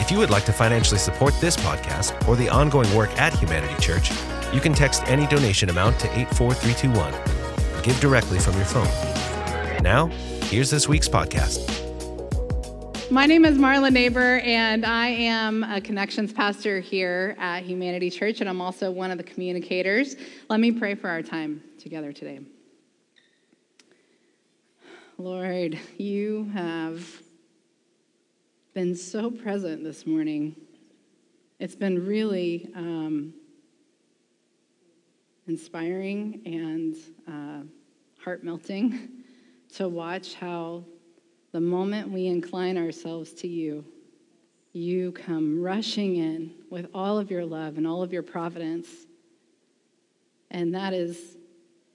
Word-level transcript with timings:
If 0.00 0.10
you 0.10 0.16
would 0.18 0.30
like 0.30 0.46
to 0.46 0.52
financially 0.52 0.98
support 0.98 1.34
this 1.40 1.56
podcast 1.58 2.26
or 2.26 2.34
the 2.34 2.48
ongoing 2.48 2.92
work 2.94 3.10
at 3.18 3.34
Humanity 3.34 3.74
Church, 3.80 4.10
you 4.50 4.58
can 4.58 4.72
text 4.72 5.02
any 5.06 5.26
donation 5.26 5.68
amount 5.68 6.00
to 6.00 6.06
84321. 6.18 7.82
Give 7.82 8.00
directly 8.00 8.38
from 8.38 8.56
your 8.56 8.64
phone. 8.64 8.88
Now, 9.82 10.06
here's 10.44 10.70
this 10.70 10.88
week's 10.88 11.08
podcast. 11.08 11.60
My 13.10 13.26
name 13.26 13.44
is 13.44 13.58
Marla 13.58 13.92
Neighbour, 13.92 14.38
and 14.38 14.86
I 14.86 15.08
am 15.08 15.64
a 15.64 15.82
connections 15.82 16.32
pastor 16.32 16.80
here 16.80 17.36
at 17.38 17.64
Humanity 17.64 18.08
Church, 18.08 18.40
and 18.40 18.48
I'm 18.48 18.62
also 18.62 18.90
one 18.90 19.10
of 19.10 19.18
the 19.18 19.24
communicators. 19.24 20.16
Let 20.48 20.60
me 20.60 20.72
pray 20.72 20.94
for 20.94 21.10
our 21.10 21.20
time 21.20 21.62
together 21.78 22.12
today. 22.12 22.40
Lord, 25.18 25.78
you 25.98 26.50
have 26.54 27.19
been 28.80 28.96
so 28.96 29.30
present 29.30 29.84
this 29.84 30.06
morning. 30.06 30.56
It's 31.58 31.76
been 31.76 32.06
really 32.06 32.70
um, 32.74 33.34
inspiring 35.46 36.40
and 36.46 36.96
uh, 37.28 37.66
heart 38.24 38.42
melting 38.42 39.10
to 39.74 39.86
watch 39.86 40.32
how 40.32 40.82
the 41.52 41.60
moment 41.60 42.10
we 42.10 42.26
incline 42.26 42.78
ourselves 42.78 43.34
to 43.34 43.48
you, 43.48 43.84
you 44.72 45.12
come 45.12 45.60
rushing 45.60 46.16
in 46.16 46.50
with 46.70 46.88
all 46.94 47.18
of 47.18 47.30
your 47.30 47.44
love 47.44 47.76
and 47.76 47.86
all 47.86 48.02
of 48.02 48.14
your 48.14 48.22
providence. 48.22 48.88
And 50.50 50.74
that 50.74 50.94
is 50.94 51.36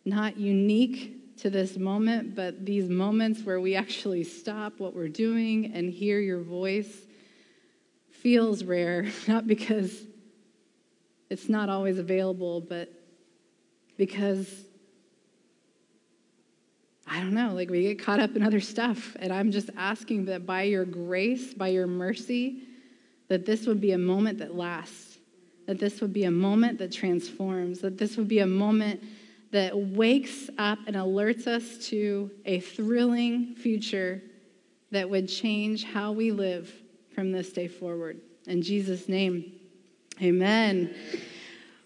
not 0.06 0.38
unique 0.38 1.18
to 1.38 1.50
this 1.50 1.78
moment, 1.78 2.36
but 2.36 2.66
these 2.66 2.90
moments 2.90 3.44
where 3.44 3.60
we 3.60 3.76
actually 3.76 4.24
stop 4.24 4.80
what 4.80 4.96
we're 4.96 5.10
doing 5.10 5.74
and 5.74 5.92
hear 5.92 6.20
your 6.20 6.42
voice 6.42 7.06
feels 8.12 8.64
rare, 8.64 9.06
not 9.28 9.48
because 9.48 10.04
it's 11.30 11.50
not 11.50 11.70
always 11.70 11.98
available, 11.98 12.62
but 12.62 12.92
because 13.98 14.48
I 17.08 17.20
don't 17.20 17.34
know, 17.34 17.54
like 17.54 17.70
we 17.70 17.84
get 17.84 18.00
caught 18.00 18.20
up 18.20 18.36
in 18.36 18.42
other 18.42 18.60
stuff. 18.60 19.16
And 19.20 19.32
I'm 19.32 19.52
just 19.52 19.70
asking 19.78 20.26
that 20.26 20.46
by 20.46 20.64
your 20.64 20.86
grace, 20.86 21.54
by 21.54 21.68
your 21.68 21.88
mercy, 21.88 22.64
that 23.28 23.46
this 23.46 23.68
would 23.68 23.80
be 23.80 23.92
a 23.92 23.98
moment 23.98 24.40
that 24.40 24.56
lasts, 24.56 25.20
that 25.68 25.80
this 25.80 26.02
would 26.02 26.14
be 26.14 26.24
a 26.24 26.32
moment 26.32 26.80
that 26.80 26.92
transforms, 26.92 27.80
that 27.80 27.98
this 27.98 28.18
would 28.18 28.28
be 28.28 28.40
a 28.40 28.48
moment 28.48 29.04
that 29.56 29.78
wakes 29.78 30.50
up 30.58 30.80
and 30.86 30.98
alerts 30.98 31.48
us 31.48 31.88
to 31.88 32.30
a 32.44 32.60
thrilling 32.60 33.56
future 33.56 34.22
that 34.92 35.10
would 35.10 35.30
change 35.30 35.86
how 35.86 36.12
we 36.12 36.32
live 36.32 36.70
from 37.14 37.32
this 37.32 37.54
day 37.54 37.70
forward. 37.70 38.20
In 38.48 38.62
Jesus' 38.62 39.08
name, 39.08 39.54
amen. 40.22 40.94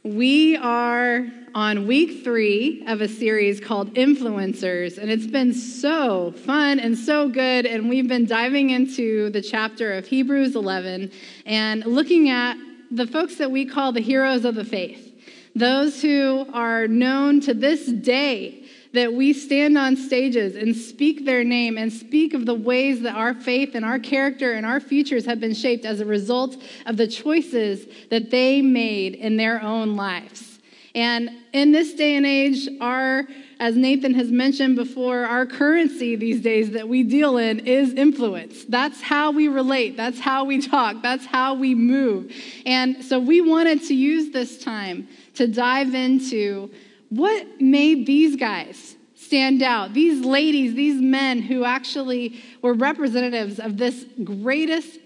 We 0.02 0.58
are 0.58 1.28
on 1.54 1.86
week 1.86 2.24
three 2.24 2.84
of 2.88 3.02
a 3.02 3.08
series 3.08 3.60
called 3.60 3.94
Influencers, 3.94 4.98
and 4.98 5.12
it's 5.12 5.28
been 5.28 5.54
so 5.54 6.32
fun 6.32 6.80
and 6.80 6.98
so 6.98 7.30
good. 7.30 7.68
And 7.68 7.88
we've 7.88 8.08
been 8.08 8.26
diving 8.26 8.72
into 8.72 9.30
the 9.30 9.44
chapter 9.44 9.94
of 9.94 10.08
Hebrews 10.08 10.56
11 10.56 11.12
and 11.46 11.86
looking 11.86 12.30
at 12.30 12.58
the 12.90 13.06
folks 13.06 13.36
that 13.36 13.52
we 13.52 13.68
call 13.68 13.92
the 13.92 14.02
heroes 14.02 14.44
of 14.44 14.56
the 14.56 14.66
faith 14.66 15.09
those 15.59 16.02
who 16.02 16.46
are 16.53 16.88
known 16.88 17.42
to 17.42 17.53
this 17.53 17.86
day 17.86 18.64
that 18.94 19.14
we 19.14 19.34
stand 19.34 19.78
on 19.78 19.96
stages 19.96 20.56
and 20.56 20.75
speak 20.75 21.25
their 21.25 21.44
name 21.44 21.78
and 21.78 21.94
speak 21.94 22.34
of 22.34 22.46
the 22.46 22.56
ways 22.56 23.02
that 23.02 23.16
our 23.16 23.36
faith 23.36 23.75
and 23.75 23.86
our 23.86 24.00
character 24.00 24.53
and 24.53 24.66
our 24.66 24.80
futures 24.80 25.25
have 25.25 25.40
been 25.40 25.53
shaped 25.53 25.86
as 25.86 26.00
a 26.00 26.06
result 26.06 26.58
of 26.88 26.98
the 26.98 27.08
choices 27.08 27.86
that 28.09 28.31
they 28.31 28.62
made 28.62 29.14
in 29.14 29.38
their 29.38 29.62
own 29.62 29.96
lives. 29.96 30.59
And 30.96 31.30
in 31.53 31.72
this 31.72 31.94
day 31.94 32.16
and 32.16 32.25
age, 32.25 32.68
our 32.81 33.28
as 33.59 33.75
Nathan 33.75 34.14
has 34.14 34.31
mentioned 34.31 34.78
before, 34.78 35.25
our 35.25 35.46
currency 35.46 36.16
these 36.16 36.42
days 36.42 36.72
that 36.72 36.88
we 36.88 37.03
deal 37.03 37.38
in 37.38 37.59
is 37.59 37.94
influence. 37.94 38.64
That's 38.64 39.02
how 39.02 39.31
we 39.31 39.50
relate. 39.50 39.98
That's 39.98 40.19
how 40.19 40.46
we 40.46 40.62
talk. 40.62 41.02
That's 41.03 41.25
how 41.25 41.56
we 41.56 41.75
move. 41.75 42.34
And 42.66 43.03
so 43.03 43.19
we 43.19 43.42
wanted 43.42 43.84
to 43.84 43.94
use 43.94 44.31
this 44.31 44.64
time 44.64 45.09
to 45.36 45.48
dive 45.48 45.94
into 45.94 46.72
what 47.10 47.60
made 47.60 48.06
these 48.06 48.36
guys 48.36 48.96
stand 49.16 49.62
out, 49.62 49.94
these 49.94 50.26
ladies, 50.26 50.74
these 50.74 51.02
men 51.02 51.42
who 51.42 51.64
actually 51.64 52.42
were 52.62 52.74
representatives 52.74 53.60
of 53.60 53.78
this 53.78 54.06
greatest 54.24 55.00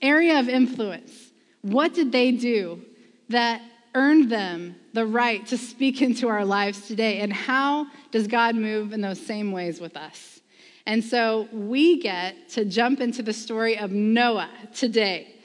area 0.00 0.38
of 0.38 0.48
influence. 0.48 1.30
What 1.62 1.94
did 1.94 2.12
they 2.12 2.32
do 2.32 2.82
that 3.28 3.62
earned 3.94 4.30
them 4.30 4.76
the 4.92 5.06
right 5.06 5.46
to 5.46 5.56
speak 5.56 6.02
into 6.02 6.28
our 6.28 6.44
lives 6.44 6.86
today? 6.86 7.20
And 7.20 7.32
how 7.32 7.86
does 8.10 8.26
God 8.26 8.54
move 8.54 8.92
in 8.92 9.00
those 9.00 9.20
same 9.20 9.52
ways 9.52 9.80
with 9.80 9.96
us? 9.96 10.40
And 10.86 11.02
so 11.02 11.48
we 11.52 12.00
get 12.00 12.48
to 12.50 12.64
jump 12.64 13.00
into 13.00 13.22
the 13.22 13.32
story 13.32 13.78
of 13.78 13.92
Noah 13.92 14.50
today. 14.74 15.36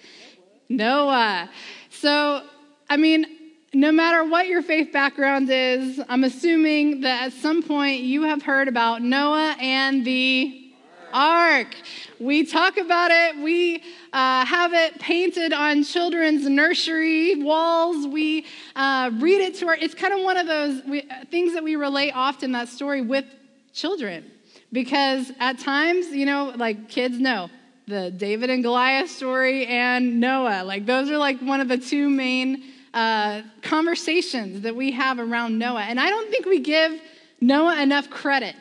Noah. 0.68 1.50
So, 1.90 2.44
I 2.90 2.98
mean, 2.98 3.37
no 3.74 3.92
matter 3.92 4.24
what 4.24 4.48
your 4.48 4.62
faith 4.62 4.94
background 4.94 5.50
is, 5.50 6.00
I'm 6.08 6.24
assuming 6.24 7.02
that 7.02 7.28
at 7.28 7.34
some 7.34 7.62
point 7.62 8.02
you 8.02 8.24
have 8.24 8.42
heard 8.42 8.68
about 8.68 9.02
Noah 9.02 9.56
and 9.60 10.06
the 10.06 10.72
ark. 11.14 11.76
We 12.20 12.46
talk 12.46 12.78
about 12.78 13.12
it. 13.12 13.38
We 13.42 13.84
uh, 14.14 14.46
have 14.46 14.74
it 14.74 15.00
painted 15.00 15.54
on 15.54 15.84
children's 15.84 16.48
nursery 16.48 17.36
walls. 17.44 18.08
We 18.08 18.46
uh, 18.76 19.12
read 19.14 19.42
it 19.42 19.56
to 19.56 19.68
our. 19.68 19.76
It's 19.76 19.94
kind 19.94 20.14
of 20.14 20.24
one 20.24 20.38
of 20.38 20.48
those 20.48 20.84
we, 20.86 21.08
things 21.30 21.54
that 21.54 21.64
we 21.64 21.76
relate 21.76 22.12
often 22.12 22.54
that 22.54 22.70
story 22.70 23.02
with 23.02 23.26
children, 23.74 24.32
because 24.72 25.32
at 25.40 25.60
times, 25.60 26.08
you 26.08 26.26
know, 26.26 26.54
like 26.56 26.90
kids 26.90 27.20
know 27.20 27.50
the 27.88 28.12
David 28.12 28.50
and 28.50 28.64
Goliath 28.64 29.10
story 29.10 29.66
and 29.66 30.20
Noah. 30.20 30.64
Like 30.66 30.86
those 30.86 31.10
are 31.10 31.18
like 31.18 31.40
one 31.40 31.62
of 31.62 31.68
the 31.68 31.78
two 31.78 32.10
main 32.10 32.64
uh, 32.98 33.44
conversations 33.62 34.62
that 34.62 34.76
we 34.76 34.92
have 34.92 35.20
around 35.20 35.60
Noah. 35.60 35.84
And 35.84 36.00
I 36.00 36.10
don't 36.10 36.32
think 36.32 36.48
we 36.48 36.60
give 36.60 37.00
Noah 37.40 37.80
enough 37.80 38.10
credit. 38.10 38.56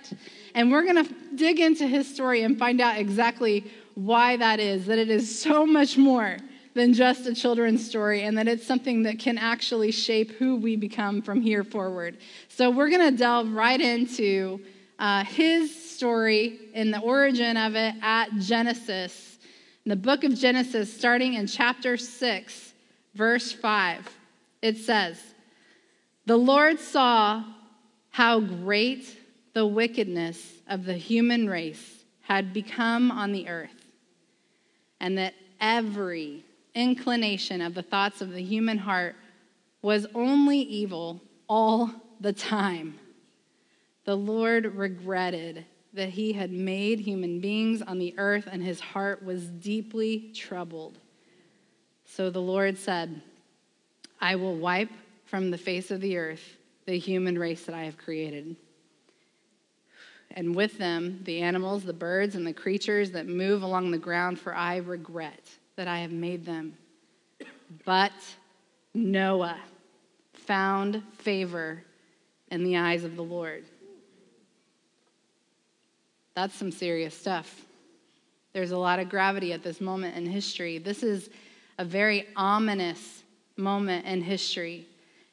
And 0.54 0.70
we're 0.70 0.82
going 0.84 1.02
to 1.02 1.14
dig 1.34 1.58
into 1.58 1.86
his 1.86 2.06
story 2.06 2.42
and 2.42 2.58
find 2.58 2.82
out 2.82 2.98
exactly 2.98 3.64
why 3.94 4.36
that 4.36 4.60
is, 4.60 4.84
that 4.86 4.98
it 4.98 5.08
is 5.08 5.40
so 5.40 5.64
much 5.64 5.96
more 5.96 6.36
than 6.74 6.92
just 6.92 7.26
a 7.26 7.34
children's 7.34 7.88
story, 7.88 8.24
and 8.24 8.36
that 8.36 8.46
it's 8.46 8.66
something 8.66 9.04
that 9.04 9.18
can 9.18 9.38
actually 9.38 9.90
shape 9.90 10.32
who 10.32 10.56
we 10.56 10.76
become 10.76 11.22
from 11.22 11.40
here 11.40 11.64
forward. 11.64 12.18
So 12.48 12.68
we're 12.68 12.90
going 12.90 13.10
to 13.10 13.16
delve 13.16 13.50
right 13.50 13.80
into 13.80 14.60
uh, 14.98 15.24
his 15.24 15.74
story 15.74 16.58
and 16.74 16.92
the 16.92 17.00
origin 17.00 17.56
of 17.56 17.74
it 17.74 17.94
at 18.02 18.34
Genesis, 18.34 19.38
in 19.86 19.88
the 19.88 19.96
book 19.96 20.24
of 20.24 20.34
Genesis, 20.34 20.92
starting 20.92 21.32
in 21.32 21.46
chapter 21.46 21.96
6, 21.96 22.74
verse 23.14 23.50
5 23.50 24.15
it 24.66 24.78
says, 24.78 25.22
The 26.26 26.36
Lord 26.36 26.80
saw 26.80 27.44
how 28.10 28.40
great 28.40 29.16
the 29.52 29.64
wickedness 29.64 30.54
of 30.68 30.84
the 30.84 30.94
human 30.94 31.48
race 31.48 32.04
had 32.22 32.52
become 32.52 33.12
on 33.12 33.30
the 33.30 33.48
earth, 33.48 33.86
and 34.98 35.16
that 35.18 35.34
every 35.60 36.44
inclination 36.74 37.60
of 37.60 37.74
the 37.74 37.82
thoughts 37.82 38.20
of 38.20 38.32
the 38.32 38.42
human 38.42 38.78
heart 38.78 39.14
was 39.82 40.04
only 40.16 40.58
evil 40.58 41.22
all 41.48 41.88
the 42.20 42.32
time. 42.32 42.98
The 44.04 44.16
Lord 44.16 44.74
regretted 44.74 45.64
that 45.92 46.08
he 46.10 46.32
had 46.32 46.50
made 46.50 46.98
human 46.98 47.40
beings 47.40 47.82
on 47.82 48.00
the 48.00 48.14
earth, 48.18 48.48
and 48.50 48.64
his 48.64 48.80
heart 48.80 49.24
was 49.24 49.46
deeply 49.46 50.32
troubled. 50.34 50.98
So 52.04 52.30
the 52.30 52.42
Lord 52.42 52.76
said, 52.78 53.22
I 54.20 54.36
will 54.36 54.56
wipe 54.56 54.90
from 55.26 55.50
the 55.50 55.58
face 55.58 55.90
of 55.90 56.00
the 56.00 56.16
earth 56.16 56.56
the 56.86 56.98
human 56.98 57.38
race 57.38 57.64
that 57.64 57.74
I 57.74 57.84
have 57.84 57.98
created. 57.98 58.56
And 60.30 60.54
with 60.54 60.78
them, 60.78 61.20
the 61.24 61.40
animals, 61.40 61.84
the 61.84 61.92
birds, 61.92 62.34
and 62.34 62.46
the 62.46 62.52
creatures 62.52 63.10
that 63.12 63.26
move 63.26 63.62
along 63.62 63.90
the 63.90 63.98
ground, 63.98 64.38
for 64.38 64.54
I 64.54 64.76
regret 64.78 65.48
that 65.76 65.88
I 65.88 66.00
have 66.00 66.12
made 66.12 66.44
them. 66.44 66.76
But 67.84 68.12
Noah 68.94 69.58
found 70.34 71.02
favor 71.18 71.82
in 72.50 72.64
the 72.64 72.76
eyes 72.76 73.04
of 73.04 73.16
the 73.16 73.22
Lord. 73.22 73.64
That's 76.34 76.54
some 76.54 76.70
serious 76.70 77.16
stuff. 77.16 77.64
There's 78.52 78.70
a 78.70 78.78
lot 78.78 78.98
of 78.98 79.08
gravity 79.08 79.52
at 79.52 79.62
this 79.62 79.80
moment 79.80 80.16
in 80.16 80.26
history. 80.26 80.78
This 80.78 81.02
is 81.02 81.30
a 81.78 81.84
very 81.84 82.26
ominous 82.36 83.22
moment 83.56 84.06
in 84.06 84.22
history. 84.22 84.86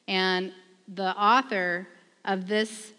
And 0.08 0.52
the 0.88 1.16
author 1.16 1.88
of 2.24 2.46
this 2.46 2.92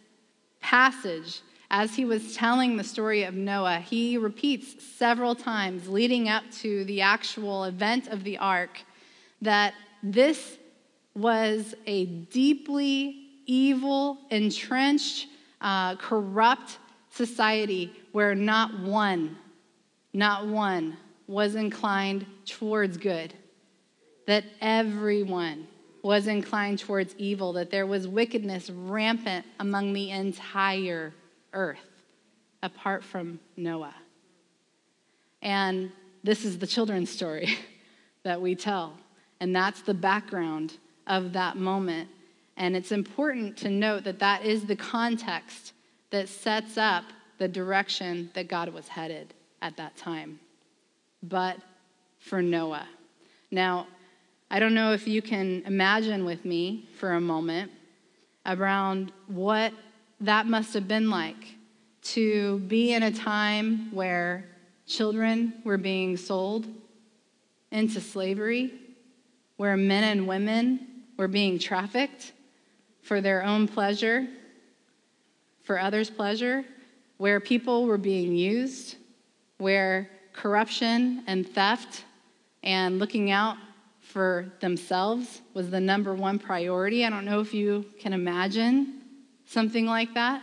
passage, 0.59 1.41
as 1.69 1.95
he 1.95 2.05
was 2.05 2.35
telling 2.35 2.77
the 2.77 2.83
story 2.83 3.23
of 3.23 3.33
Noah, 3.33 3.79
he 3.79 4.17
repeats 4.17 4.83
several 4.83 5.35
times 5.35 5.87
leading 5.87 6.29
up 6.29 6.43
to 6.61 6.83
the 6.85 7.01
actual 7.01 7.65
event 7.65 8.07
of 8.07 8.23
the 8.23 8.37
ark 8.37 8.81
that 9.41 9.73
this 10.01 10.57
was 11.15 11.75
a 11.85 12.05
deeply 12.05 13.25
evil, 13.45 14.17
entrenched, 14.29 15.27
uh, 15.61 15.95
corrupt 15.95 16.77
society 17.09 17.91
where 18.11 18.35
not 18.35 18.79
one, 18.79 19.37
not 20.13 20.47
one 20.47 20.97
was 21.27 21.55
inclined 21.55 22.25
towards 22.45 22.97
good, 22.97 23.33
that 24.27 24.43
everyone 24.61 25.67
was 26.01 26.27
inclined 26.27 26.79
towards 26.79 27.15
evil, 27.17 27.53
that 27.53 27.71
there 27.71 27.87
was 27.87 28.07
wickedness 28.07 28.69
rampant 28.69 29.45
among 29.59 29.93
the 29.93 30.11
entire 30.11 31.13
earth, 31.53 31.79
apart 32.61 33.03
from 33.03 33.39
Noah. 33.57 33.95
And 35.41 35.91
this 36.23 36.45
is 36.45 36.59
the 36.59 36.67
children's 36.67 37.09
story 37.09 37.57
that 38.23 38.41
we 38.41 38.55
tell. 38.55 38.93
And 39.39 39.55
that's 39.55 39.81
the 39.81 39.93
background 39.93 40.77
of 41.07 41.33
that 41.33 41.57
moment. 41.57 42.09
And 42.57 42.75
it's 42.75 42.91
important 42.91 43.57
to 43.57 43.69
note 43.69 44.03
that 44.05 44.19
that 44.19 44.45
is 44.45 44.65
the 44.65 44.75
context 44.75 45.73
that 46.11 46.29
sets 46.29 46.77
up 46.77 47.03
the 47.37 47.47
direction 47.47 48.29
that 48.33 48.47
God 48.47 48.69
was 48.69 48.87
headed 48.87 49.33
at 49.61 49.75
that 49.77 49.97
time. 49.97 50.39
But 51.21 51.57
for 52.19 52.41
Noah. 52.41 52.87
Now, 53.51 53.87
I 54.49 54.59
don't 54.59 54.73
know 54.73 54.93
if 54.93 55.07
you 55.07 55.21
can 55.21 55.63
imagine 55.65 56.25
with 56.25 56.45
me 56.45 56.87
for 56.97 57.13
a 57.13 57.21
moment 57.21 57.71
around 58.45 59.11
what 59.27 59.73
that 60.21 60.45
must 60.45 60.73
have 60.73 60.87
been 60.87 61.09
like 61.09 61.55
to 62.01 62.59
be 62.59 62.93
in 62.93 63.03
a 63.03 63.11
time 63.11 63.93
where 63.93 64.45
children 64.85 65.53
were 65.63 65.77
being 65.77 66.15
sold 66.15 66.67
into 67.71 67.99
slavery, 67.99 68.71
where 69.57 69.75
men 69.75 70.03
and 70.03 70.27
women 70.27 70.87
were 71.17 71.27
being 71.27 71.57
trafficked 71.57 72.31
for 73.01 73.21
their 73.21 73.43
own 73.43 73.67
pleasure, 73.67 74.27
for 75.63 75.79
others' 75.79 76.09
pleasure, 76.09 76.63
where 77.17 77.39
people 77.39 77.85
were 77.85 77.97
being 77.97 78.35
used, 78.35 78.97
where 79.57 80.09
corruption 80.33 81.23
and 81.27 81.47
theft 81.47 82.03
and 82.61 82.99
looking 82.99 83.31
out 83.31 83.57
for 84.15 84.49
themselves 84.61 85.41
was 85.53 85.69
the 85.69 85.79
number 85.81 86.15
one 86.15 86.39
priority. 86.39 87.03
I 87.03 87.09
don't 87.09 87.25
know 87.25 87.41
if 87.41 87.53
you 87.53 87.83
can 87.99 88.13
imagine 88.13 89.01
something 89.45 89.85
like 89.85 90.13
that. 90.13 90.41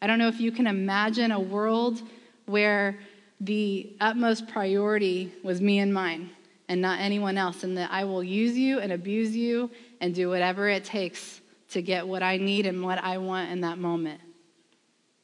I 0.00 0.06
don't 0.06 0.18
know 0.18 0.28
if 0.28 0.40
you 0.40 0.50
can 0.50 0.66
imagine 0.66 1.30
a 1.30 1.38
world 1.38 2.00
where 2.46 2.98
the 3.42 3.94
utmost 4.00 4.48
priority 4.48 5.30
was 5.42 5.60
me 5.60 5.80
and 5.80 5.92
mine 5.92 6.30
and 6.70 6.80
not 6.80 6.98
anyone 6.98 7.36
else, 7.36 7.62
and 7.62 7.76
that 7.76 7.90
I 7.90 8.04
will 8.04 8.24
use 8.24 8.56
you 8.56 8.78
and 8.78 8.90
abuse 8.90 9.36
you 9.36 9.70
and 10.00 10.14
do 10.14 10.30
whatever 10.30 10.66
it 10.70 10.86
takes 10.86 11.42
to 11.72 11.82
get 11.82 12.08
what 12.08 12.22
I 12.22 12.38
need 12.38 12.64
and 12.64 12.82
what 12.82 13.04
I 13.04 13.18
want 13.18 13.50
in 13.50 13.60
that 13.60 13.76
moment. 13.76 14.22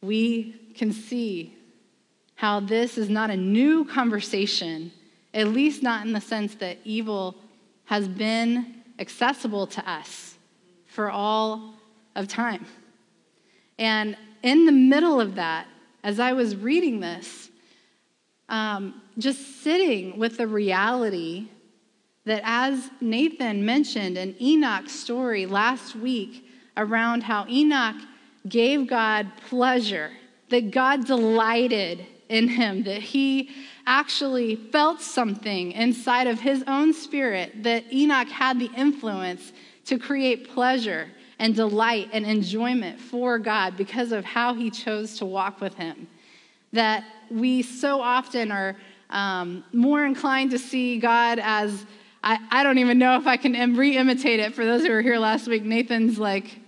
We 0.02 0.54
can 0.74 0.92
see 0.92 1.56
how 2.34 2.60
this 2.60 2.98
is 2.98 3.08
not 3.08 3.30
a 3.30 3.38
new 3.38 3.86
conversation, 3.86 4.92
at 5.32 5.48
least 5.48 5.82
not 5.82 6.04
in 6.04 6.12
the 6.12 6.20
sense 6.20 6.56
that 6.56 6.76
evil 6.84 7.36
has 7.90 8.06
been 8.06 8.72
accessible 9.00 9.66
to 9.66 9.90
us 9.90 10.38
for 10.86 11.10
all 11.10 11.74
of 12.14 12.28
time. 12.28 12.64
And 13.80 14.16
in 14.44 14.64
the 14.64 14.70
middle 14.70 15.20
of 15.20 15.34
that, 15.34 15.66
as 16.04 16.20
I 16.20 16.32
was 16.32 16.54
reading 16.54 17.00
this, 17.00 17.50
um, 18.48 19.02
just 19.18 19.64
sitting 19.64 20.20
with 20.20 20.36
the 20.36 20.46
reality 20.46 21.48
that, 22.26 22.42
as 22.44 22.90
Nathan 23.00 23.64
mentioned 23.64 24.16
in 24.16 24.40
Enoch's 24.40 24.92
story 24.92 25.44
last 25.46 25.96
week, 25.96 26.48
around 26.76 27.24
how 27.24 27.44
Enoch 27.48 27.96
gave 28.48 28.86
God 28.86 29.26
pleasure, 29.48 30.12
that 30.50 30.70
God 30.70 31.06
delighted 31.06 32.06
in 32.30 32.48
him, 32.48 32.84
that 32.84 33.02
he 33.02 33.50
actually 33.86 34.56
felt 34.56 35.00
something 35.00 35.72
inside 35.72 36.26
of 36.26 36.40
his 36.40 36.62
own 36.66 36.94
spirit, 36.94 37.62
that 37.62 37.92
Enoch 37.92 38.28
had 38.28 38.58
the 38.58 38.70
influence 38.76 39.52
to 39.86 39.98
create 39.98 40.48
pleasure 40.48 41.08
and 41.38 41.54
delight 41.54 42.08
and 42.12 42.24
enjoyment 42.24 43.00
for 43.00 43.38
God 43.38 43.76
because 43.76 44.12
of 44.12 44.24
how 44.24 44.54
he 44.54 44.70
chose 44.70 45.18
to 45.18 45.26
walk 45.26 45.60
with 45.60 45.74
him. 45.74 46.06
That 46.72 47.04
we 47.30 47.62
so 47.62 48.00
often 48.00 48.52
are 48.52 48.76
um, 49.08 49.64
more 49.72 50.04
inclined 50.04 50.52
to 50.52 50.58
see 50.58 50.98
God 50.98 51.40
as, 51.42 51.84
I, 52.22 52.38
I 52.50 52.62
don't 52.62 52.78
even 52.78 52.98
know 52.98 53.16
if 53.16 53.26
I 53.26 53.36
can 53.36 53.76
re 53.76 53.96
imitate 53.96 54.38
it. 54.38 54.54
For 54.54 54.64
those 54.64 54.82
who 54.82 54.92
were 54.92 55.02
here 55.02 55.18
last 55.18 55.48
week, 55.48 55.64
Nathan's 55.64 56.18
like, 56.18 56.60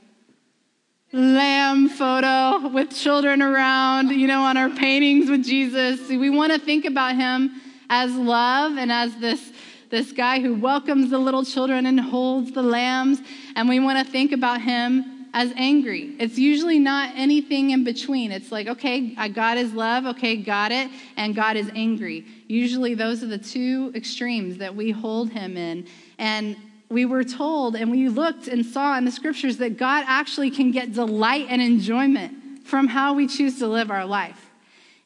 lamb 1.13 1.91
photo 1.91 2.69
with 2.69 2.91
children 2.95 3.43
around, 3.43 4.09
you 4.09 4.27
know, 4.27 4.43
on 4.43 4.57
our 4.57 4.71
paintings 4.71 5.29
with 5.29 5.45
Jesus. 5.45 6.09
We 6.09 6.31
want 6.31 6.53
to 6.53 6.59
think 6.59 6.85
about 6.87 7.17
him 7.17 7.61
as 7.91 8.15
love 8.15 8.79
and 8.79 8.91
as 8.91 9.15
this, 9.17 9.53
this 9.91 10.13
guy 10.13 10.41
who 10.41 10.55
welcomes 10.55 11.11
the 11.11 11.19
little 11.19 11.45
children 11.45 11.85
and 11.85 12.01
holds 12.01 12.53
the 12.53 12.63
lambs. 12.63 13.21
And 13.57 13.69
we 13.69 13.79
want 13.79 14.05
to 14.05 14.11
think 14.11 14.33
about 14.33 14.63
him 14.63 15.29
as 15.35 15.53
angry. 15.57 16.15
It's 16.19 16.39
usually 16.39 16.79
not 16.79 17.13
anything 17.15 17.71
in 17.71 17.85
between. 17.85 18.33
It's 18.33 18.51
like, 18.51 18.67
okay, 18.67 19.15
God 19.29 19.59
is 19.59 19.75
love, 19.75 20.07
okay, 20.07 20.37
got 20.37 20.73
it, 20.73 20.91
and 21.17 21.35
God 21.35 21.57
is 21.57 21.71
angry. 21.75 22.27
Usually 22.49 22.95
those 22.95 23.23
are 23.23 23.27
the 23.27 23.39
two 23.39 23.93
extremes 23.95 24.59
that 24.59 24.75
we 24.75 24.91
hold 24.91 25.31
him 25.31 25.57
in. 25.57 25.87
And 26.19 26.57
we 26.93 27.05
were 27.05 27.25
told 27.25 27.75
and 27.75 27.91
we 27.91 28.09
looked 28.09 28.49
and 28.49 28.65
saw 28.65 28.97
in 28.97 29.05
the 29.05 29.11
scriptures 29.11 29.57
that 29.59 29.77
God 29.77 30.05
actually 30.07 30.51
can 30.51 30.71
get 30.71 30.93
delight 30.93 31.47
and 31.49 31.63
enjoyment 31.63 32.67
from 32.67 32.89
how 32.89 33.15
we 33.15 33.27
choose 33.27 33.59
to 33.59 33.67
live 33.67 33.91
our 33.91 34.05
life. 34.05 34.51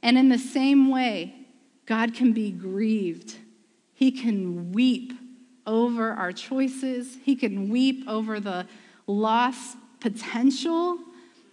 And 0.02 0.18
in 0.18 0.28
the 0.28 0.38
same 0.38 0.90
way, 0.90 1.34
God 1.86 2.14
can 2.14 2.32
be 2.32 2.50
grieved. 2.50 3.36
He 3.94 4.10
can 4.10 4.72
weep 4.72 5.12
over 5.66 6.12
our 6.12 6.32
choices, 6.32 7.16
He 7.24 7.34
can 7.34 7.68
weep 7.70 8.04
over 8.08 8.38
the 8.38 8.66
lost 9.06 9.76
potential 10.00 10.98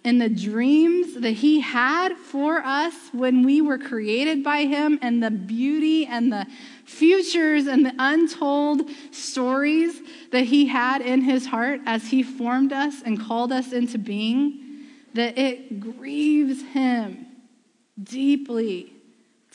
and 0.05 0.21
the 0.21 0.29
dreams 0.29 1.15
that 1.15 1.31
He 1.31 1.61
had 1.61 2.17
for 2.17 2.57
us 2.57 2.93
when 3.13 3.43
we 3.43 3.61
were 3.61 3.77
created 3.77 4.43
by 4.43 4.65
Him, 4.65 4.99
and 5.01 5.23
the 5.23 5.31
beauty 5.31 6.05
and 6.05 6.31
the 6.31 6.45
futures 6.85 7.67
and 7.67 7.85
the 7.85 7.93
untold 7.97 8.89
stories 9.11 10.01
that 10.31 10.45
He 10.45 10.67
had 10.67 11.01
in 11.01 11.21
His 11.21 11.45
heart 11.45 11.79
as 11.85 12.07
He 12.07 12.21
formed 12.21 12.73
us 12.73 13.01
and 13.01 13.19
called 13.19 13.51
us 13.51 13.71
into 13.71 13.97
being, 13.97 14.87
that 15.13 15.37
it 15.37 15.79
grieves 15.79 16.61
Him 16.61 17.25
deeply 18.01 18.91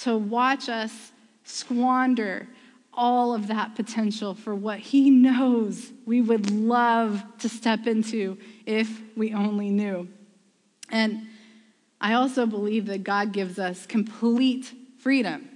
to 0.00 0.17
watch 0.17 0.69
us 0.69 1.12
squander 1.45 2.49
all 2.95 3.35
of 3.35 3.47
that 3.49 3.75
potential 3.76 4.35
for 4.35 4.55
what 4.55 4.78
He 4.78 5.11
knows 5.11 5.93
we 6.07 6.21
would 6.21 6.50
love 6.50 7.23
to 7.38 7.49
step 7.49 7.87
into 7.87 8.38
if 8.67 9.02
we 9.17 9.35
only 9.35 9.71
knew. 9.71 10.09
And 10.90 11.26
I 12.00 12.14
also 12.14 12.47
believe 12.47 12.87
that 12.87 13.04
God 13.04 13.33
gives 13.33 13.59
us 13.59 13.87
complete 13.87 14.73
freedom, 14.99 15.49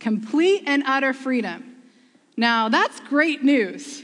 complete 0.00 0.64
and 0.66 0.82
utter 0.86 1.12
freedom. 1.12 1.76
Now, 2.36 2.68
that's 2.68 3.00
great 3.00 3.42
news. 3.44 4.02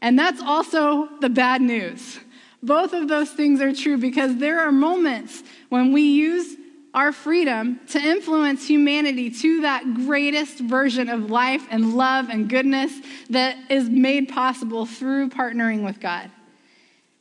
And 0.00 0.18
that's 0.18 0.42
also 0.42 1.08
the 1.20 1.30
bad 1.30 1.62
news. 1.62 2.18
Both 2.62 2.92
of 2.92 3.08
those 3.08 3.30
things 3.30 3.60
are 3.60 3.72
true 3.72 3.96
because 3.96 4.36
there 4.36 4.60
are 4.60 4.72
moments 4.72 5.42
when 5.68 5.92
we 5.92 6.02
use 6.02 6.56
our 6.94 7.12
freedom 7.12 7.78
to 7.88 7.98
influence 7.98 8.66
humanity 8.66 9.30
to 9.30 9.60
that 9.60 9.94
greatest 9.94 10.58
version 10.58 11.10
of 11.10 11.30
life 11.30 11.66
and 11.70 11.94
love 11.94 12.30
and 12.30 12.48
goodness 12.48 12.92
that 13.28 13.56
is 13.70 13.88
made 13.90 14.30
possible 14.30 14.86
through 14.86 15.28
partnering 15.28 15.84
with 15.84 16.00
God. 16.00 16.30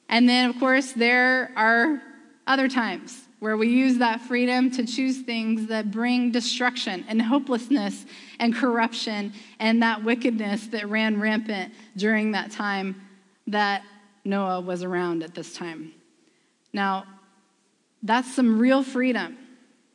And 0.07 0.29
then, 0.29 0.49
of 0.49 0.57
course, 0.59 0.93
there 0.93 1.51
are 1.57 2.01
other 2.47 2.67
times 2.67 3.25
where 3.39 3.57
we 3.57 3.67
use 3.67 3.97
that 3.97 4.21
freedom 4.21 4.71
to 4.71 4.85
choose 4.85 5.21
things 5.21 5.67
that 5.67 5.91
bring 5.91 6.31
destruction 6.31 7.05
and 7.07 7.21
hopelessness 7.21 8.05
and 8.39 8.55
corruption 8.55 9.33
and 9.59 9.83
that 9.83 10.03
wickedness 10.03 10.67
that 10.67 10.89
ran 10.89 11.19
rampant 11.19 11.73
during 11.97 12.31
that 12.31 12.51
time 12.51 12.99
that 13.47 13.83
Noah 14.23 14.61
was 14.61 14.83
around 14.83 15.21
at 15.21 15.35
this 15.35 15.53
time. 15.53 15.93
Now, 16.73 17.05
that's 18.01 18.33
some 18.33 18.59
real 18.59 18.83
freedom, 18.83 19.37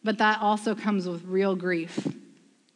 but 0.04 0.18
that 0.18 0.40
also 0.40 0.74
comes 0.74 1.08
with 1.08 1.24
real 1.24 1.56
grief. 1.56 2.06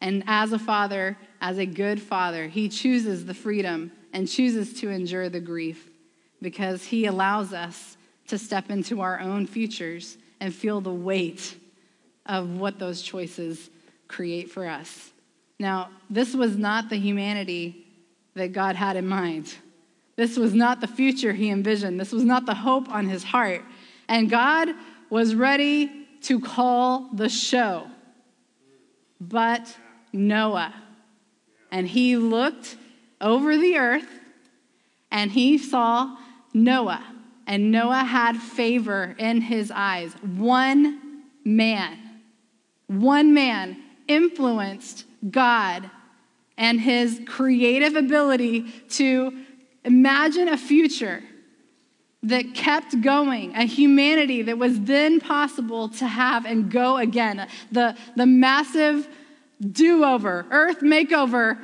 And 0.00 0.24
as 0.26 0.52
a 0.52 0.58
father, 0.58 1.16
as 1.40 1.58
a 1.58 1.66
good 1.66 2.00
father, 2.00 2.48
he 2.48 2.68
chooses 2.68 3.24
the 3.24 3.34
freedom 3.34 3.92
and 4.12 4.28
chooses 4.28 4.72
to 4.80 4.90
endure 4.90 5.28
the 5.28 5.40
grief 5.40 5.88
because 6.42 6.84
he 6.84 7.06
allows 7.06 7.52
us 7.52 7.96
to 8.28 8.38
step 8.38 8.70
into 8.70 9.00
our 9.00 9.20
own 9.20 9.46
futures 9.46 10.16
and 10.40 10.54
feel 10.54 10.80
the 10.80 10.92
weight 10.92 11.56
of 12.26 12.58
what 12.58 12.78
those 12.78 13.02
choices 13.02 13.70
create 14.08 14.50
for 14.50 14.66
us. 14.66 15.10
Now, 15.58 15.90
this 16.10 16.34
was 16.34 16.56
not 16.56 16.88
the 16.88 16.96
humanity 16.96 17.86
that 18.34 18.52
God 18.52 18.76
had 18.76 18.96
in 18.96 19.06
mind. 19.06 19.54
This 20.16 20.36
was 20.36 20.54
not 20.54 20.80
the 20.80 20.86
future 20.86 21.32
he 21.32 21.50
envisioned. 21.50 22.00
This 22.00 22.12
was 22.12 22.24
not 22.24 22.46
the 22.46 22.54
hope 22.54 22.88
on 22.88 23.08
his 23.08 23.24
heart. 23.24 23.62
And 24.08 24.30
God 24.30 24.68
was 25.10 25.34
ready 25.34 26.06
to 26.22 26.40
call 26.40 27.08
the 27.12 27.28
show. 27.28 27.86
But 29.20 29.76
Noah. 30.12 30.74
And 31.70 31.86
he 31.88 32.16
looked 32.16 32.76
over 33.20 33.56
the 33.56 33.76
earth 33.78 34.08
and 35.10 35.30
he 35.30 35.58
saw 35.58 36.16
Noah 36.52 37.13
and 37.46 37.70
Noah 37.70 38.04
had 38.04 38.36
favor 38.36 39.14
in 39.18 39.40
his 39.40 39.70
eyes. 39.74 40.14
One 40.22 41.22
man, 41.44 41.98
one 42.86 43.34
man 43.34 43.76
influenced 44.08 45.04
God 45.30 45.90
and 46.56 46.80
his 46.80 47.20
creative 47.26 47.96
ability 47.96 48.70
to 48.90 49.36
imagine 49.84 50.48
a 50.48 50.56
future 50.56 51.22
that 52.22 52.54
kept 52.54 53.00
going, 53.02 53.54
a 53.54 53.64
humanity 53.64 54.42
that 54.42 54.56
was 54.56 54.80
then 54.80 55.20
possible 55.20 55.90
to 55.90 56.06
have 56.06 56.46
and 56.46 56.70
go 56.70 56.96
again. 56.96 57.46
The, 57.70 57.96
the 58.16 58.24
massive 58.24 59.06
do 59.60 60.04
over, 60.04 60.46
earth 60.50 60.80
makeover 60.80 61.58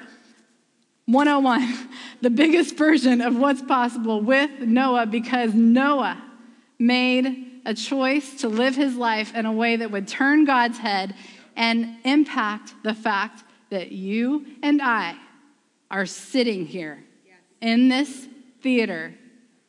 101, 1.10 1.88
the 2.20 2.30
biggest 2.30 2.76
version 2.76 3.20
of 3.20 3.36
what's 3.36 3.62
possible 3.62 4.20
with 4.20 4.60
Noah 4.60 5.06
because 5.06 5.54
Noah 5.54 6.22
made 6.78 7.60
a 7.66 7.74
choice 7.74 8.40
to 8.40 8.48
live 8.48 8.76
his 8.76 8.96
life 8.96 9.34
in 9.34 9.44
a 9.44 9.52
way 9.52 9.76
that 9.76 9.90
would 9.90 10.08
turn 10.08 10.44
God's 10.44 10.78
head 10.78 11.14
and 11.56 11.96
impact 12.04 12.74
the 12.84 12.94
fact 12.94 13.44
that 13.70 13.92
you 13.92 14.46
and 14.62 14.80
I 14.80 15.16
are 15.90 16.06
sitting 16.06 16.66
here 16.66 17.02
in 17.60 17.88
this 17.88 18.28
theater 18.62 19.14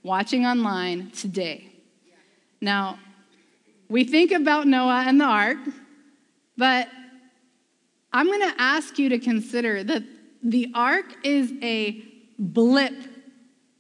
watching 0.04 0.46
online 0.46 1.12
today. 1.12 1.72
Now, 2.62 3.00
we 3.90 4.04
think 4.04 4.32
about 4.32 4.68
Noah 4.68 5.04
and 5.08 5.20
the 5.20 5.26
ark, 5.26 5.58
but 6.56 6.88
I'm 8.14 8.28
going 8.28 8.42
to 8.42 8.62
ask 8.62 9.00
you 9.00 9.10
to 9.10 9.20
consider 9.20 9.84
that 9.84 10.04
the 10.44 10.72
ark 10.74 11.06
is 11.24 11.54
a 11.62 12.04
blip 12.38 12.94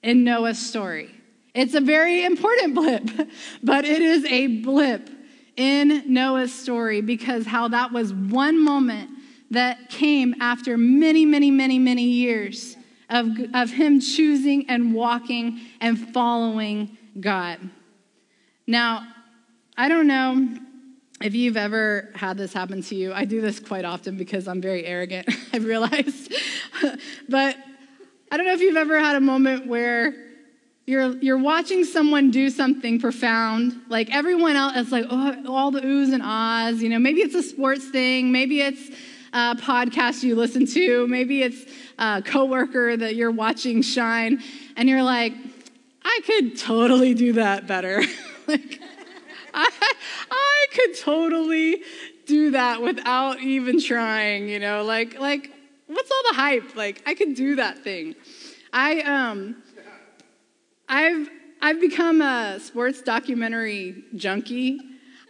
in 0.03 0.23
Noah's 0.23 0.59
story. 0.59 1.11
It's 1.53 1.73
a 1.73 1.81
very 1.81 2.23
important 2.23 2.75
blip, 2.75 3.09
but 3.63 3.85
it 3.85 4.01
is 4.01 4.25
a 4.25 4.47
blip 4.61 5.09
in 5.57 6.11
Noah's 6.13 6.53
story 6.53 7.01
because 7.01 7.45
how 7.45 7.67
that 7.69 7.91
was 7.91 8.13
one 8.13 8.63
moment 8.63 9.09
that 9.51 9.89
came 9.89 10.35
after 10.39 10.77
many, 10.77 11.25
many, 11.25 11.51
many, 11.51 11.77
many 11.77 12.05
years 12.05 12.77
of, 13.09 13.27
of 13.53 13.69
him 13.69 13.99
choosing 13.99 14.69
and 14.69 14.93
walking 14.93 15.59
and 15.81 16.13
following 16.13 16.97
God. 17.19 17.59
Now, 18.65 19.05
I 19.77 19.89
don't 19.89 20.07
know 20.07 20.57
if 21.23 21.35
you've 21.35 21.57
ever 21.57 22.09
had 22.15 22.37
this 22.37 22.53
happen 22.53 22.81
to 22.83 22.95
you, 22.95 23.13
I 23.13 23.25
do 23.25 23.41
this 23.41 23.59
quite 23.59 23.85
often 23.85 24.17
because 24.17 24.47
I'm 24.47 24.61
very 24.61 24.85
arrogant, 24.85 25.29
I've 25.53 25.65
realized. 25.65 26.33
but 27.29 27.57
I 28.31 28.37
don't 28.37 28.45
know 28.45 28.53
if 28.53 28.61
you've 28.61 28.77
ever 28.77 28.99
had 28.99 29.15
a 29.15 29.21
moment 29.21 29.67
where 29.67 30.13
you're, 30.85 31.15
you're 31.17 31.37
watching 31.37 31.85
someone 31.85 32.31
do 32.31 32.49
something 32.49 32.99
profound, 32.99 33.79
like 33.87 34.13
everyone 34.13 34.55
else 34.55 34.75
is 34.75 34.91
like, 34.91 35.05
oh, 35.09 35.43
all 35.47 35.71
the 35.71 35.81
oohs 35.81 36.13
and 36.13 36.23
ahs. 36.23 36.81
You 36.81 36.89
know, 36.89 36.99
maybe 36.99 37.21
it's 37.21 37.35
a 37.35 37.43
sports 37.43 37.87
thing, 37.89 38.31
maybe 38.31 38.61
it's 38.61 38.89
a 39.31 39.55
podcast 39.55 40.23
you 40.23 40.35
listen 40.35 40.65
to, 40.65 41.07
maybe 41.07 41.43
it's 41.43 41.65
a 41.97 42.21
coworker 42.25 42.97
that 42.97 43.15
you're 43.15 43.31
watching 43.31 43.81
shine, 43.81 44.41
and 44.75 44.89
you're 44.89 45.03
like, 45.03 45.33
I 46.03 46.19
could 46.25 46.57
totally 46.57 47.13
do 47.13 47.33
that 47.33 47.67
better. 47.67 48.03
like, 48.47 48.80
I, 50.31 50.67
could 50.71 50.97
totally 50.97 51.83
do 52.25 52.51
that 52.51 52.81
without 52.81 53.41
even 53.41 53.81
trying, 53.81 54.47
you 54.47 54.59
know, 54.59 54.83
like, 54.83 55.19
like, 55.19 55.51
what's 55.87 56.09
all 56.09 56.23
the 56.29 56.35
hype? 56.35 56.75
Like, 56.75 57.01
I 57.05 57.13
could 57.13 57.35
do 57.35 57.55
that 57.57 57.79
thing. 57.79 58.15
I, 58.71 59.01
um, 59.01 59.61
I've, 60.87 61.29
I've 61.61 61.81
become 61.81 62.21
a 62.21 62.59
sports 62.59 63.01
documentary 63.01 64.03
junkie. 64.15 64.79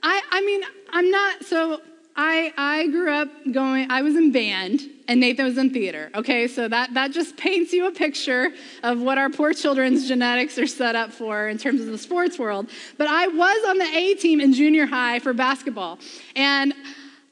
I, 0.03 0.21
I 0.31 0.41
mean, 0.41 0.61
I'm 0.91 1.09
not, 1.09 1.43
so 1.43 1.81
I, 2.23 2.53
I 2.55 2.87
grew 2.89 3.11
up 3.11 3.29
going, 3.51 3.89
I 3.89 4.03
was 4.03 4.15
in 4.15 4.31
band 4.31 4.81
and 5.07 5.19
Nathan 5.19 5.43
was 5.43 5.57
in 5.57 5.71
theater. 5.71 6.11
Okay, 6.13 6.47
so 6.47 6.67
that, 6.67 6.93
that 6.93 7.11
just 7.11 7.35
paints 7.35 7.73
you 7.73 7.87
a 7.87 7.91
picture 7.91 8.51
of 8.83 9.01
what 9.01 9.17
our 9.17 9.31
poor 9.31 9.53
children's 9.53 10.07
genetics 10.07 10.59
are 10.59 10.67
set 10.67 10.95
up 10.95 11.11
for 11.11 11.47
in 11.47 11.57
terms 11.57 11.81
of 11.81 11.87
the 11.87 11.97
sports 11.97 12.37
world. 12.37 12.69
But 12.99 13.07
I 13.07 13.25
was 13.25 13.65
on 13.67 13.79
the 13.79 13.97
A 13.97 14.13
team 14.13 14.39
in 14.39 14.53
junior 14.53 14.85
high 14.85 15.17
for 15.17 15.33
basketball. 15.33 15.97
And 16.35 16.75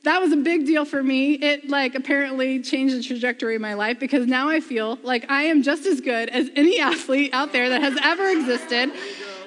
that 0.05 0.19
was 0.21 0.31
a 0.31 0.37
big 0.37 0.65
deal 0.65 0.85
for 0.85 1.03
me. 1.03 1.33
It 1.33 1.69
like 1.69 1.93
apparently 1.93 2.59
changed 2.59 2.97
the 2.97 3.03
trajectory 3.03 3.55
of 3.57 3.61
my 3.61 3.75
life 3.75 3.99
because 3.99 4.25
now 4.25 4.49
I 4.49 4.59
feel 4.59 4.97
like 5.03 5.29
I 5.29 5.43
am 5.43 5.61
just 5.61 5.85
as 5.85 6.01
good 6.01 6.29
as 6.29 6.49
any 6.55 6.79
athlete 6.79 7.31
out 7.31 7.51
there 7.51 7.69
that 7.69 7.81
has 7.81 7.95
ever 8.01 8.27
existed. 8.27 8.91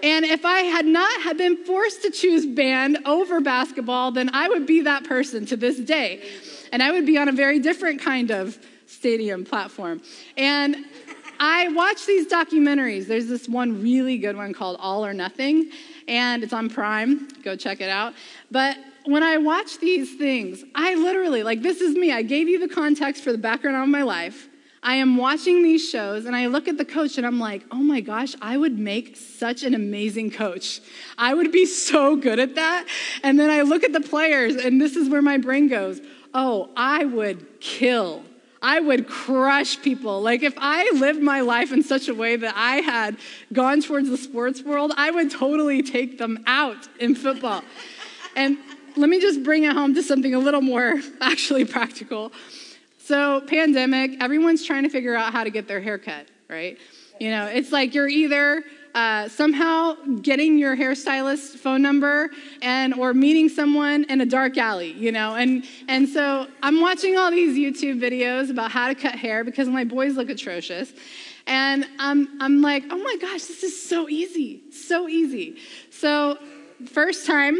And 0.03 0.25
if 0.25 0.45
I 0.45 0.61
had 0.61 0.85
not 0.85 1.23
had 1.23 1.39
been 1.39 1.65
forced 1.65 2.03
to 2.03 2.11
choose 2.11 2.45
band 2.45 2.99
over 3.07 3.41
basketball, 3.41 4.11
then 4.11 4.31
I 4.35 4.49
would 4.49 4.67
be 4.67 4.81
that 4.83 5.05
person 5.05 5.47
to 5.47 5.57
this 5.57 5.79
day. 5.79 6.23
And 6.73 6.83
I 6.83 6.91
would 6.91 7.07
be 7.07 7.19
on 7.19 7.29
a 7.29 7.33
very 7.33 7.61
different 7.61 8.01
kind 8.01 8.31
of 8.31 8.59
stadium 8.87 9.45
platform. 9.45 10.03
And 10.37 10.77
I 11.39 11.69
watch 11.69 12.07
these 12.07 12.27
documentaries. 12.27 13.07
There's 13.07 13.27
this 13.27 13.49
one 13.49 13.83
really 13.83 14.19
good 14.19 14.37
one 14.37 14.55
called 14.55 14.77
All 14.81 15.05
or 15.05 15.13
Nothing, 15.13 15.71
and 16.07 16.43
it's 16.43 16.53
on 16.53 16.71
Prime. 16.71 17.29
Go 17.43 17.57
check 17.57 17.81
it 17.81 17.89
out. 17.89 18.15
But 18.51 18.77
when 19.07 19.23
I 19.23 19.39
watch 19.39 19.79
these 19.79 20.17
things, 20.17 20.63
I 20.75 20.95
literally, 20.95 21.43
like, 21.43 21.63
this 21.63 21.81
is 21.81 21.97
me. 21.97 22.13
I 22.13 22.23
gave 22.23 22.49
you 22.49 22.61
the 22.61 22.73
context 22.73 23.25
for 23.25 23.33
the 23.33 23.39
background 23.39 23.77
of 23.77 23.89
my 23.89 24.03
life. 24.03 24.49
I 24.85 24.97
am 24.97 25.17
watching 25.17 25.63
these 25.63 25.89
shows 25.89 26.25
and 26.25 26.35
I 26.35 26.47
look 26.47 26.67
at 26.67 26.77
the 26.77 26.85
coach 26.85 27.17
and 27.17 27.25
I'm 27.25 27.39
like, 27.39 27.63
oh 27.71 27.77
my 27.77 28.01
gosh, 28.01 28.35
I 28.43 28.57
would 28.57 28.79
make 28.79 29.17
such 29.17 29.63
an 29.63 29.75
amazing 29.75 30.33
coach. 30.33 30.81
I 31.17 31.35
would 31.35 31.53
be 31.53 31.67
so 31.67 32.17
good 32.17 32.41
at 32.41 32.57
that. 32.57 32.87
And 33.23 33.39
then 33.39 33.49
I 33.49 33.63
look 33.63 33.85
at 33.85 33.93
the 33.93 34.01
players 34.01 34.57
and 34.57 34.81
this 34.81 34.97
is 34.97 35.09
where 35.09 35.23
my 35.23 35.39
brain 35.39 35.69
goes, 35.69 36.01
oh, 36.35 36.71
I 36.77 37.05
would 37.05 37.61
kill. 37.61 38.25
I 38.61 38.81
would 38.81 39.09
crush 39.09 39.81
people. 39.83 40.21
Like, 40.23 40.45
if 40.45 40.55
I 40.57 40.89
lived 40.95 41.21
my 41.21 41.41
life 41.41 41.73
in 41.73 41.83
such 41.83 42.09
a 42.09 42.15
way 42.15 42.37
that 42.37 42.55
I 42.57 42.77
had 42.77 43.17
gone 43.53 43.83
towards 43.83 44.09
the 44.09 44.17
sports 44.17 44.63
world, 44.63 44.93
I 44.97 45.11
would 45.11 45.33
totally 45.33 45.83
take 45.83 46.19
them 46.19 46.43
out 46.47 46.89
in 47.01 47.17
football. 47.17 47.63
and 48.37 48.57
let 48.97 49.09
me 49.09 49.21
just 49.21 49.43
bring 49.43 49.65
it 49.65 49.73
home 49.73 49.95
to 49.95 50.03
something 50.03 50.35
a 50.35 50.39
little 50.39 50.61
more 50.61 51.01
actually 51.21 51.65
practical. 51.65 52.33
So, 53.13 53.43
pandemic, 53.43 54.23
everyone's 54.23 54.65
trying 54.65 54.85
to 54.85 54.89
figure 54.89 55.15
out 55.15 55.35
how 55.35 55.45
to 55.45 55.51
get 55.51 55.69
their 55.69 55.83
hair 55.83 55.99
cut, 55.99 56.29
right? 56.49 56.79
You 57.21 57.31
know, 57.31 57.45
it's 57.45 57.71
like 57.71 57.95
you're 57.95 58.09
either 58.09 58.65
uh, 58.95 59.29
somehow 59.29 59.97
getting 60.23 60.57
your 60.57 60.75
hairstylist 60.75 61.59
phone 61.59 61.83
number 61.83 62.31
and 62.63 62.95
or 62.95 63.13
meeting 63.13 63.51
someone 63.51 64.05
in 64.05 64.23
a 64.23 64.25
dark 64.25 64.57
alley 64.57 64.93
you 64.93 65.13
know? 65.13 65.35
And 65.35 65.67
and 65.89 66.09
so 66.09 66.47
i'm 66.63 66.81
watching 66.81 67.19
all 67.19 67.31
these 67.31 67.59
youtube 67.59 68.01
videos 68.01 68.49
about 68.49 68.71
how 68.71 68.89
to 68.89 68.95
cut 68.95 69.15
hair 69.15 69.45
because 69.45 69.69
my 69.69 69.85
boys 69.85 70.17
look 70.17 70.31
atrocious. 70.31 70.95
And 71.47 71.85
i'm 71.99 72.41
i'm 72.41 72.63
like 72.63 72.85
oh 72.91 72.97
my 72.97 73.17
gosh 73.21 73.45
this 73.45 73.63
is 73.63 73.83
so 73.83 74.09
easy 74.09 74.63
so 74.71 75.07
easy. 75.07 75.59
So 75.91 76.39
first 76.87 77.27
time 77.27 77.59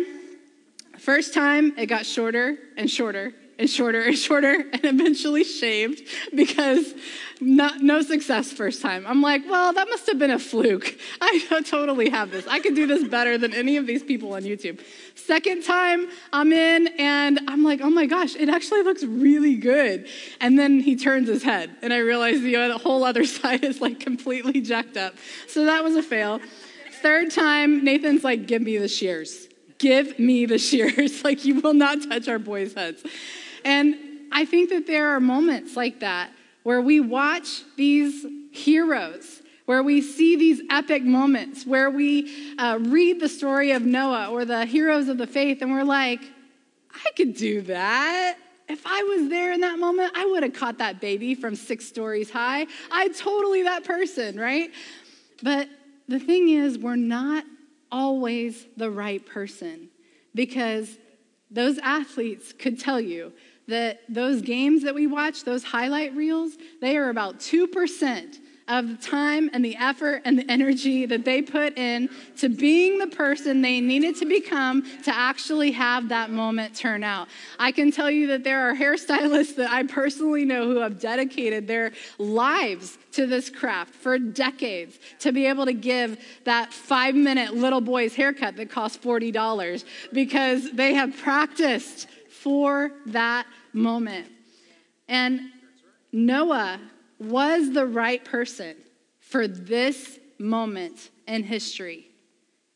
first 0.99 1.35
time 1.35 1.75
it 1.77 1.87
got 1.87 2.07
shorter 2.07 2.57
and 2.79 2.91
shorter 2.91 3.35
and 3.59 3.69
shorter 3.69 4.03
and 4.03 4.17
shorter 4.17 4.53
and 4.73 4.85
eventually 4.85 5.45
shaved 5.45 6.03
because 6.35 6.95
not, 7.41 7.81
no 7.81 8.03
success 8.03 8.53
first 8.53 8.83
time. 8.83 9.05
I'm 9.07 9.21
like, 9.21 9.43
well, 9.49 9.73
that 9.73 9.89
must 9.89 10.07
have 10.07 10.19
been 10.19 10.31
a 10.31 10.39
fluke. 10.39 10.97
I 11.21 11.63
totally 11.67 12.11
have 12.11 12.31
this. 12.31 12.47
I 12.47 12.61
could 12.61 12.75
do 12.75 12.87
this 12.87 13.07
better 13.09 13.37
than 13.37 13.53
any 13.53 13.77
of 13.77 13.87
these 13.87 14.03
people 14.03 14.35
on 14.35 14.43
YouTube. 14.43 14.81
Second 15.15 15.65
time 15.65 16.09
I'm 16.33 16.53
in 16.53 16.89
and 16.99 17.41
I'm 17.49 17.65
like, 17.65 17.81
oh 17.81 17.91
my 17.91 18.07
gosh, 18.07 18.37
it 18.37 18.49
actually 18.49 18.83
looks 18.83 19.03
really 19.03 19.57
good. 19.57 20.07
And 20.41 20.59
then 20.59 20.81
he 20.81 20.97
turns 20.97 21.29
his 21.29 21.43
head 21.43 21.75
and 21.83 21.93
I 21.93 21.99
realize 21.99 22.41
the, 22.41 22.55
the 22.55 22.79
whole 22.79 23.05
other 23.05 23.25
side 23.27 23.65
is 23.65 23.81
like 23.81 24.01
completely 24.01 24.61
jacked 24.61 24.97
up. 24.97 25.15
So 25.49 25.65
that 25.67 25.83
was 25.83 25.97
a 25.97 26.03
fail. 26.03 26.41
Third 27.03 27.33
time, 27.33 27.83
Nathan's 27.83 28.23
like, 28.23 28.47
give 28.47 28.63
me 28.63 28.79
the 28.79 28.87
shears. 28.87 29.49
Give 29.79 30.17
me 30.21 30.47
the 30.47 30.59
shears. 30.59 31.25
like, 31.25 31.45
you 31.45 31.61
will 31.61 31.75
not 31.75 31.99
touch 32.09 32.29
our 32.29 32.39
boys' 32.39 32.75
heads. 32.75 33.03
And 33.65 33.97
I 34.33 34.45
think 34.45 34.71
that 34.71 34.87
there 34.87 35.15
are 35.15 35.21
moments 35.21 35.77
like 35.77 36.01
that 36.01 36.31
where 36.63 36.81
we 36.81 37.01
watch 37.01 37.63
these 37.77 38.25
heroes, 38.51 39.43
where 39.67 39.83
we 39.83 40.01
see 40.01 40.37
these 40.37 40.61
epic 40.71 41.03
moments, 41.03 41.67
where 41.67 41.91
we 41.91 42.55
uh, 42.59 42.79
read 42.81 43.21
the 43.21 43.29
story 43.29 43.73
of 43.73 43.83
Noah 43.83 44.31
or 44.31 44.45
the 44.45 44.65
heroes 44.65 45.09
of 45.09 45.19
the 45.19 45.27
faith, 45.27 45.63
and 45.63 45.73
we're 45.73 45.85
like, 45.85 46.21
I 46.95 47.11
could 47.17 47.35
do 47.35 47.63
that. 47.63 48.37
If 48.69 48.83
I 48.87 49.03
was 49.03 49.29
there 49.29 49.53
in 49.53 49.61
that 49.61 49.79
moment, 49.79 50.13
I 50.15 50.25
would 50.27 50.43
have 50.43 50.55
caught 50.55 50.79
that 50.79 51.01
baby 51.01 51.35
from 51.35 51.57
six 51.57 51.85
stories 51.85 52.31
high. 52.31 52.67
I'm 52.91 53.13
totally 53.13 53.65
that 53.65 53.85
person, 53.85 54.39
right? 54.39 54.71
But 55.43 55.69
the 56.09 56.19
thing 56.19 56.49
is, 56.49 56.79
we're 56.79 56.97
not 56.97 57.45
always 57.91 58.67
the 58.77 58.91
right 58.91 59.25
person 59.25 59.89
because 60.35 60.97
those 61.51 61.79
athletes 61.79 62.53
could 62.53 62.81
tell 62.81 63.01
you 63.01 63.33
that 63.69 64.01
those 64.09 64.43
games 64.43 64.83
that 64.83 64.95
we 64.95 65.07
watch, 65.07 65.45
those 65.45 65.65
highlight 65.65 66.15
reels, 66.15 66.57
they 66.81 66.97
are 66.97 67.11
about 67.11 67.39
2% 67.39 68.39
of 68.69 68.89
the 68.89 68.97
time 68.97 69.51
and 69.53 69.65
the 69.65 69.77
effort 69.77 70.23
and 70.25 70.39
the 70.39 70.51
energy 70.51 71.05
that 71.05 71.25
they 71.25 71.43
put 71.43 71.77
in 71.77 72.09
to 72.39 72.49
being 72.49 72.99
the 72.99 73.07
person 73.09 73.61
they 73.61 73.81
needed 73.81 74.17
to 74.17 74.25
become 74.25 74.83
to 75.03 75.15
actually 75.15 75.73
have 75.73 76.09
that 76.09 76.31
moment 76.31 76.75
turn 76.75 77.03
out. 77.03 77.29
I 77.59 77.73
can 77.73 77.91
tell 77.91 78.11
you 78.11 78.29
that 78.29 78.45
there 78.45 78.71
are 78.71 78.75
hairstylists 78.75 79.57
that 79.57 79.71
I 79.71 79.83
personally 79.83 80.45
know 80.45 80.67
who 80.67 80.79
have 80.79 81.01
dedicated 81.01 81.67
their 81.67 81.93
lives 82.19 82.99
to 83.13 83.27
this 83.27 83.51
craft 83.51 83.95
for 83.95 84.19
decades 84.19 84.99
to 85.21 85.33
be 85.33 85.47
able 85.47 85.67
to 85.67 85.75
give 85.75 86.19
that 86.45 86.73
five 86.73 87.15
minute 87.15 87.55
little 87.55 87.81
boy's 87.81 88.15
haircut 88.15 88.57
that 88.57 88.71
costs 88.71 88.97
$40 89.05 89.85
because 90.13 90.71
they 90.71 90.95
have 90.95 91.17
practiced 91.17 92.07
for 92.43 92.91
that 93.07 93.47
moment. 93.73 94.27
And 95.09 95.41
Noah 96.13 96.81
was 97.21 97.71
the 97.71 97.87
right 97.87 98.25
person 98.25 98.75
for 99.21 99.47
this 99.47 100.19
moment 100.39 101.11
in 101.29 101.45
history. 101.45 102.09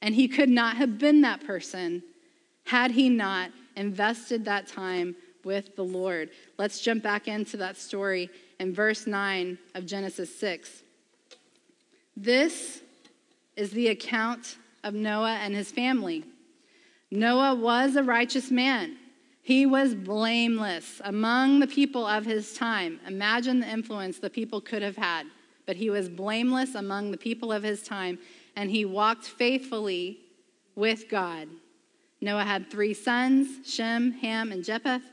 And 0.01 0.15
he 0.15 0.29
could 0.29 0.49
not 0.49 0.77
have 0.77 0.99
been 0.99 1.23
that 1.23 1.45
person 1.45 2.05
had 2.65 2.93
he 2.93 3.09
not 3.09 3.51
invested 3.75 4.45
that 4.45 4.69
time 4.69 5.17
with 5.45 5.75
the 5.75 5.85
Lord. 5.85 6.31
Let's 6.59 6.81
jump 6.81 7.03
back 7.03 7.27
into 7.27 7.57
that 7.57 7.77
story 7.77 8.31
in 8.61 8.73
verse 8.73 9.07
9 9.07 9.59
of 9.75 9.85
Genesis 9.85 10.35
6. 10.39 10.83
This 12.17 12.83
is 13.57 13.73
the 13.73 13.89
account 13.89 14.59
of 14.85 14.95
Noah 14.95 15.39
and 15.43 15.55
his 15.55 15.73
family. 15.73 16.25
Noah 17.11 17.55
was 17.57 17.97
a 17.97 18.03
righteous 18.05 18.51
man 18.51 18.97
he 19.47 19.65
was 19.65 19.95
blameless 19.95 21.01
among 21.05 21.61
the 21.61 21.69
people 21.69 22.05
of 22.05 22.25
his 22.25 22.53
time. 22.55 22.99
Imagine 23.07 23.61
the 23.61 23.71
influence 23.71 24.19
the 24.19 24.29
people 24.29 24.61
could 24.61 24.83
have 24.83 24.97
had. 24.97 25.29
But 25.67 25.77
he 25.77 25.89
was 25.89 26.09
blameless 26.09 26.75
among 26.75 27.13
the 27.13 27.17
people 27.17 27.53
of 27.53 27.63
his 27.63 27.81
time, 27.85 28.19
and 28.57 28.69
he 28.69 28.85
walked 28.85 29.23
faithfully 29.23 30.19
with 30.75 31.09
God. 31.09 31.47
Noah 32.21 32.43
had 32.43 32.69
three 32.69 32.93
sons 32.93 33.73
Shem, 33.73 34.11
Ham, 34.15 34.51
and 34.51 34.65
Japheth. 34.65 35.05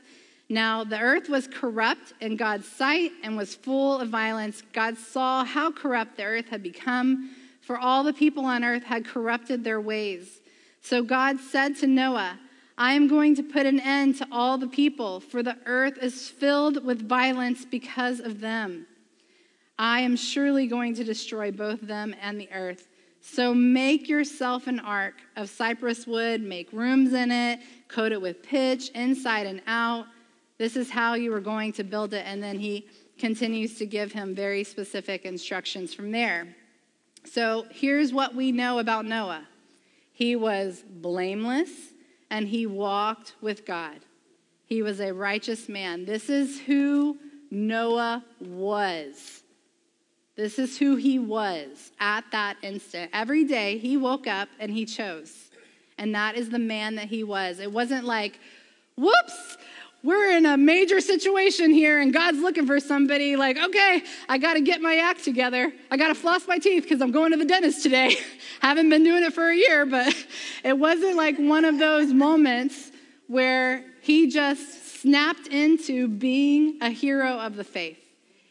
Now 0.48 0.82
the 0.82 0.98
earth 0.98 1.28
was 1.28 1.46
corrupt 1.46 2.12
in 2.20 2.34
God's 2.34 2.66
sight 2.66 3.12
and 3.22 3.36
was 3.36 3.54
full 3.54 4.00
of 4.00 4.08
violence. 4.08 4.64
God 4.72 4.98
saw 4.98 5.44
how 5.44 5.70
corrupt 5.70 6.16
the 6.16 6.24
earth 6.24 6.48
had 6.48 6.64
become, 6.64 7.30
for 7.60 7.78
all 7.78 8.02
the 8.02 8.12
people 8.12 8.46
on 8.46 8.64
earth 8.64 8.82
had 8.82 9.04
corrupted 9.04 9.62
their 9.62 9.80
ways. 9.80 10.40
So 10.80 11.04
God 11.04 11.38
said 11.38 11.76
to 11.76 11.86
Noah, 11.86 12.40
I 12.76 12.94
am 12.94 13.06
going 13.06 13.36
to 13.36 13.42
put 13.42 13.66
an 13.66 13.78
end 13.78 14.18
to 14.18 14.26
all 14.32 14.58
the 14.58 14.66
people, 14.66 15.20
for 15.20 15.42
the 15.42 15.56
earth 15.64 15.98
is 16.02 16.28
filled 16.28 16.84
with 16.84 17.08
violence 17.08 17.64
because 17.64 18.18
of 18.18 18.40
them. 18.40 18.86
I 19.78 20.00
am 20.00 20.16
surely 20.16 20.66
going 20.66 20.94
to 20.94 21.04
destroy 21.04 21.52
both 21.52 21.80
them 21.80 22.14
and 22.20 22.40
the 22.40 22.50
earth. 22.52 22.88
So 23.20 23.54
make 23.54 24.08
yourself 24.08 24.66
an 24.66 24.80
ark 24.80 25.14
of 25.36 25.48
cypress 25.48 26.06
wood, 26.06 26.42
make 26.42 26.72
rooms 26.72 27.12
in 27.12 27.30
it, 27.30 27.60
coat 27.88 28.12
it 28.12 28.20
with 28.20 28.42
pitch, 28.42 28.90
inside 28.90 29.46
and 29.46 29.62
out. 29.66 30.06
This 30.58 30.76
is 30.76 30.90
how 30.90 31.14
you 31.14 31.32
are 31.32 31.40
going 31.40 31.72
to 31.74 31.84
build 31.84 32.12
it. 32.12 32.24
And 32.26 32.42
then 32.42 32.58
he 32.58 32.86
continues 33.18 33.78
to 33.78 33.86
give 33.86 34.12
him 34.12 34.34
very 34.34 34.62
specific 34.62 35.24
instructions 35.24 35.94
from 35.94 36.10
there. 36.10 36.54
So 37.24 37.66
here's 37.70 38.12
what 38.12 38.34
we 38.34 38.52
know 38.52 38.78
about 38.78 39.06
Noah 39.06 39.46
he 40.12 40.36
was 40.36 40.84
blameless 40.88 41.70
and 42.34 42.48
he 42.48 42.66
walked 42.66 43.36
with 43.40 43.64
God. 43.64 44.00
He 44.66 44.82
was 44.82 44.98
a 44.98 45.14
righteous 45.14 45.68
man. 45.68 46.04
This 46.04 46.28
is 46.28 46.58
who 46.58 47.16
Noah 47.48 48.24
was. 48.40 49.44
This 50.34 50.58
is 50.58 50.76
who 50.76 50.96
he 50.96 51.20
was 51.20 51.92
at 52.00 52.24
that 52.32 52.56
instant. 52.60 53.12
Every 53.14 53.44
day 53.44 53.78
he 53.78 53.96
woke 53.96 54.26
up 54.26 54.48
and 54.58 54.72
he 54.72 54.84
chose. 54.84 55.52
And 55.96 56.12
that 56.16 56.36
is 56.36 56.50
the 56.50 56.58
man 56.58 56.96
that 56.96 57.06
he 57.06 57.22
was. 57.22 57.60
It 57.60 57.70
wasn't 57.70 58.04
like, 58.04 58.40
whoops, 58.96 59.56
we're 60.04 60.36
in 60.36 60.44
a 60.44 60.58
major 60.58 61.00
situation 61.00 61.72
here 61.72 61.98
and 61.98 62.12
God's 62.12 62.38
looking 62.38 62.66
for 62.66 62.78
somebody 62.78 63.36
like, 63.36 63.56
okay, 63.56 64.02
I 64.28 64.36
got 64.36 64.54
to 64.54 64.60
get 64.60 64.82
my 64.82 64.98
act 64.98 65.24
together. 65.24 65.72
I 65.90 65.96
got 65.96 66.08
to 66.08 66.14
floss 66.14 66.46
my 66.46 66.58
teeth 66.58 66.82
because 66.82 67.00
I'm 67.00 67.10
going 67.10 67.32
to 67.32 67.38
the 67.38 67.46
dentist 67.46 67.82
today. 67.82 68.14
Haven't 68.60 68.90
been 68.90 69.02
doing 69.02 69.24
it 69.24 69.32
for 69.32 69.48
a 69.48 69.56
year, 69.56 69.86
but 69.86 70.14
it 70.64 70.78
wasn't 70.78 71.16
like 71.16 71.38
one 71.38 71.64
of 71.64 71.78
those 71.78 72.12
moments 72.12 72.92
where 73.28 73.82
he 74.02 74.30
just 74.30 75.00
snapped 75.00 75.46
into 75.46 76.06
being 76.06 76.76
a 76.82 76.90
hero 76.90 77.38
of 77.38 77.56
the 77.56 77.64
faith. 77.64 77.98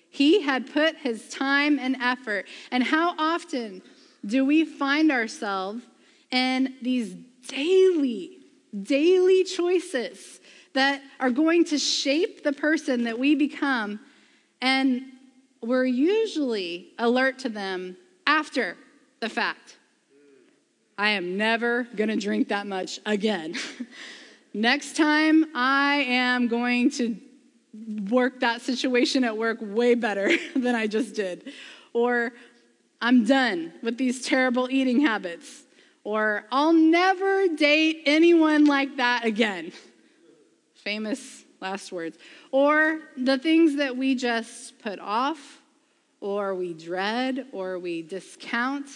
He 0.09 0.41
had 0.41 0.73
put 0.73 0.97
his 0.97 1.29
time 1.29 1.77
and 1.77 1.95
effort. 2.01 2.47
And 2.71 2.83
how 2.83 3.13
often 3.19 3.83
do 4.25 4.43
we 4.43 4.65
find 4.65 5.11
ourselves 5.11 5.83
in 6.31 6.73
these 6.81 7.15
daily, 7.47 8.39
daily 8.81 9.43
choices? 9.43 10.39
That 10.73 11.01
are 11.19 11.29
going 11.31 11.65
to 11.65 11.77
shape 11.77 12.43
the 12.43 12.53
person 12.53 13.03
that 13.03 13.17
we 13.17 13.35
become. 13.35 13.99
And 14.61 15.03
we're 15.61 15.85
usually 15.85 16.87
alert 16.97 17.39
to 17.39 17.49
them 17.49 17.97
after 18.27 18.75
the 19.19 19.29
fact. 19.29 19.77
I 20.97 21.09
am 21.09 21.37
never 21.37 21.83
going 21.95 22.09
to 22.09 22.15
drink 22.15 22.49
that 22.49 22.67
much 22.67 22.99
again. 23.05 23.55
Next 24.53 24.95
time, 24.95 25.45
I 25.55 26.05
am 26.07 26.47
going 26.47 26.91
to 26.91 27.17
work 28.09 28.41
that 28.41 28.61
situation 28.61 29.23
at 29.23 29.35
work 29.35 29.57
way 29.61 29.95
better 29.95 30.29
than 30.55 30.75
I 30.75 30.87
just 30.87 31.15
did. 31.15 31.51
Or 31.93 32.33
I'm 33.01 33.25
done 33.25 33.73
with 33.81 33.97
these 33.97 34.23
terrible 34.23 34.69
eating 34.69 35.01
habits. 35.01 35.63
Or 36.03 36.45
I'll 36.51 36.73
never 36.73 37.47
date 37.47 38.03
anyone 38.05 38.65
like 38.65 38.97
that 38.97 39.25
again 39.25 39.71
famous 40.83 41.45
last 41.61 41.91
words. 41.91 42.17
Or 42.51 42.99
the 43.17 43.37
things 43.37 43.77
that 43.77 43.95
we 43.95 44.15
just 44.15 44.77
put 44.79 44.99
off, 44.99 45.61
or 46.21 46.53
we 46.53 46.73
dread, 46.73 47.47
or 47.51 47.79
we 47.79 48.01
discount. 48.01 48.87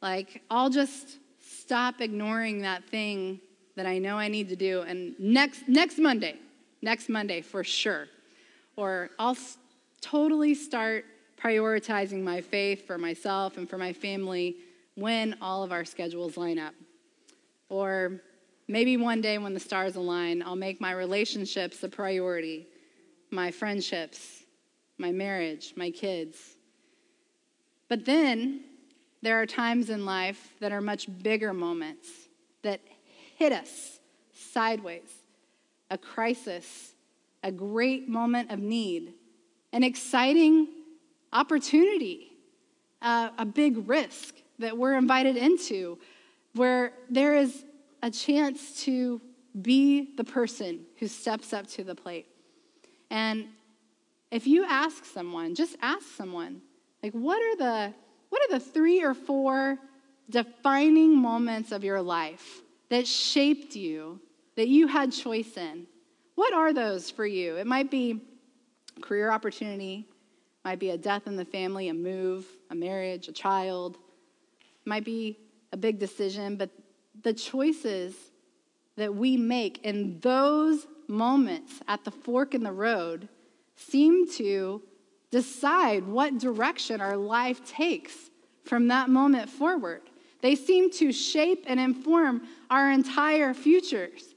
Like, 0.00 0.42
I'll 0.50 0.70
just 0.70 1.18
stop 1.40 2.00
ignoring 2.00 2.62
that 2.62 2.84
thing 2.84 3.40
that 3.76 3.86
I 3.86 3.98
know 3.98 4.16
I 4.16 4.28
need 4.28 4.48
to 4.50 4.56
do. 4.56 4.82
And 4.82 5.18
next, 5.18 5.68
next 5.68 5.98
Monday, 5.98 6.36
next 6.82 7.08
Monday 7.08 7.40
for 7.40 7.64
sure. 7.64 8.06
Or 8.76 9.10
I'll 9.18 9.36
totally 10.00 10.54
start 10.54 11.04
prioritizing 11.42 12.22
my 12.22 12.40
faith 12.40 12.86
for 12.86 12.98
myself 12.98 13.56
and 13.56 13.68
for 13.68 13.78
my 13.78 13.92
family 13.92 14.56
when 14.94 15.36
all 15.40 15.62
of 15.62 15.72
our 15.72 15.84
schedules 15.84 16.36
line 16.36 16.58
up. 16.58 16.74
Or 17.68 18.20
Maybe 18.66 18.96
one 18.96 19.20
day 19.20 19.36
when 19.38 19.52
the 19.52 19.60
stars 19.60 19.96
align, 19.96 20.42
I'll 20.42 20.56
make 20.56 20.80
my 20.80 20.92
relationships 20.92 21.82
a 21.82 21.88
priority, 21.88 22.66
my 23.30 23.50
friendships, 23.50 24.44
my 24.96 25.12
marriage, 25.12 25.74
my 25.76 25.90
kids. 25.90 26.56
But 27.88 28.06
then 28.06 28.62
there 29.22 29.40
are 29.40 29.46
times 29.46 29.90
in 29.90 30.06
life 30.06 30.54
that 30.60 30.72
are 30.72 30.80
much 30.80 31.08
bigger 31.22 31.52
moments 31.52 32.08
that 32.62 32.80
hit 33.36 33.52
us 33.52 34.00
sideways 34.32 35.10
a 35.90 35.98
crisis, 35.98 36.94
a 37.42 37.52
great 37.52 38.08
moment 38.08 38.50
of 38.50 38.58
need, 38.58 39.12
an 39.72 39.84
exciting 39.84 40.66
opportunity, 41.32 42.32
uh, 43.02 43.28
a 43.38 43.44
big 43.44 43.88
risk 43.88 44.36
that 44.58 44.76
we're 44.76 44.96
invited 44.96 45.36
into, 45.36 45.98
where 46.54 46.92
there 47.10 47.34
is 47.34 47.64
a 48.04 48.10
chance 48.10 48.84
to 48.84 49.18
be 49.62 50.14
the 50.16 50.24
person 50.24 50.80
who 50.98 51.08
steps 51.08 51.54
up 51.54 51.66
to 51.66 51.82
the 51.82 51.94
plate. 51.94 52.26
And 53.10 53.46
if 54.30 54.46
you 54.46 54.66
ask 54.68 55.06
someone, 55.06 55.54
just 55.54 55.76
ask 55.80 56.04
someone, 56.14 56.60
like, 57.02 57.12
what 57.12 57.40
are 57.40 57.56
the 57.56 57.94
what 58.28 58.42
are 58.42 58.58
the 58.58 58.64
three 58.64 59.02
or 59.02 59.14
four 59.14 59.78
defining 60.28 61.16
moments 61.16 61.72
of 61.72 61.84
your 61.84 62.02
life 62.02 62.62
that 62.90 63.06
shaped 63.06 63.74
you, 63.76 64.20
that 64.56 64.68
you 64.68 64.86
had 64.86 65.10
choice 65.12 65.56
in? 65.56 65.86
What 66.34 66.52
are 66.52 66.72
those 66.72 67.10
for 67.10 67.24
you? 67.24 67.56
It 67.56 67.66
might 67.66 67.90
be 67.90 68.20
career 69.00 69.30
opportunity, 69.30 70.08
might 70.64 70.80
be 70.80 70.90
a 70.90 70.98
death 70.98 71.26
in 71.26 71.36
the 71.36 71.44
family, 71.44 71.88
a 71.88 71.94
move, 71.94 72.44
a 72.70 72.74
marriage, 72.74 73.28
a 73.28 73.32
child. 73.32 73.96
Might 74.84 75.04
be 75.04 75.38
a 75.72 75.76
big 75.76 75.98
decision, 75.98 76.56
but 76.56 76.70
the 77.24 77.32
choices 77.32 78.14
that 78.96 79.14
we 79.14 79.36
make 79.36 79.84
in 79.84 80.20
those 80.20 80.86
moments 81.08 81.80
at 81.88 82.04
the 82.04 82.10
fork 82.10 82.54
in 82.54 82.62
the 82.62 82.72
road 82.72 83.28
seem 83.76 84.30
to 84.30 84.80
decide 85.30 86.06
what 86.06 86.38
direction 86.38 87.00
our 87.00 87.16
life 87.16 87.66
takes 87.66 88.14
from 88.64 88.88
that 88.88 89.08
moment 89.08 89.50
forward. 89.50 90.02
They 90.42 90.54
seem 90.54 90.90
to 90.92 91.10
shape 91.10 91.64
and 91.66 91.80
inform 91.80 92.42
our 92.70 92.90
entire 92.92 93.52
futures. 93.52 94.34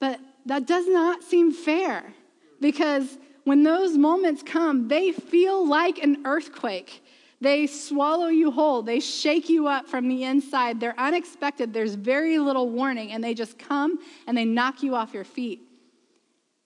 But 0.00 0.18
that 0.46 0.66
does 0.66 0.88
not 0.88 1.22
seem 1.22 1.52
fair 1.52 2.14
because 2.60 3.18
when 3.44 3.62
those 3.62 3.96
moments 3.96 4.42
come, 4.42 4.88
they 4.88 5.12
feel 5.12 5.66
like 5.66 6.02
an 6.02 6.22
earthquake. 6.24 7.04
They 7.42 7.66
swallow 7.66 8.28
you 8.28 8.52
whole. 8.52 8.82
They 8.82 9.00
shake 9.00 9.48
you 9.48 9.66
up 9.66 9.88
from 9.88 10.06
the 10.08 10.22
inside. 10.22 10.78
They're 10.78 10.98
unexpected. 10.98 11.72
There's 11.72 11.96
very 11.96 12.38
little 12.38 12.70
warning, 12.70 13.10
and 13.10 13.22
they 13.22 13.34
just 13.34 13.58
come 13.58 13.98
and 14.28 14.36
they 14.36 14.44
knock 14.44 14.84
you 14.84 14.94
off 14.94 15.12
your 15.12 15.24
feet. 15.24 15.60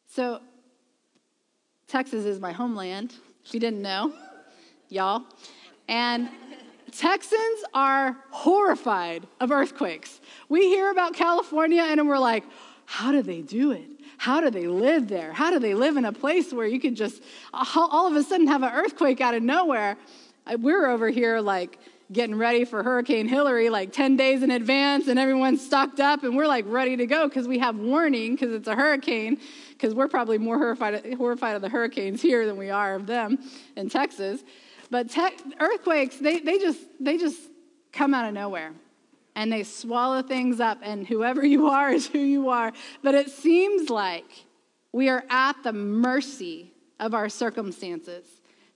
So, 0.06 0.40
Texas 1.88 2.26
is 2.26 2.40
my 2.40 2.52
homeland, 2.52 3.14
if 3.42 3.54
you 3.54 3.60
didn't 3.60 3.80
know, 3.80 4.12
y'all. 4.90 5.22
And 5.88 6.28
Texans 6.92 7.64
are 7.72 8.18
horrified 8.30 9.26
of 9.40 9.50
earthquakes. 9.50 10.20
We 10.50 10.68
hear 10.68 10.90
about 10.90 11.14
California 11.14 11.84
and 11.88 12.06
we're 12.06 12.18
like, 12.18 12.44
how 12.84 13.12
do 13.12 13.22
they 13.22 13.40
do 13.40 13.70
it? 13.72 13.88
How 14.18 14.40
do 14.40 14.50
they 14.50 14.66
live 14.66 15.08
there? 15.08 15.32
How 15.32 15.50
do 15.50 15.58
they 15.58 15.74
live 15.74 15.96
in 15.96 16.04
a 16.04 16.12
place 16.12 16.52
where 16.52 16.66
you 16.66 16.80
could 16.80 16.96
just 16.96 17.22
all 17.52 18.06
of 18.06 18.14
a 18.14 18.22
sudden 18.22 18.46
have 18.46 18.62
an 18.62 18.72
earthquake 18.72 19.20
out 19.20 19.34
of 19.34 19.42
nowhere? 19.42 19.96
We're 20.54 20.86
over 20.86 21.08
here 21.08 21.40
like 21.40 21.78
getting 22.12 22.36
ready 22.36 22.64
for 22.64 22.82
Hurricane 22.82 23.28
Hilary 23.28 23.68
like 23.68 23.92
10 23.92 24.16
days 24.16 24.42
in 24.42 24.50
advance, 24.50 25.08
and 25.08 25.18
everyone's 25.18 25.64
stocked 25.64 25.98
up, 25.98 26.22
and 26.22 26.36
we're 26.36 26.46
like 26.46 26.64
ready 26.68 26.96
to 26.96 27.06
go 27.06 27.28
because 27.28 27.48
we 27.48 27.58
have 27.58 27.76
warning 27.76 28.34
because 28.34 28.54
it's 28.54 28.68
a 28.68 28.76
hurricane. 28.76 29.40
Because 29.70 29.94
we're 29.94 30.08
probably 30.08 30.38
more 30.38 30.56
horrified, 30.56 31.14
horrified 31.14 31.56
of 31.56 31.62
the 31.62 31.68
hurricanes 31.68 32.22
here 32.22 32.46
than 32.46 32.56
we 32.56 32.70
are 32.70 32.94
of 32.94 33.06
them 33.06 33.38
in 33.76 33.90
Texas. 33.90 34.42
But 34.90 35.10
te- 35.10 35.36
earthquakes, 35.60 36.16
they, 36.16 36.40
they, 36.40 36.58
just, 36.58 36.80
they 36.98 37.18
just 37.18 37.38
come 37.92 38.14
out 38.14 38.26
of 38.26 38.32
nowhere 38.32 38.72
and 39.34 39.52
they 39.52 39.64
swallow 39.64 40.22
things 40.22 40.60
up, 40.60 40.78
and 40.82 41.06
whoever 41.06 41.44
you 41.44 41.68
are 41.68 41.90
is 41.90 42.06
who 42.06 42.18
you 42.18 42.48
are. 42.48 42.72
But 43.02 43.14
it 43.14 43.30
seems 43.30 43.90
like 43.90 44.46
we 44.92 45.10
are 45.10 45.24
at 45.28 45.62
the 45.62 45.74
mercy 45.74 46.72
of 46.98 47.12
our 47.12 47.28
circumstances 47.28 48.24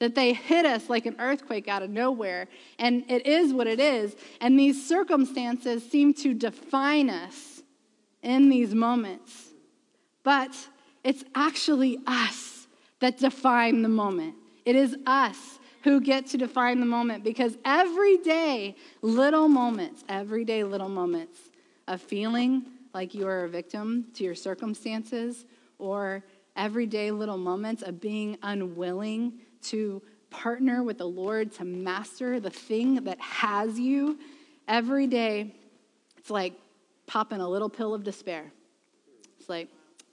that 0.01 0.15
they 0.15 0.33
hit 0.33 0.67
us 0.67 0.91
like 0.91 1.07
an 1.07 1.15
earthquake 1.19 1.69
out 1.69 1.83
of 1.83 1.91
nowhere. 1.91 2.49
And 2.79 3.05
it 3.09 3.27
is 3.27 3.53
what 3.53 3.67
it 3.67 3.79
is. 3.79 4.17
And 4.41 4.59
these 4.59 4.85
circumstances 4.87 5.89
seem 5.89 6.13
to 6.15 6.35
define 6.35 7.09
us 7.09 7.63
in 8.23 8.49
these 8.49 8.75
moments. 8.75 9.51
But 10.23 10.51
it's 11.05 11.23
actually 11.35 11.99
us 12.07 12.67
that 13.01 13.19
define 13.19 13.83
the 13.83 13.89
moment. 13.89 14.35
It 14.65 14.75
is 14.75 14.97
us 15.07 15.59
who 15.85 16.01
get 16.01 16.27
to 16.29 16.39
define 16.39 16.81
the 16.81 16.87
moment 16.87 17.25
because 17.25 17.57
every 17.65 18.19
day, 18.19 18.77
little 19.03 19.49
moments, 19.49 20.05
everyday 20.09 20.65
little 20.65 20.89
moments 20.89 21.39
of 21.89 22.01
feeling 22.03 22.65
like 22.93 23.15
you 23.15 23.27
are 23.27 23.45
a 23.45 23.49
victim 23.49 24.07
to 24.15 24.25
your 24.25 24.35
circumstances 24.35 25.45
or 25.79 26.23
everyday 26.57 27.11
little 27.11 27.39
moments 27.39 27.83
of 27.83 28.01
being 28.01 28.37
unwilling 28.43 29.33
to 29.63 30.03
partner 30.31 30.83
with 30.83 30.99
the 30.99 31.07
Lord 31.07 31.53
to 31.55 31.65
master 31.65 32.41
the 32.41 32.51
thing 32.51 33.05
that 33.05 33.21
has 33.21 33.79
you 33.79 34.19
every 34.69 35.07
day, 35.07 35.55
it's 36.17 36.31
like 36.31 36.55
popping 37.07 37.41
a 37.41 37.49
little 37.49 37.69
pill 37.69 37.93
of 37.93 38.05
despair. 38.05 38.53
It's 39.39 39.49
like, 39.49 39.69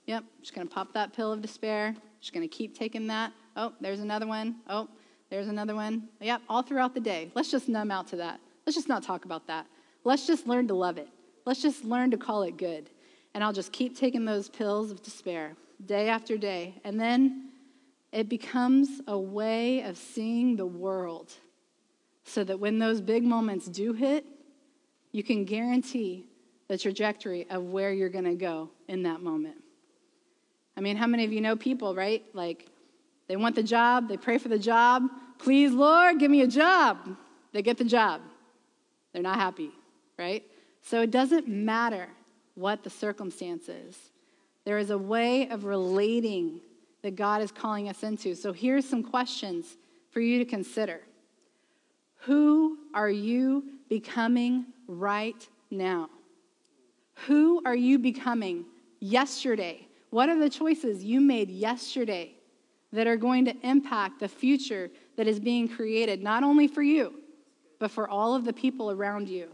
yep, 0.06 0.24
just 0.40 0.54
gonna 0.54 0.66
pop 0.66 0.92
that 0.94 1.12
pill 1.12 1.32
of 1.32 1.40
despair, 1.40 1.94
just 2.20 2.32
gonna 2.32 2.48
keep 2.48 2.76
taking 2.76 3.06
that. 3.06 3.32
Oh, 3.56 3.72
there's 3.80 4.00
another 4.00 4.26
one. 4.26 4.56
Oh, 4.68 4.88
there's 5.30 5.48
another 5.48 5.74
one. 5.74 6.08
Yep, 6.20 6.42
all 6.48 6.62
throughout 6.62 6.94
the 6.94 7.00
day. 7.00 7.30
Let's 7.34 7.50
just 7.50 7.68
numb 7.68 7.90
out 7.90 8.08
to 8.08 8.16
that. 8.16 8.40
Let's 8.66 8.76
just 8.76 8.88
not 8.88 9.02
talk 9.02 9.24
about 9.24 9.46
that. 9.46 9.66
Let's 10.04 10.26
just 10.26 10.46
learn 10.46 10.68
to 10.68 10.74
love 10.74 10.98
it. 10.98 11.08
Let's 11.44 11.62
just 11.62 11.84
learn 11.84 12.10
to 12.10 12.16
call 12.16 12.42
it 12.42 12.56
good. 12.56 12.90
And 13.34 13.44
I'll 13.44 13.52
just 13.52 13.72
keep 13.72 13.96
taking 13.96 14.24
those 14.24 14.48
pills 14.48 14.90
of 14.90 15.02
despair 15.02 15.54
day 15.84 16.08
after 16.08 16.36
day. 16.36 16.74
And 16.84 16.98
then 17.00 17.47
it 18.12 18.28
becomes 18.28 19.00
a 19.06 19.18
way 19.18 19.82
of 19.82 19.96
seeing 19.96 20.56
the 20.56 20.66
world 20.66 21.32
so 22.24 22.44
that 22.44 22.58
when 22.58 22.78
those 22.78 23.00
big 23.00 23.22
moments 23.22 23.66
do 23.66 23.92
hit, 23.92 24.24
you 25.12 25.22
can 25.22 25.44
guarantee 25.44 26.26
the 26.68 26.76
trajectory 26.76 27.48
of 27.50 27.64
where 27.64 27.92
you're 27.92 28.08
going 28.08 28.24
to 28.24 28.34
go 28.34 28.70
in 28.88 29.02
that 29.02 29.22
moment. 29.22 29.56
I 30.76 30.80
mean, 30.80 30.96
how 30.96 31.06
many 31.06 31.24
of 31.24 31.32
you 31.32 31.40
know 31.40 31.56
people, 31.56 31.94
right? 31.94 32.22
Like, 32.34 32.66
they 33.26 33.36
want 33.36 33.56
the 33.56 33.62
job, 33.62 34.08
they 34.08 34.16
pray 34.16 34.38
for 34.38 34.48
the 34.48 34.58
job. 34.58 35.02
Please, 35.38 35.72
Lord, 35.72 36.18
give 36.18 36.30
me 36.30 36.42
a 36.42 36.46
job. 36.46 37.16
They 37.52 37.62
get 37.62 37.78
the 37.78 37.84
job. 37.84 38.20
They're 39.12 39.22
not 39.22 39.36
happy, 39.36 39.70
right? 40.18 40.44
So 40.82 41.02
it 41.02 41.10
doesn't 41.10 41.48
matter 41.48 42.08
what 42.54 42.84
the 42.84 42.90
circumstances. 42.90 43.96
There 44.64 44.78
is 44.78 44.90
a 44.90 44.98
way 44.98 45.48
of 45.48 45.64
relating 45.64 46.60
that 47.02 47.16
God 47.16 47.42
is 47.42 47.52
calling 47.52 47.88
us 47.88 48.02
into. 48.02 48.34
So 48.34 48.52
here's 48.52 48.88
some 48.88 49.02
questions 49.02 49.76
for 50.10 50.20
you 50.20 50.38
to 50.38 50.44
consider. 50.44 51.00
Who 52.22 52.78
are 52.94 53.10
you 53.10 53.64
becoming 53.88 54.66
right 54.86 55.46
now? 55.70 56.08
Who 57.26 57.62
are 57.64 57.76
you 57.76 57.98
becoming 57.98 58.64
yesterday? 59.00 59.86
What 60.10 60.28
are 60.28 60.38
the 60.38 60.50
choices 60.50 61.04
you 61.04 61.20
made 61.20 61.50
yesterday 61.50 62.34
that 62.92 63.06
are 63.06 63.16
going 63.16 63.44
to 63.44 63.54
impact 63.62 64.20
the 64.20 64.28
future 64.28 64.90
that 65.16 65.26
is 65.26 65.38
being 65.38 65.68
created, 65.68 66.22
not 66.22 66.42
only 66.42 66.66
for 66.66 66.82
you, 66.82 67.14
but 67.78 67.90
for 67.90 68.08
all 68.08 68.34
of 68.34 68.44
the 68.44 68.52
people 68.52 68.90
around 68.90 69.28
you? 69.28 69.48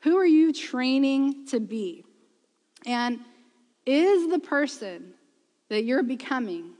Who 0.00 0.16
are 0.16 0.26
you 0.26 0.52
training 0.52 1.46
to 1.48 1.60
be? 1.60 2.04
And 2.86 3.20
is 3.84 4.30
the 4.30 4.38
person 4.38 5.12
that 5.68 5.84
you're 5.84 6.02
becoming 6.02 6.72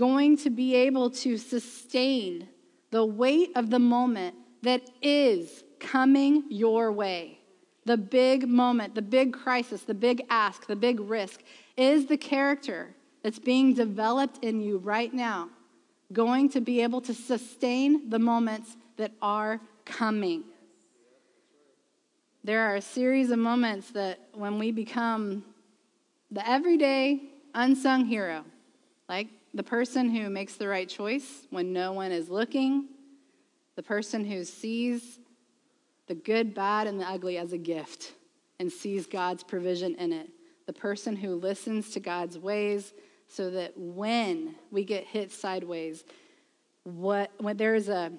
going 0.00 0.34
to 0.34 0.48
be 0.48 0.74
able 0.74 1.10
to 1.10 1.36
sustain 1.36 2.48
the 2.90 3.04
weight 3.04 3.50
of 3.54 3.68
the 3.68 3.78
moment 3.78 4.34
that 4.62 4.80
is 5.02 5.62
coming 5.78 6.42
your 6.48 6.90
way. 6.90 7.38
The 7.84 7.98
big 7.98 8.48
moment, 8.48 8.94
the 8.94 9.02
big 9.02 9.34
crisis, 9.34 9.82
the 9.82 9.92
big 9.92 10.24
ask, 10.30 10.66
the 10.66 10.74
big 10.74 11.00
risk 11.00 11.42
is 11.76 12.06
the 12.06 12.16
character 12.16 12.94
that's 13.22 13.38
being 13.38 13.74
developed 13.74 14.42
in 14.42 14.62
you 14.62 14.78
right 14.78 15.12
now 15.12 15.50
going 16.14 16.48
to 16.48 16.62
be 16.62 16.80
able 16.80 17.02
to 17.02 17.12
sustain 17.12 18.08
the 18.08 18.18
moments 18.18 18.78
that 18.96 19.12
are 19.20 19.60
coming. 19.84 20.44
There 22.42 22.62
are 22.62 22.76
a 22.76 22.80
series 22.80 23.30
of 23.30 23.38
moments 23.38 23.90
that 23.90 24.18
when 24.32 24.58
we 24.58 24.72
become 24.72 25.44
the 26.30 26.48
everyday 26.48 27.20
unsung 27.54 28.06
hero, 28.06 28.46
like 29.06 29.28
the 29.54 29.62
person 29.62 30.10
who 30.10 30.30
makes 30.30 30.54
the 30.54 30.68
right 30.68 30.88
choice 30.88 31.46
when 31.50 31.72
no 31.72 31.92
one 31.92 32.12
is 32.12 32.28
looking, 32.28 32.88
the 33.76 33.82
person 33.82 34.24
who 34.24 34.44
sees 34.44 35.18
the 36.06 36.14
good, 36.14 36.54
bad, 36.54 36.86
and 36.86 37.00
the 37.00 37.08
ugly 37.08 37.38
as 37.38 37.52
a 37.52 37.58
gift 37.58 38.14
and 38.58 38.70
sees 38.70 39.06
God's 39.06 39.42
provision 39.42 39.94
in 39.96 40.12
it, 40.12 40.28
the 40.66 40.72
person 40.72 41.16
who 41.16 41.36
listens 41.36 41.90
to 41.90 42.00
God's 42.00 42.38
ways 42.38 42.92
so 43.28 43.50
that 43.50 43.72
when 43.76 44.54
we 44.70 44.84
get 44.84 45.04
hit 45.04 45.32
sideways, 45.32 46.04
what, 46.84 47.30
when 47.38 47.56
there 47.56 47.74
is 47.74 47.88
a, 47.88 48.12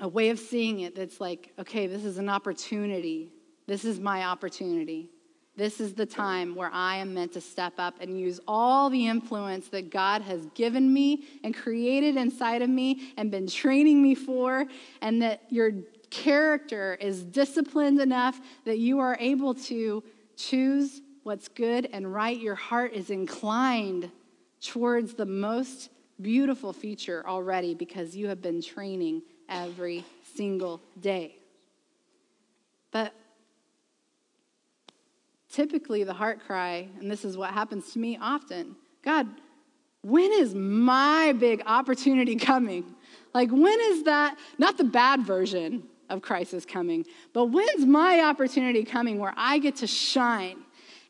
a 0.00 0.08
way 0.08 0.30
of 0.30 0.38
seeing 0.38 0.80
it 0.80 0.94
that's 0.94 1.20
like, 1.20 1.52
okay, 1.58 1.86
this 1.86 2.04
is 2.04 2.18
an 2.18 2.28
opportunity. 2.28 3.32
This 3.66 3.84
is 3.84 3.98
my 3.98 4.24
opportunity. 4.24 5.10
This 5.58 5.80
is 5.80 5.92
the 5.92 6.06
time 6.06 6.54
where 6.54 6.70
I 6.72 6.96
am 6.98 7.14
meant 7.14 7.32
to 7.32 7.40
step 7.40 7.74
up 7.78 7.96
and 8.00 8.18
use 8.18 8.38
all 8.46 8.88
the 8.88 9.08
influence 9.08 9.66
that 9.68 9.90
God 9.90 10.22
has 10.22 10.46
given 10.54 10.92
me 10.92 11.24
and 11.42 11.52
created 11.54 12.16
inside 12.16 12.62
of 12.62 12.70
me 12.70 13.12
and 13.16 13.28
been 13.30 13.48
training 13.48 14.00
me 14.00 14.14
for, 14.14 14.66
and 15.02 15.20
that 15.20 15.42
your 15.50 15.72
character 16.10 16.96
is 17.00 17.24
disciplined 17.24 18.00
enough 18.00 18.40
that 18.64 18.78
you 18.78 19.00
are 19.00 19.16
able 19.18 19.52
to 19.52 20.04
choose 20.36 21.02
what's 21.24 21.48
good 21.48 21.88
and 21.92 22.14
right. 22.14 22.38
Your 22.38 22.54
heart 22.54 22.92
is 22.92 23.10
inclined 23.10 24.12
towards 24.60 25.14
the 25.14 25.26
most 25.26 25.90
beautiful 26.22 26.72
future 26.72 27.24
already 27.26 27.74
because 27.74 28.16
you 28.16 28.28
have 28.28 28.40
been 28.40 28.62
training 28.62 29.22
every 29.48 30.04
single 30.36 30.80
day. 31.00 31.34
But 32.92 33.12
typically 35.50 36.04
the 36.04 36.12
heart 36.12 36.40
cry, 36.46 36.88
and 37.00 37.10
this 37.10 37.24
is 37.24 37.36
what 37.36 37.52
happens 37.52 37.92
to 37.92 37.98
me 37.98 38.18
often 38.20 38.76
God, 39.02 39.26
when 40.02 40.32
is 40.32 40.54
my 40.54 41.32
big 41.38 41.62
opportunity 41.66 42.36
coming? 42.36 42.94
Like, 43.34 43.50
when 43.50 43.78
is 43.80 44.04
that, 44.04 44.36
not 44.58 44.76
the 44.76 44.84
bad 44.84 45.22
version 45.22 45.84
of 46.08 46.22
crisis 46.22 46.64
coming, 46.64 47.04
but 47.32 47.46
when's 47.46 47.86
my 47.86 48.20
opportunity 48.20 48.84
coming 48.84 49.18
where 49.18 49.34
I 49.36 49.58
get 49.58 49.76
to 49.76 49.86
shine? 49.86 50.58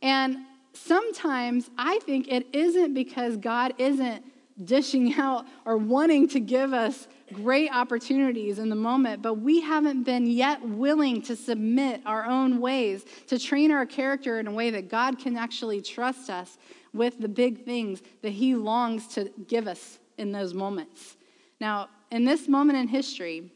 And 0.03 0.39
sometimes 0.73 1.71
I 1.77 1.99
think 2.01 2.29
it 2.29 2.47
isn't 2.53 2.95
because 2.95 3.37
God 3.37 3.75
isn't 3.79 4.25
dishing 4.65 5.15
out 5.15 5.47
or 5.65 5.77
wanting 5.77 6.29
to 6.29 6.41
give 6.41 6.73
us 6.73 7.09
great 7.33 7.71
opportunities 7.73 8.59
in 8.59 8.69
the 8.69 8.77
moment, 8.77 9.23
but 9.23 9.35
we 9.35 9.61
haven't 9.61 10.05
been 10.05 10.27
yet 10.27 10.63
willing 10.63 11.23
to 11.23 11.37
submit 11.37 12.01
our 12.07 12.27
own 12.27 12.61
ways, 12.61 13.05
to 13.27 13.39
train 13.39 13.71
our 13.71 13.87
character 13.87 14.39
in 14.39 14.47
a 14.47 14.53
way 14.53 14.71
that 14.71 14.89
God 14.89 15.19
can 15.19 15.37
actually 15.37 15.81
trust 15.81 16.31
us 16.31 16.59
with 16.93 17.19
the 17.19 17.29
big 17.29 17.65
things 17.65 18.03
that 18.23 18.31
He 18.31 18.55
longs 18.55 19.07
to 19.09 19.31
give 19.47 19.69
us 19.69 19.99
in 20.17 20.33
those 20.33 20.55
moments. 20.55 21.17
Now, 21.61 21.89
in 22.11 22.25
this 22.25 22.49
moment 22.49 22.79
in 22.79 22.89
history, 22.89 23.51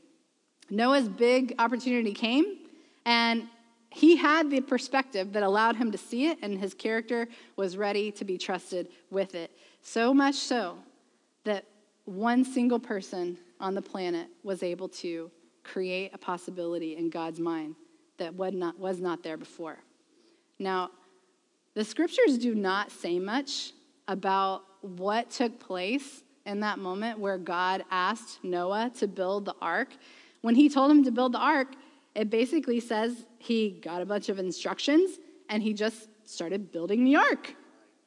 Noah's 0.71 1.09
big 1.09 1.55
opportunity 1.59 2.13
came, 2.13 2.59
and 3.05 3.49
he 3.91 4.17
had 4.17 4.51
the 4.51 4.61
perspective 4.61 5.35
that 5.35 5.43
allowed 5.43 5.77
him 5.77 5.93
to 5.93 5.99
see 5.99 6.27
it, 6.29 6.39
and 6.41 6.59
his 6.59 6.73
character 6.73 7.29
was 7.57 7.77
ready 7.77 8.11
to 8.13 8.25
be 8.25 8.39
trusted 8.39 8.89
with 9.11 9.35
it. 9.35 9.51
So 9.83 10.15
much 10.15 10.37
so 10.37 10.79
that 11.45 11.67
one 12.07 12.45
single 12.45 12.79
person 12.79 13.37
on 13.63 13.75
the 13.75 13.81
planet 13.81 14.29
was 14.43 14.63
able 14.63 14.89
to 14.89 15.31
create 15.63 16.11
a 16.13 16.19
possibility 16.19 16.97
in 16.97 17.09
God's 17.09 17.41
mind 17.41 17.77
that 18.19 18.35
was 18.35 18.53
not, 18.53 18.79
was 18.79 19.01
not 19.01 19.23
there 19.23 19.37
before. 19.37 19.79
Now, 20.59 20.91
the 21.75 21.85
scriptures 21.85 22.37
do 22.37 22.55
not 22.55 22.91
say 22.91 23.19
much 23.19 23.73
about 24.09 24.65
what 24.83 25.31
took 25.31 25.59
place 25.61 26.25
in 26.45 26.61
that 26.61 26.79
moment 26.79 27.21
where 27.21 27.39
God 27.39 27.85
asked 27.91 28.43
Noah 28.43 28.91
to 28.99 29.07
build 29.07 29.45
the 29.45 29.55
ark. 29.63 29.89
When 30.43 30.57
he 30.57 30.69
told 30.69 30.91
him 30.91 31.05
to 31.05 31.13
build 31.13 31.33
the 31.33 31.39
ark, 31.39 31.69
it 32.15 32.29
basically 32.29 32.81
says 32.81 33.25
he 33.39 33.71
got 33.71 34.03
a 34.03 34.05
bunch 34.05 34.29
of 34.29 34.39
instructions 34.39 35.19
and 35.49 35.63
he 35.63 35.73
just 35.73 36.09
started 36.25 36.73
building 36.73 37.05
the 37.05 37.17
ark. 37.17 37.55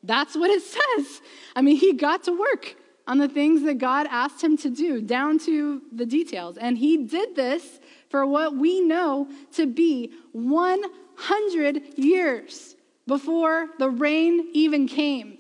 That's 0.04 0.36
what 0.36 0.52
it 0.52 0.62
says. 0.98 1.22
I 1.56 1.62
mean, 1.62 1.78
he 1.78 1.94
got 1.94 2.24
to 2.26 2.34
work 2.34 2.76
on 3.08 3.18
the 3.18 3.28
things 3.28 3.62
that 3.64 3.78
God 3.78 4.08
asked 4.10 4.44
him 4.44 4.58
to 4.58 4.70
do, 4.70 5.02
down 5.02 5.38
to 5.40 5.82
the 5.92 6.06
details. 6.06 6.58
And 6.58 6.78
he 6.78 6.98
did 6.98 7.36
this 7.36 7.80
for 8.10 8.26
what 8.26 8.56
we 8.56 8.82
know 8.82 9.28
to 9.54 9.68
be 9.68 10.14
100 10.32 11.82
years 11.98 12.76
before 13.08 13.70
the 13.78 13.90
rain 13.90 14.50
even 14.54 14.88
came. 14.88 15.38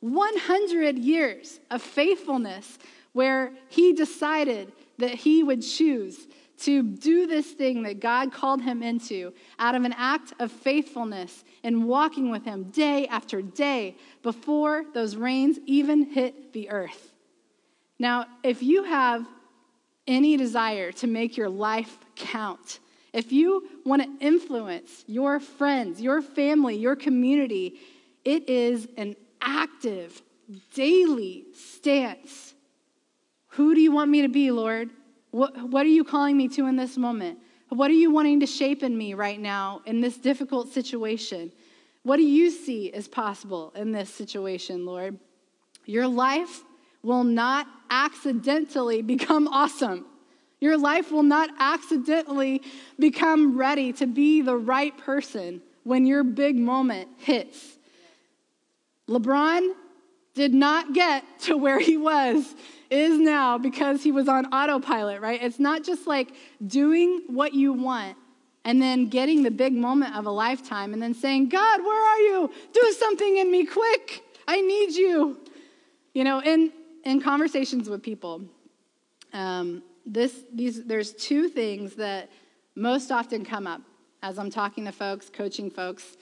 100 0.00 0.98
years 0.98 1.60
of 1.70 1.82
faithfulness 1.82 2.78
where 3.12 3.52
he 3.68 3.92
decided 3.92 4.72
that 4.98 5.14
he 5.14 5.42
would 5.42 5.62
choose 5.62 6.26
to 6.60 6.82
do 6.82 7.26
this 7.26 7.50
thing 7.50 7.82
that 7.82 8.00
God 8.00 8.32
called 8.32 8.62
him 8.62 8.82
into 8.82 9.32
out 9.58 9.74
of 9.74 9.84
an 9.84 9.94
act 9.96 10.32
of 10.38 10.52
faithfulness 10.52 11.44
and 11.64 11.86
walking 11.86 12.30
with 12.30 12.44
him 12.44 12.64
day 12.64 13.06
after 13.08 13.42
day 13.42 13.96
before 14.22 14.84
those 14.94 15.16
rains 15.16 15.58
even 15.66 16.10
hit 16.10 16.52
the 16.52 16.70
earth. 16.70 17.12
Now, 17.98 18.26
if 18.42 18.62
you 18.62 18.84
have 18.84 19.26
any 20.06 20.36
desire 20.36 20.92
to 20.92 21.06
make 21.06 21.36
your 21.36 21.48
life 21.48 21.98
count, 22.16 22.80
if 23.12 23.30
you 23.30 23.68
want 23.84 24.02
to 24.02 24.24
influence 24.24 25.04
your 25.06 25.38
friends, 25.38 26.00
your 26.00 26.22
family, 26.22 26.76
your 26.76 26.96
community, 26.96 27.78
it 28.24 28.48
is 28.48 28.88
an 28.96 29.16
active, 29.40 30.22
daily 30.74 31.44
stance. 31.54 32.54
Who 33.48 33.74
do 33.74 33.80
you 33.80 33.92
want 33.92 34.10
me 34.10 34.22
to 34.22 34.28
be, 34.28 34.50
Lord? 34.50 34.90
What, 35.32 35.68
what 35.68 35.84
are 35.84 35.90
you 35.90 36.04
calling 36.04 36.36
me 36.36 36.46
to 36.48 36.66
in 36.66 36.76
this 36.76 36.96
moment? 36.96 37.38
What 37.70 37.90
are 37.90 37.94
you 37.94 38.12
wanting 38.12 38.40
to 38.40 38.46
shape 38.46 38.82
in 38.82 38.96
me 38.96 39.14
right 39.14 39.40
now 39.40 39.80
in 39.86 40.00
this 40.00 40.18
difficult 40.18 40.68
situation? 40.68 41.50
What 42.02 42.18
do 42.18 42.22
you 42.22 42.50
see 42.50 42.92
as 42.92 43.08
possible 43.08 43.72
in 43.74 43.92
this 43.92 44.10
situation, 44.10 44.84
Lord? 44.84 45.18
Your 45.86 46.06
life 46.06 46.62
will 47.02 47.24
not 47.24 47.66
accidentally 47.90 49.00
become 49.02 49.48
awesome. 49.48 50.04
Your 50.60 50.76
life 50.76 51.10
will 51.10 51.22
not 51.22 51.50
accidentally 51.58 52.62
become 52.98 53.56
ready 53.56 53.92
to 53.94 54.06
be 54.06 54.42
the 54.42 54.56
right 54.56 54.96
person 54.98 55.62
when 55.82 56.06
your 56.06 56.22
big 56.22 56.56
moment 56.56 57.08
hits. 57.16 57.78
LeBron 59.08 59.72
did 60.34 60.54
not 60.54 60.92
get 60.92 61.24
to 61.40 61.56
where 61.56 61.80
he 61.80 61.96
was 61.96 62.54
is 62.92 63.18
now 63.18 63.56
because 63.56 64.02
he 64.02 64.12
was 64.12 64.28
on 64.28 64.46
autopilot, 64.52 65.20
right? 65.20 65.42
It's 65.42 65.58
not 65.58 65.82
just 65.82 66.06
like 66.06 66.34
doing 66.64 67.22
what 67.26 67.54
you 67.54 67.72
want 67.72 68.16
and 68.64 68.80
then 68.80 69.08
getting 69.08 69.42
the 69.42 69.50
big 69.50 69.72
moment 69.72 70.14
of 70.14 70.26
a 70.26 70.30
lifetime 70.30 70.92
and 70.92 71.02
then 71.02 71.14
saying, 71.14 71.48
God, 71.48 71.82
where 71.82 72.08
are 72.10 72.18
you? 72.18 72.52
Do 72.72 72.94
something 72.98 73.38
in 73.38 73.50
me 73.50 73.64
quick. 73.64 74.22
I 74.46 74.60
need 74.60 74.92
you. 74.92 75.38
You 76.12 76.24
know, 76.24 76.40
in, 76.42 76.70
in 77.04 77.22
conversations 77.22 77.88
with 77.88 78.02
people, 78.02 78.42
um, 79.32 79.82
this, 80.04 80.44
these, 80.52 80.84
there's 80.84 81.12
two 81.12 81.48
things 81.48 81.94
that 81.94 82.28
most 82.74 83.10
often 83.10 83.44
come 83.44 83.66
up 83.66 83.80
as 84.22 84.38
I'm 84.38 84.50
talking 84.50 84.84
to 84.84 84.92
folks, 84.92 85.30
coaching 85.30 85.70
folks. 85.70 86.16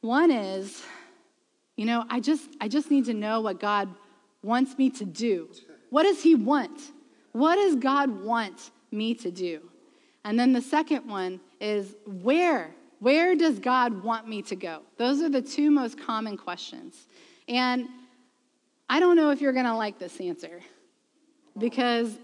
One 0.00 0.30
is, 0.30 0.82
you 1.76 1.84
know, 1.84 2.04
I 2.08 2.20
just, 2.20 2.48
I 2.60 2.68
just 2.68 2.90
need 2.90 3.04
to 3.04 3.14
know 3.14 3.42
what 3.42 3.60
God 3.60 3.88
wants 4.42 4.78
me 4.78 4.88
to 4.90 5.04
do. 5.04 5.50
What 5.90 6.04
does 6.04 6.22
He 6.22 6.34
want? 6.34 6.80
What 7.32 7.56
does 7.56 7.76
God 7.76 8.22
want 8.22 8.70
me 8.90 9.14
to 9.14 9.30
do? 9.30 9.70
And 10.24 10.38
then 10.38 10.52
the 10.52 10.62
second 10.62 11.06
one 11.06 11.40
is 11.60 11.94
where? 12.06 12.74
Where 12.98 13.34
does 13.34 13.58
God 13.58 14.02
want 14.02 14.28
me 14.28 14.42
to 14.42 14.56
go? 14.56 14.82
Those 14.96 15.22
are 15.22 15.28
the 15.28 15.42
two 15.42 15.70
most 15.70 15.98
common 15.98 16.36
questions. 16.36 17.06
And 17.48 17.88
I 18.88 19.00
don't 19.00 19.16
know 19.16 19.30
if 19.30 19.40
you're 19.40 19.52
going 19.52 19.66
to 19.66 19.74
like 19.74 19.98
this 19.98 20.20
answer 20.20 20.60
because 21.56 22.18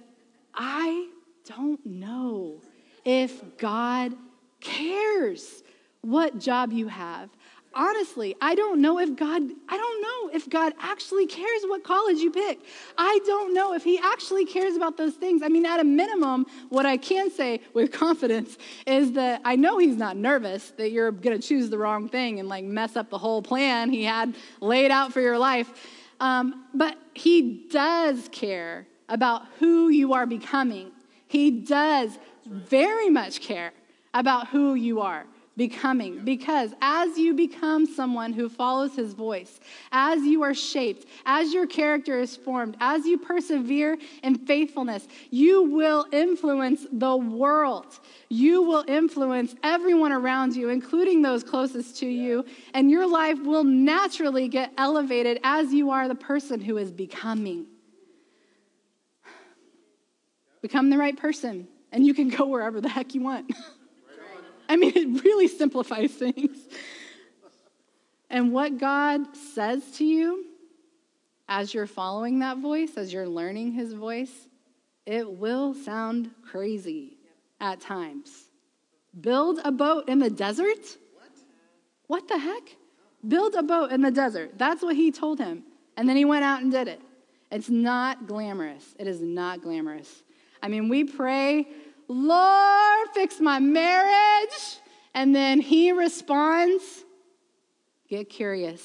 I 0.55 1.09
don't 1.47 1.85
know 1.87 2.61
if 3.05 3.57
God 3.57 4.13
cares 4.61 5.63
what 6.03 6.39
job 6.39 6.73
you 6.73 6.89
have 6.89 7.31
honestly, 7.77 8.35
I 8.41 8.55
don't 8.55 8.81
know 8.81 8.99
if 8.99 9.15
God, 9.15 9.43
I 9.69 9.77
don't 9.77 10.03
know 10.03 10.37
if 10.37 10.49
God 10.49 10.73
actually 10.81 11.27
cares 11.27 11.63
what 11.65 11.85
college 11.85 12.19
you 12.19 12.33
pick. 12.33 12.61
I 12.99 13.21
don't 13.27 13.55
know 13.55 13.75
if 13.75 13.85
He 13.85 13.99
actually 13.99 14.47
cares 14.47 14.75
about 14.75 14.97
those 14.97 15.15
things. 15.15 15.43
I 15.43 15.49
mean, 15.49 15.67
at 15.67 15.79
a 15.79 15.85
minimum, 15.85 16.47
what 16.71 16.87
I 16.87 16.97
can 16.97 17.31
say 17.31 17.61
with 17.75 17.93
confidence 18.07 18.57
is 18.87 19.13
that 19.13 19.43
I 19.45 19.55
know 19.55 19.79
He's 19.79 19.97
not 19.97 20.17
nervous 20.17 20.71
that 20.79 20.91
you're 20.91 21.13
going 21.13 21.39
to 21.39 21.47
choose 21.47 21.71
the 21.71 21.79
wrong 21.79 22.09
thing 22.09 22.41
and 22.41 22.49
like 22.49 22.65
mess 22.65 22.97
up 22.97 23.11
the 23.11 23.19
whole 23.19 23.43
plan 23.43 23.91
He 23.91 24.03
had 24.03 24.35
laid 24.61 24.91
out 24.91 25.13
for 25.13 25.21
your 25.21 25.39
life. 25.39 25.71
Um, 26.19 26.65
but 26.75 26.97
He 27.15 27.67
does 27.71 28.29
care 28.33 28.87
about 29.09 29.43
who 29.59 29.91
you 29.91 30.15
are 30.15 30.27
becoming. 30.27 30.91
He 31.29 31.51
does 31.51 32.19
very 32.47 33.11
much 33.11 33.41
care 33.41 33.73
about 34.15 34.49
who 34.49 34.75
you 34.75 35.03
are 35.03 35.27
becoming. 35.57 36.25
Because 36.25 36.73
as 36.83 37.17
you 37.17 37.35
become 37.35 37.87
someone 37.87 38.33
who 38.33 38.49
follows 38.49 38.95
his 38.95 39.15
voice, 39.15 39.59
as 39.91 40.23
you 40.23 40.43
are 40.43 40.55
shaped, 40.55 41.07
as 41.25 41.53
your 41.53 41.67
character 41.67 42.19
is 42.19 42.37
formed, 42.37 42.77
as 42.81 43.07
you 43.07 43.19
persevere 43.19 43.97
in 44.23 44.37
faithfulness, 44.47 45.09
you 45.31 45.63
will 45.63 46.07
influence 46.13 46.87
the 46.93 47.17
world. 47.17 47.99
You 48.29 48.63
will 48.63 48.85
influence 48.87 49.55
everyone 49.63 50.13
around 50.13 50.55
you, 50.57 50.69
including 50.69 51.23
those 51.23 51.43
closest 51.43 51.99
to 52.01 52.07
you, 52.07 52.45
and 52.75 52.91
your 52.91 53.07
life 53.07 53.41
will 53.43 53.65
naturally 53.65 54.49
get 54.49 54.73
elevated 54.77 55.41
as 55.43 55.73
you 55.73 55.91
are 55.91 56.09
the 56.09 56.15
person 56.15 56.61
who 56.61 56.77
is 56.77 56.93
becoming. 56.93 57.67
Become 60.61 60.91
the 60.91 60.99
right 60.99 61.17
person, 61.17 61.69
and 61.93 62.05
you 62.05 62.13
can 62.13 62.29
go 62.29 62.47
wherever 62.47 62.81
the 62.81 62.89
heck 62.89 63.15
you 63.15 63.23
want. 63.23 63.53
I 64.77 64.79
mean, 64.79 64.93
it 64.95 65.25
really 65.25 65.49
simplifies 65.49 66.13
things. 66.13 66.59
And 68.29 68.53
what 68.53 68.77
God 68.77 69.35
says 69.55 69.83
to 69.93 70.05
you 70.05 70.45
as 71.49 71.73
you're 71.73 71.87
following 71.87 72.41
that 72.41 72.59
voice, 72.59 72.97
as 72.97 73.13
you're 73.13 73.29
learning 73.29 73.73
his 73.73 73.95
voice, 73.95 74.49
it 75.07 75.31
will 75.31 75.73
sound 75.73 76.31
crazy 76.45 77.17
at 77.61 77.81
times. 77.81 78.51
Build 79.19 79.61
a 79.65 79.73
boat 79.73 80.09
in 80.09 80.19
the 80.19 80.29
desert? 80.29 80.99
What? 82.09 82.29
The 82.29 82.39
heck? 82.39 82.77
Build 83.27 83.55
a 83.55 83.63
boat 83.63 83.93
in 83.93 84.03
the 84.03 84.11
desert. 84.11 84.59
That's 84.59 84.83
what 84.83 84.95
he 84.95 85.11
told 85.11 85.39
him. 85.39 85.63
And 85.97 86.07
then 86.09 86.17
he 86.17 86.27
went 86.27 86.45
out 86.45 86.61
and 86.61 86.71
did 86.71 86.89
it. 86.89 87.01
It's 87.51 87.71
not 87.71 88.27
glamorous. 88.27 88.95
It 88.99 89.07
is 89.07 89.23
not 89.23 89.63
glamorous. 89.63 90.23
I 90.63 90.69
mean, 90.69 90.89
we 90.89 91.05
pray, 91.05 91.67
Lord, 92.09 93.09
fix 93.15 93.41
my 93.41 93.59
marriage. 93.59 94.79
And 95.15 95.35
then 95.35 95.61
he 95.61 95.93
responds, 95.93 97.05
get 98.09 98.29
curious, 98.29 98.83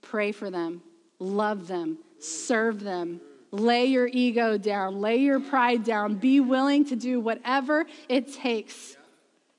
pray 0.00 0.32
for 0.32 0.50
them, 0.50 0.82
love 1.18 1.68
them, 1.68 1.98
serve 2.18 2.80
them. 2.80 3.20
Lay 3.52 3.86
your 3.86 4.08
ego 4.08 4.58
down, 4.58 5.00
lay 5.00 5.18
your 5.18 5.38
pride 5.38 5.84
down, 5.84 6.16
be 6.16 6.40
willing 6.40 6.84
to 6.86 6.96
do 6.96 7.20
whatever 7.20 7.86
it 8.08 8.34
takes 8.34 8.96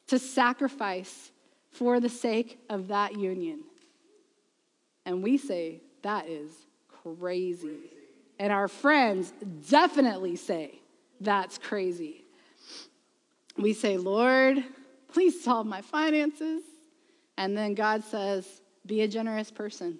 to 0.08 0.20
sacrifice 0.20 1.32
for 1.72 2.00
the 2.00 2.10
sake 2.10 2.60
of 2.70 2.90
that 2.90 3.18
union. 3.18 3.62
And 5.06 5.24
we 5.24 5.38
say, 5.38 5.82
that 6.02 6.28
is 6.28 6.52
crazy. 7.04 7.78
And 8.38 8.52
our 8.52 8.68
friends 8.68 9.32
definitely 9.70 10.36
say, 10.36 10.80
that's 11.22 11.58
crazy. 11.58 12.26
We 13.58 13.74
say, 13.74 13.98
Lord, 13.98 14.64
please 15.08 15.44
solve 15.44 15.66
my 15.66 15.82
finances. 15.82 16.64
And 17.38 17.58
then 17.58 17.74
God 17.74 18.04
says, 18.04 18.62
be 18.86 19.02
a 19.02 19.08
generous 19.08 19.52
person, 19.52 20.00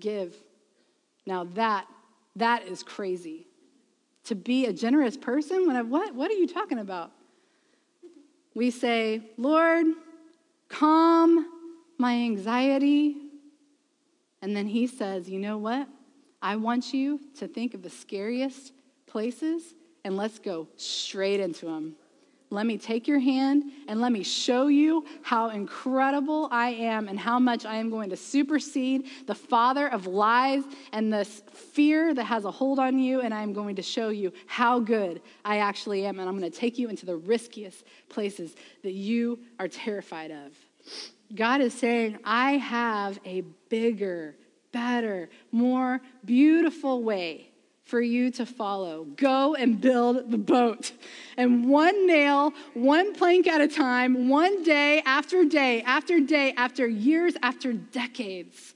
give. 0.00 0.34
Now 1.26 1.44
that, 1.54 1.86
that 2.36 2.66
is 2.66 2.82
crazy. 2.82 3.46
To 4.24 4.34
be 4.34 4.66
a 4.66 4.72
generous 4.72 5.16
person? 5.16 5.66
When 5.66 5.76
I, 5.76 5.82
what? 5.82 6.14
What 6.14 6.30
are 6.30 6.34
you 6.34 6.46
talking 6.46 6.78
about? 6.78 7.12
We 8.54 8.70
say, 8.70 9.22
Lord, 9.38 9.86
calm 10.68 11.46
my 11.96 12.14
anxiety. 12.14 13.16
And 14.42 14.54
then 14.54 14.66
he 14.66 14.86
says, 14.86 15.30
You 15.30 15.38
know 15.38 15.56
what? 15.56 15.88
I 16.42 16.56
want 16.56 16.92
you 16.92 17.20
to 17.38 17.48
think 17.48 17.74
of 17.74 17.82
the 17.82 17.90
scariest 17.90 18.72
places 19.06 19.74
and 20.04 20.16
let's 20.16 20.38
go 20.38 20.68
straight 20.76 21.40
into 21.40 21.66
them. 21.66 21.96
Let 22.50 22.64
me 22.64 22.78
take 22.78 23.06
your 23.06 23.18
hand 23.18 23.64
and 23.88 24.00
let 24.00 24.10
me 24.10 24.22
show 24.22 24.68
you 24.68 25.04
how 25.22 25.50
incredible 25.50 26.48
I 26.50 26.70
am 26.70 27.06
and 27.06 27.18
how 27.18 27.38
much 27.38 27.66
I 27.66 27.76
am 27.76 27.90
going 27.90 28.08
to 28.10 28.16
supersede 28.16 29.06
the 29.26 29.34
father 29.34 29.86
of 29.86 30.06
lies 30.06 30.64
and 30.92 31.12
this 31.12 31.42
fear 31.52 32.14
that 32.14 32.24
has 32.24 32.46
a 32.46 32.50
hold 32.50 32.78
on 32.78 32.98
you. 32.98 33.20
And 33.20 33.34
I 33.34 33.42
am 33.42 33.52
going 33.52 33.76
to 33.76 33.82
show 33.82 34.08
you 34.08 34.32
how 34.46 34.80
good 34.80 35.20
I 35.44 35.58
actually 35.58 36.06
am. 36.06 36.18
And 36.20 36.28
I'm 36.28 36.38
going 36.38 36.50
to 36.50 36.58
take 36.58 36.78
you 36.78 36.88
into 36.88 37.04
the 37.04 37.16
riskiest 37.16 37.84
places 38.08 38.54
that 38.82 38.92
you 38.92 39.40
are 39.58 39.68
terrified 39.68 40.30
of. 40.30 40.52
God 41.34 41.60
is 41.60 41.74
saying, 41.74 42.18
I 42.24 42.52
have 42.52 43.20
a 43.26 43.42
bigger, 43.68 44.36
better, 44.72 45.28
more 45.52 46.00
beautiful 46.24 47.02
way 47.02 47.50
for 47.88 48.02
you 48.02 48.30
to 48.30 48.44
follow. 48.44 49.04
Go 49.16 49.54
and 49.54 49.80
build 49.80 50.30
the 50.30 50.36
boat. 50.36 50.92
And 51.38 51.70
one 51.70 52.06
nail, 52.06 52.52
one 52.74 53.14
plank 53.14 53.46
at 53.46 53.62
a 53.62 53.66
time, 53.66 54.28
one 54.28 54.62
day 54.62 55.02
after 55.06 55.46
day 55.46 55.80
after 55.82 56.20
day, 56.20 56.52
after 56.54 56.86
years, 56.86 57.34
after 57.42 57.72
decades, 57.72 58.74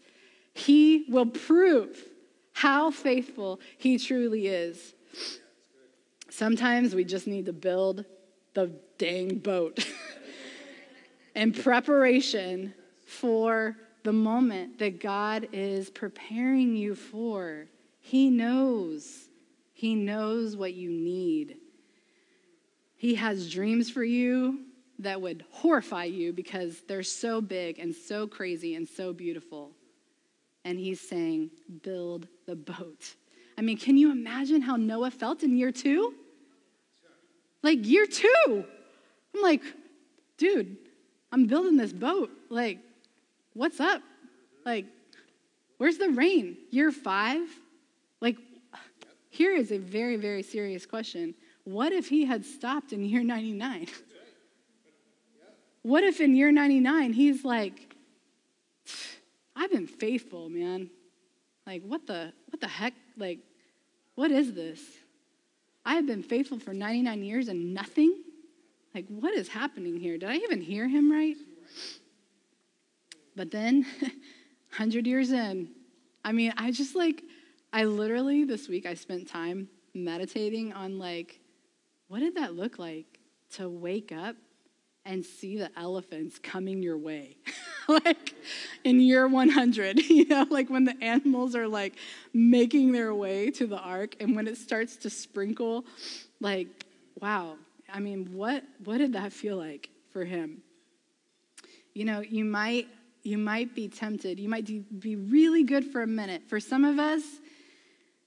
he 0.55 1.05
will 1.11 1.27
prove 1.27 2.07
how 2.55 2.91
faithful 2.91 3.61
he 3.77 3.99
truly 3.99 4.47
is. 4.47 4.95
Sometimes 6.31 6.95
we 6.95 7.05
just 7.05 7.27
need 7.27 7.45
to 7.47 7.53
build 7.53 8.07
the 8.55 8.73
dang 8.97 9.37
boat 9.37 9.87
in 11.35 11.53
preparation 11.53 12.73
for 13.05 13.77
the 14.05 14.13
moment 14.13 14.79
that 14.79 15.01
God 15.01 15.49
is 15.53 15.91
preparing 15.91 16.77
you 16.77 16.95
for. 16.95 17.67
He 18.05 18.29
knows. 18.31 19.29
He 19.73 19.95
knows 19.95 20.57
what 20.57 20.75
you 20.75 20.91
need. 20.91 21.57
He 22.97 23.15
has 23.15 23.51
dreams 23.51 23.91
for 23.91 24.05
you 24.05 24.61
that 24.99 25.21
would 25.21 25.45
horrify 25.51 26.05
you 26.05 26.33
because 26.33 26.83
they're 26.87 27.03
so 27.03 27.41
big 27.41 27.79
and 27.79 27.95
so 27.95 28.27
crazy 28.27 28.75
and 28.75 28.87
so 28.87 29.13
beautiful. 29.13 29.71
And 30.65 30.79
he's 30.79 31.01
saying, 31.01 31.51
build 31.83 32.29
the 32.47 32.57
boat. 32.57 33.15
I 33.57 33.63
mean, 33.63 33.79
can 33.79 33.97
you 33.97 34.11
imagine 34.11 34.63
how 34.63 34.77
Noah 34.77 35.11
felt 35.11 35.43
in 35.43 35.57
year 35.57 35.73
two? 35.73 36.15
Like, 37.63 37.87
year 37.87 38.07
two. 38.07 38.65
I'm 39.35 39.43
like, 39.43 39.63
dude, 40.37 40.77
I'm 41.31 41.47
building 41.47 41.77
this 41.77 41.93
boat. 41.93 42.31
Like, 42.51 42.79
what's 43.55 43.81
up? 43.81 44.03
Like, 44.67 44.87
where's 45.79 45.99
the 45.99 46.11
rain? 46.11 46.57
Year 46.71 46.91
five? 46.91 47.49
Like, 48.23 48.39
here 49.31 49.53
is 49.53 49.73
a 49.73 49.79
very, 49.79 50.17
very 50.17 50.45
serious 50.45 50.87
question. 50.87 51.35
What 51.65 51.93
if 51.93 52.09
he 52.09 52.25
had 52.25 52.45
stopped 52.45 52.93
in 52.93 53.05
year 53.05 53.25
99? 53.25 53.89
What 55.83 56.05
if 56.05 56.21
in 56.21 56.37
year 56.37 56.53
99 56.53 57.13
he's 57.13 57.45
like, 57.45 57.97
I've 59.57 59.73
been 59.73 59.89
faithful, 59.89 60.49
man. 60.49 60.91
Like, 61.67 61.83
what 61.83 62.07
the, 62.07 62.33
what 62.51 62.61
the 62.61 62.69
heck? 62.69 62.95
Like, 63.17 63.41
what 64.15 64.31
is 64.31 64.55
this? 64.55 64.81
I 65.85 65.95
have 65.95 66.07
been 66.07 66.23
faithful 66.23 66.61
for 66.61 66.73
99 66.73 67.25
years 67.25 67.49
and 67.49 67.75
nothing? 67.75 68.23
Like, 68.95 69.07
what 69.09 69.35
is 69.35 69.49
happening 69.49 69.97
here? 69.97 70.19
Did 70.19 70.29
I 70.29 70.37
even 70.37 70.61
hear 70.61 70.87
him 70.87 71.11
right? 71.11 71.37
But 73.35 73.51
then, 73.51 73.85
100 74.77 75.07
years 75.07 75.33
in, 75.33 75.71
I 76.25 76.31
mean, 76.31 76.55
I 76.57 76.71
just 76.71 76.95
like, 76.95 77.25
I 77.73 77.85
literally 77.85 78.45
this 78.45 78.69
week 78.69 78.85
I 78.85 78.95
spent 78.95 79.29
time 79.29 79.69
meditating 79.95 80.75
on 80.75 80.99
like, 80.99 81.41
what 82.09 82.21
did 82.21 82.35
that 82.35 82.55
look 82.55 82.79
like 82.79 83.07
to 83.55 83.69
wake 83.69 84.13
up 84.13 84.37
and 85.07 85.25
see 85.25 85.57
the 85.57 85.71
elephants 85.79 86.39
coming 86.39 86.83
your 86.83 86.99
way? 86.99 87.37
like 87.89 88.35
in 88.85 89.01
year 89.01 89.27
100, 89.27 89.99
you 90.11 90.27
know, 90.27 90.47
like 90.51 90.69
when 90.69 90.85
the 90.85 90.97
animals 91.03 91.57
are 91.57 91.67
like 91.67 91.95
making 92.35 92.93
their 92.93 93.15
way 93.15 93.51
to 93.53 93.67
the 93.67 93.79
ark 93.79 94.17
and 94.21 94.37
when 94.37 94.47
it 94.47 94.59
starts 94.59 94.97
to 94.97 95.11
sprinkle, 95.11 95.87
like, 96.41 96.69
wow. 97.21 97.57
I 97.91 98.01
mean, 98.01 98.33
what 98.33 98.65
what 98.85 98.99
did 98.99 99.15
that 99.15 99.33
feel 99.33 99.57
like 99.57 99.89
for 100.13 100.25
him? 100.25 100.63
You 101.95 102.05
know, 102.05 102.21
you 102.21 102.45
might 102.45 102.89
you 103.23 103.39
might 103.39 103.75
be 103.75 103.89
tempted. 103.89 104.41
You 104.41 104.49
might 104.49 104.67
be 104.67 105.17
really 105.17 105.63
good 105.63 105.85
for 105.85 106.03
a 106.03 106.07
minute. 106.07 106.43
For 106.49 106.59
some 106.59 106.85
of 106.85 106.99
us, 106.99 107.23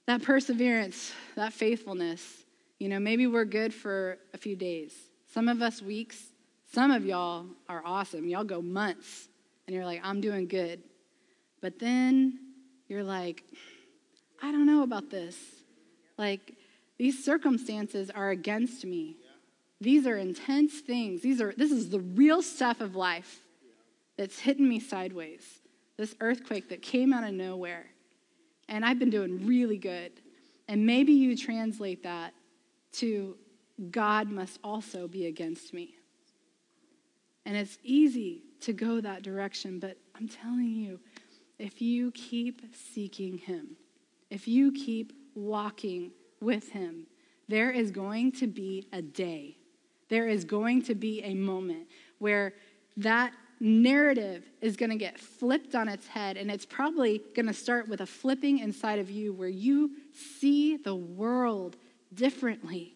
that 0.06 0.22
perseverance, 0.22 1.12
that 1.34 1.52
faithfulness, 1.52 2.44
you 2.78 2.88
know, 2.88 2.98
maybe 2.98 3.26
we're 3.26 3.44
good 3.44 3.72
for 3.72 4.18
a 4.34 4.38
few 4.38 4.56
days. 4.56 4.92
Some 5.32 5.48
of 5.48 5.62
us 5.62 5.82
weeks, 5.82 6.18
some 6.72 6.90
of 6.90 7.04
y'all 7.04 7.46
are 7.68 7.82
awesome. 7.84 8.28
Y'all 8.28 8.44
go 8.44 8.62
months 8.62 9.28
and 9.66 9.74
you're 9.74 9.84
like, 9.84 10.00
I'm 10.02 10.20
doing 10.20 10.46
good. 10.46 10.82
But 11.60 11.78
then 11.78 12.38
you're 12.88 13.04
like, 13.04 13.42
I 14.42 14.52
don't 14.52 14.66
know 14.66 14.82
about 14.82 15.10
this. 15.10 15.36
Like, 16.18 16.54
these 16.98 17.24
circumstances 17.24 18.10
are 18.10 18.30
against 18.30 18.84
me. 18.84 19.16
These 19.80 20.06
are 20.06 20.16
intense 20.16 20.80
things. 20.80 21.20
These 21.20 21.40
are 21.40 21.52
this 21.56 21.70
is 21.70 21.90
the 21.90 22.00
real 22.00 22.40
stuff 22.40 22.80
of 22.80 22.96
life 22.96 23.42
that's 24.16 24.38
hitting 24.38 24.66
me 24.66 24.80
sideways. 24.80 25.42
This 25.98 26.14
earthquake 26.20 26.70
that 26.70 26.80
came 26.80 27.12
out 27.12 27.24
of 27.24 27.34
nowhere 27.34 27.86
and 28.68 28.84
I've 28.84 28.98
been 28.98 29.10
doing 29.10 29.46
really 29.46 29.78
good. 29.78 30.12
And 30.68 30.84
maybe 30.84 31.12
you 31.12 31.36
translate 31.36 32.02
that 32.02 32.34
to 32.94 33.36
God 33.90 34.30
must 34.30 34.58
also 34.64 35.06
be 35.06 35.26
against 35.26 35.72
me. 35.72 35.94
And 37.44 37.56
it's 37.56 37.78
easy 37.84 38.42
to 38.60 38.72
go 38.72 39.00
that 39.00 39.22
direction, 39.22 39.78
but 39.78 39.96
I'm 40.16 40.28
telling 40.28 40.74
you, 40.74 40.98
if 41.58 41.80
you 41.80 42.10
keep 42.12 42.62
seeking 42.74 43.38
Him, 43.38 43.76
if 44.30 44.48
you 44.48 44.72
keep 44.72 45.12
walking 45.34 46.10
with 46.40 46.70
Him, 46.70 47.06
there 47.48 47.70
is 47.70 47.90
going 47.90 48.32
to 48.32 48.46
be 48.46 48.88
a 48.92 49.00
day, 49.00 49.56
there 50.08 50.26
is 50.26 50.44
going 50.44 50.82
to 50.82 50.94
be 50.94 51.22
a 51.22 51.34
moment 51.34 51.86
where 52.18 52.54
that 52.96 53.32
narrative 53.60 54.44
is 54.60 54.76
going 54.76 54.90
to 54.90 54.96
get 54.96 55.18
flipped 55.18 55.74
on 55.74 55.88
its 55.88 56.06
head, 56.06 56.36
and 56.36 56.50
it's 56.50 56.66
probably 56.66 57.22
going 57.34 57.46
to 57.46 57.54
start 57.54 57.88
with 57.88 58.00
a 58.00 58.06
flipping 58.06 58.58
inside 58.58 58.98
of 58.98 59.10
you 59.10 59.32
where 59.32 59.48
you 59.48 59.92
see 60.12 60.76
the 60.76 60.94
world 60.94 61.76
differently. 62.12 62.94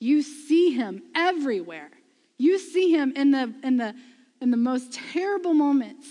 You 0.00 0.22
see 0.22 0.70
him 0.72 1.02
everywhere. 1.14 1.90
You 2.38 2.58
see 2.58 2.90
him 2.90 3.12
in 3.14 3.30
the, 3.30 3.54
in 3.62 3.76
the, 3.76 3.94
in 4.40 4.50
the 4.50 4.56
most 4.56 4.92
terrible 4.92 5.54
moments 5.54 6.08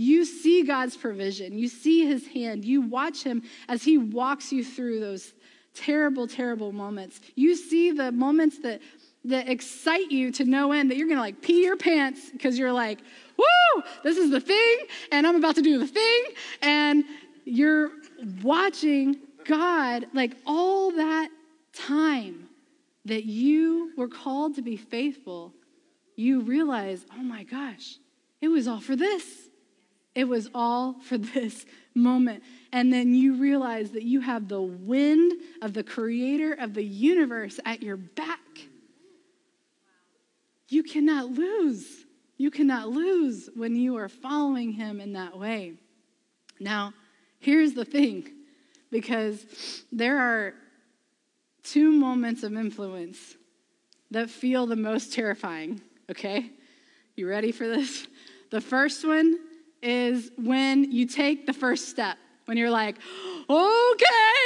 You 0.00 0.24
see 0.24 0.62
God's 0.62 0.96
provision. 0.96 1.58
You 1.58 1.68
see 1.68 2.06
his 2.06 2.26
hand. 2.28 2.64
You 2.64 2.80
watch 2.80 3.22
him 3.22 3.42
as 3.68 3.82
he 3.82 3.98
walks 3.98 4.50
you 4.50 4.64
through 4.64 5.00
those 5.00 5.34
terrible, 5.74 6.26
terrible 6.26 6.72
moments. 6.72 7.20
You 7.34 7.54
see 7.54 7.90
the 7.90 8.10
moments 8.10 8.60
that, 8.60 8.80
that 9.24 9.48
excite 9.48 10.10
you 10.10 10.32
to 10.32 10.44
no 10.44 10.72
end 10.72 10.90
that 10.90 10.96
you're 10.96 11.08
to 11.08 11.16
like 11.16 11.42
pee 11.42 11.64
your 11.64 11.76
pants 11.76 12.30
because 12.30 12.58
you're 12.58 12.72
like, 12.72 12.98
woo, 13.36 13.82
this 14.02 14.16
is 14.16 14.30
the 14.30 14.40
thing, 14.40 14.78
and 15.12 15.26
I'm 15.26 15.36
about 15.36 15.56
to 15.56 15.62
do 15.62 15.78
the 15.78 15.86
thing. 15.86 16.24
And 16.62 17.04
you're 17.44 17.90
watching 18.42 19.16
God, 19.44 20.06
like 20.14 20.36
all 20.46 20.92
that 20.92 21.28
time 21.72 22.48
that 23.04 23.24
you 23.24 23.92
were 23.96 24.08
called 24.08 24.56
to 24.56 24.62
be 24.62 24.76
faithful, 24.76 25.52
you 26.16 26.40
realize, 26.40 27.04
oh 27.18 27.22
my 27.22 27.44
gosh, 27.44 27.96
it 28.40 28.48
was 28.48 28.68
all 28.68 28.80
for 28.80 28.96
this. 28.96 29.24
It 30.14 30.24
was 30.24 30.50
all 30.54 30.96
for 31.00 31.16
this 31.16 31.64
moment. 31.94 32.42
And 32.72 32.92
then 32.92 33.14
you 33.14 33.34
realize 33.34 33.92
that 33.92 34.02
you 34.02 34.20
have 34.20 34.48
the 34.48 34.60
wind 34.60 35.32
of 35.62 35.72
the 35.72 35.82
creator 35.82 36.52
of 36.52 36.74
the 36.74 36.84
universe 36.84 37.60
at 37.64 37.82
your 37.82 37.96
back. 37.96 38.38
You 40.70 40.84
cannot 40.84 41.32
lose. 41.32 42.06
You 42.38 42.50
cannot 42.50 42.88
lose 42.88 43.50
when 43.54 43.76
you 43.76 43.96
are 43.96 44.08
following 44.08 44.72
him 44.72 45.00
in 45.00 45.12
that 45.12 45.36
way. 45.36 45.74
Now, 46.58 46.94
here's 47.40 47.74
the 47.74 47.84
thing 47.84 48.30
because 48.90 49.44
there 49.92 50.18
are 50.18 50.54
two 51.64 51.90
moments 51.92 52.44
of 52.44 52.54
influence 52.54 53.36
that 54.10 54.30
feel 54.30 54.66
the 54.66 54.76
most 54.76 55.12
terrifying, 55.12 55.80
okay? 56.10 56.50
You 57.16 57.28
ready 57.28 57.52
for 57.52 57.66
this? 57.66 58.06
The 58.50 58.60
first 58.60 59.06
one 59.06 59.38
is 59.82 60.30
when 60.36 60.90
you 60.90 61.04
take 61.06 61.46
the 61.46 61.52
first 61.52 61.88
step, 61.88 62.16
when 62.46 62.56
you're 62.56 62.70
like, 62.70 62.96
okay, 63.50 64.39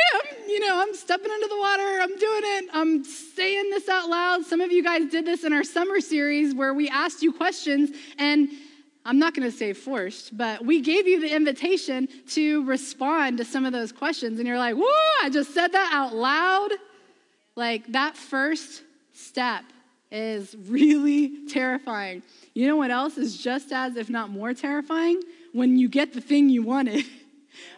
you 0.54 0.60
know, 0.60 0.80
I'm 0.80 0.94
stepping 0.94 1.32
into 1.32 1.48
the 1.48 1.58
water, 1.58 1.98
I'm 2.00 2.16
doing 2.16 2.42
it, 2.44 2.66
I'm 2.72 3.02
saying 3.02 3.70
this 3.70 3.88
out 3.88 4.08
loud. 4.08 4.44
Some 4.44 4.60
of 4.60 4.70
you 4.70 4.84
guys 4.84 5.10
did 5.10 5.26
this 5.26 5.42
in 5.42 5.52
our 5.52 5.64
summer 5.64 6.00
series 6.00 6.54
where 6.54 6.72
we 6.72 6.88
asked 6.88 7.22
you 7.22 7.32
questions, 7.32 7.90
and 8.18 8.48
I'm 9.04 9.18
not 9.18 9.34
going 9.34 9.50
to 9.50 9.56
say 9.56 9.72
forced, 9.72 10.36
but 10.36 10.64
we 10.64 10.80
gave 10.80 11.08
you 11.08 11.20
the 11.20 11.34
invitation 11.34 12.06
to 12.28 12.64
respond 12.66 13.38
to 13.38 13.44
some 13.44 13.66
of 13.66 13.72
those 13.72 13.90
questions, 13.90 14.38
and 14.38 14.46
you're 14.46 14.58
like, 14.58 14.76
woo, 14.76 14.86
I 15.24 15.28
just 15.28 15.52
said 15.52 15.72
that 15.72 15.90
out 15.92 16.14
loud. 16.14 16.70
Like 17.56 17.88
that 17.88 18.16
first 18.16 18.84
step 19.12 19.64
is 20.12 20.54
really 20.68 21.48
terrifying. 21.48 22.22
You 22.54 22.68
know 22.68 22.76
what 22.76 22.92
else 22.92 23.18
is 23.18 23.36
just 23.36 23.72
as, 23.72 23.96
if 23.96 24.08
not 24.08 24.30
more 24.30 24.54
terrifying? 24.54 25.20
When 25.52 25.78
you 25.78 25.88
get 25.88 26.12
the 26.12 26.20
thing 26.20 26.48
you 26.48 26.62
wanted. 26.62 27.04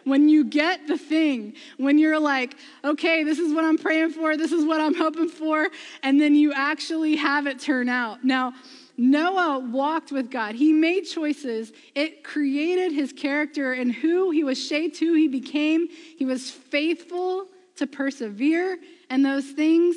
when 0.03 0.29
you 0.29 0.43
get 0.43 0.87
the 0.87 0.97
thing, 0.97 1.53
when 1.77 1.97
you're 1.97 2.19
like, 2.19 2.55
okay, 2.83 3.23
this 3.23 3.39
is 3.39 3.53
what 3.53 3.65
I'm 3.65 3.77
praying 3.77 4.11
for, 4.11 4.37
this 4.37 4.51
is 4.51 4.65
what 4.65 4.81
I'm 4.81 4.95
hoping 4.95 5.29
for, 5.29 5.69
and 6.03 6.19
then 6.19 6.35
you 6.35 6.53
actually 6.53 7.15
have 7.15 7.47
it 7.47 7.59
turn 7.59 7.89
out. 7.89 8.23
Now, 8.23 8.53
Noah 8.97 9.59
walked 9.59 10.11
with 10.11 10.31
God. 10.31 10.55
He 10.55 10.73
made 10.73 11.01
choices. 11.01 11.71
It 11.93 12.23
created 12.23 12.91
his 12.91 13.13
character 13.13 13.73
and 13.73 13.93
who 13.93 14.31
he 14.31 14.43
was 14.43 14.57
shaped, 14.57 14.97
who 14.97 15.13
he 15.13 15.27
became. 15.27 15.87
He 15.89 16.25
was 16.25 16.49
faithful 16.49 17.47
to 17.75 17.85
persevere 17.85 18.79
and 19.09 19.23
those 19.23 19.45
things. 19.51 19.95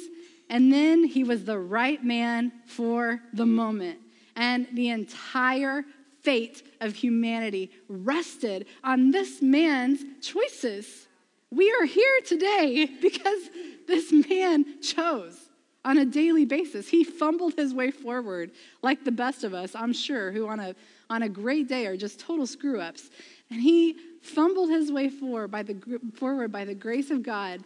And 0.51 0.71
then 0.71 1.05
he 1.05 1.25
was 1.25 1.45
the 1.45 1.59
right 1.59 2.05
man 2.05 2.53
for 2.67 3.23
the 3.33 3.47
moment. 3.47 3.99
And 4.37 4.69
the 4.75 4.91
entire 4.91 5.85
fate 6.23 6.63
of 6.81 6.95
humanity 6.95 7.71
rested 7.89 8.67
on 8.85 9.11
this 9.11 9.43
man's 9.43 10.03
choices. 10.21 11.09
We 11.51 11.73
are 11.73 11.85
here 11.85 12.21
today 12.25 12.89
because 13.03 13.51
this 13.87 14.13
man 14.13 14.81
chose 14.83 15.51
on 15.85 15.99
a 15.99 16.05
daily 16.05 16.45
basis. 16.45 16.89
He 16.89 17.05
fumbled 17.05 17.55
his 17.55 17.73
way 17.73 17.91
forward, 17.91 18.53
like 18.83 19.05
the 19.05 19.13
best 19.13 19.45
of 19.45 19.55
us, 19.55 19.75
I'm 19.75 19.93
sure, 19.93 20.31
who 20.31 20.47
on 20.49 20.61
a, 20.61 20.75
on 21.09 21.23
a 21.23 21.29
great 21.29 21.69
day 21.69 21.87
are 21.87 21.97
just 21.97 22.21
total 22.21 22.47
screw 22.47 22.81
ups. 22.81 23.11
And 23.51 23.61
he 23.61 23.97
fumbled 24.23 24.71
his 24.71 24.93
way 24.93 25.09
forward 25.09 25.51
by, 25.51 25.63
the, 25.63 26.01
forward 26.15 26.53
by 26.53 26.65
the 26.65 26.75
grace 26.75 27.11
of 27.11 27.23
God 27.23 27.63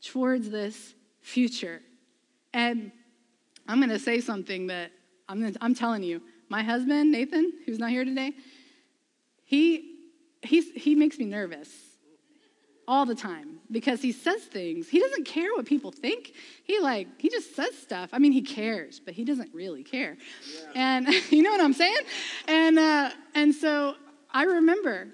towards 0.00 0.48
this 0.50 0.94
future. 1.20 1.82
And 2.54 2.92
I'm 3.66 3.78
going 3.78 3.90
to 3.90 3.98
say 3.98 4.20
something 4.20 4.68
that 4.68 4.92
I'm, 5.28 5.54
I'm 5.60 5.74
telling 5.74 6.02
you. 6.02 6.22
My 6.48 6.62
husband, 6.62 7.12
Nathan, 7.12 7.52
who's 7.66 7.78
not 7.78 7.90
here 7.90 8.04
today, 8.04 8.32
he, 9.44 9.96
he's, 10.42 10.70
he 10.72 10.94
makes 10.94 11.18
me 11.18 11.26
nervous 11.26 11.68
all 12.88 13.04
the 13.04 13.14
time 13.14 13.60
because 13.70 14.00
he 14.00 14.12
says 14.12 14.42
things. 14.44 14.88
He 14.88 14.98
doesn't 14.98 15.24
care 15.24 15.52
what 15.54 15.66
people 15.66 15.92
think. 15.92 16.32
He 16.64 16.80
like 16.80 17.06
he 17.18 17.28
just 17.28 17.54
says 17.54 17.76
stuff. 17.76 18.08
I 18.12 18.18
mean, 18.18 18.32
he 18.32 18.40
cares, 18.40 18.98
but 18.98 19.12
he 19.12 19.24
doesn't 19.24 19.54
really 19.54 19.84
care. 19.84 20.16
Yeah. 20.50 20.70
And 20.74 21.08
you 21.30 21.42
know 21.42 21.50
what 21.50 21.60
I'm 21.60 21.74
saying? 21.74 22.00
And 22.48 22.78
uh, 22.78 23.10
and 23.34 23.54
so 23.54 23.94
I 24.32 24.44
remember 24.44 25.08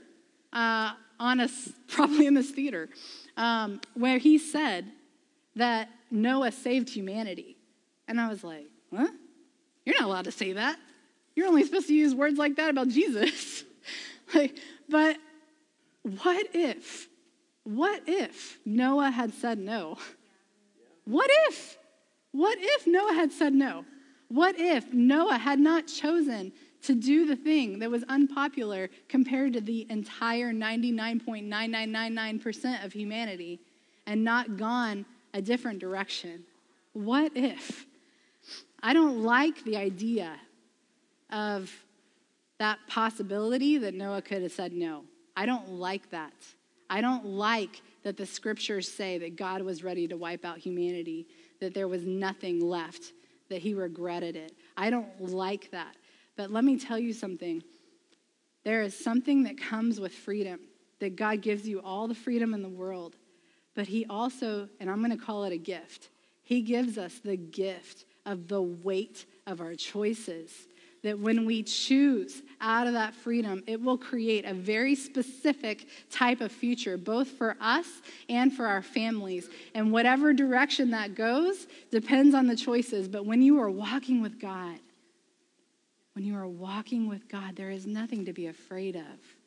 uh, 0.52 0.92
on 1.18 1.40
a 1.40 1.48
probably 1.88 2.26
in 2.26 2.34
this 2.34 2.50
theater 2.50 2.88
um, 3.36 3.80
where 3.94 4.18
he 4.18 4.38
said 4.38 4.86
that 5.56 5.88
Noah 6.10 6.52
saved 6.52 6.88
humanity. 6.88 7.56
And 8.06 8.20
I 8.20 8.28
was 8.28 8.44
like, 8.44 8.66
huh? 8.94 9.08
You're 9.84 9.96
not 10.00 10.08
allowed 10.08 10.24
to 10.24 10.32
say 10.32 10.52
that. 10.52 10.78
You're 11.34 11.48
only 11.48 11.64
supposed 11.64 11.88
to 11.88 11.94
use 11.94 12.14
words 12.14 12.38
like 12.38 12.56
that 12.56 12.70
about 12.70 12.88
Jesus. 12.88 13.64
like, 14.34 14.56
but 14.88 15.16
what 16.02 16.46
if, 16.52 17.08
what 17.64 18.02
if 18.06 18.58
Noah 18.64 19.10
had 19.10 19.34
said 19.34 19.58
no? 19.58 19.98
What 21.04 21.30
if? 21.48 21.76
What 22.32 22.58
if 22.60 22.86
Noah 22.86 23.14
had 23.14 23.32
said 23.32 23.54
no? 23.54 23.84
What 24.28 24.58
if 24.58 24.92
Noah 24.92 25.38
had 25.38 25.60
not 25.60 25.86
chosen 25.86 26.52
to 26.84 26.94
do 26.94 27.26
the 27.26 27.36
thing 27.36 27.78
that 27.78 27.90
was 27.90 28.04
unpopular 28.08 28.90
compared 29.08 29.54
to 29.54 29.60
the 29.60 29.86
entire 29.88 30.52
99.9999% 30.52 32.84
of 32.84 32.92
humanity 32.92 33.58
and 34.06 34.22
not 34.22 34.58
gone 34.58 35.06
a 35.32 35.40
different 35.40 35.78
direction. 35.78 36.44
What 36.92 37.32
if? 37.34 37.86
I 38.82 38.92
don't 38.92 39.22
like 39.22 39.64
the 39.64 39.78
idea 39.78 40.36
of 41.34 41.70
that 42.58 42.78
possibility 42.88 43.76
that 43.78 43.94
Noah 43.94 44.22
could 44.22 44.42
have 44.42 44.52
said 44.52 44.72
no. 44.72 45.04
I 45.36 45.44
don't 45.44 45.68
like 45.68 46.10
that. 46.10 46.32
I 46.88 47.00
don't 47.00 47.26
like 47.26 47.82
that 48.04 48.16
the 48.16 48.24
scriptures 48.24 48.90
say 48.90 49.18
that 49.18 49.36
God 49.36 49.60
was 49.62 49.82
ready 49.82 50.06
to 50.06 50.16
wipe 50.16 50.44
out 50.44 50.58
humanity, 50.58 51.26
that 51.60 51.74
there 51.74 51.88
was 51.88 52.04
nothing 52.04 52.60
left, 52.60 53.12
that 53.48 53.60
he 53.60 53.74
regretted 53.74 54.36
it. 54.36 54.52
I 54.76 54.90
don't 54.90 55.20
like 55.20 55.70
that. 55.72 55.96
But 56.36 56.52
let 56.52 56.64
me 56.64 56.78
tell 56.78 56.98
you 56.98 57.12
something. 57.12 57.62
There 58.64 58.82
is 58.82 58.96
something 58.96 59.42
that 59.42 59.58
comes 59.58 59.98
with 59.98 60.12
freedom, 60.12 60.60
that 61.00 61.16
God 61.16 61.42
gives 61.42 61.66
you 61.66 61.80
all 61.80 62.06
the 62.06 62.14
freedom 62.14 62.54
in 62.54 62.62
the 62.62 62.68
world. 62.68 63.16
But 63.74 63.88
he 63.88 64.06
also, 64.06 64.68
and 64.78 64.88
I'm 64.88 65.04
going 65.04 65.16
to 65.16 65.22
call 65.22 65.44
it 65.44 65.52
a 65.52 65.58
gift, 65.58 66.10
he 66.44 66.62
gives 66.62 66.96
us 66.96 67.18
the 67.18 67.36
gift 67.36 68.04
of 68.24 68.48
the 68.48 68.62
weight 68.62 69.26
of 69.46 69.60
our 69.60 69.74
choices. 69.74 70.50
That 71.04 71.18
when 71.18 71.44
we 71.44 71.62
choose 71.62 72.42
out 72.60 72.86
of 72.86 72.94
that 72.94 73.14
freedom, 73.14 73.62
it 73.66 73.80
will 73.80 73.98
create 73.98 74.44
a 74.46 74.54
very 74.54 74.94
specific 74.94 75.86
type 76.10 76.40
of 76.40 76.50
future, 76.50 76.96
both 76.96 77.28
for 77.28 77.56
us 77.60 77.86
and 78.28 78.52
for 78.52 78.66
our 78.66 78.82
families. 78.82 79.48
And 79.74 79.92
whatever 79.92 80.32
direction 80.32 80.90
that 80.90 81.14
goes 81.14 81.66
depends 81.90 82.34
on 82.34 82.46
the 82.46 82.56
choices. 82.56 83.06
But 83.06 83.26
when 83.26 83.42
you 83.42 83.60
are 83.60 83.70
walking 83.70 84.22
with 84.22 84.40
God, 84.40 84.78
when 86.14 86.24
you 86.24 86.36
are 86.36 86.48
walking 86.48 87.06
with 87.06 87.28
God, 87.28 87.54
there 87.54 87.70
is 87.70 87.86
nothing 87.86 88.24
to 88.24 88.32
be 88.32 88.46
afraid 88.46 88.96
of. 88.96 89.43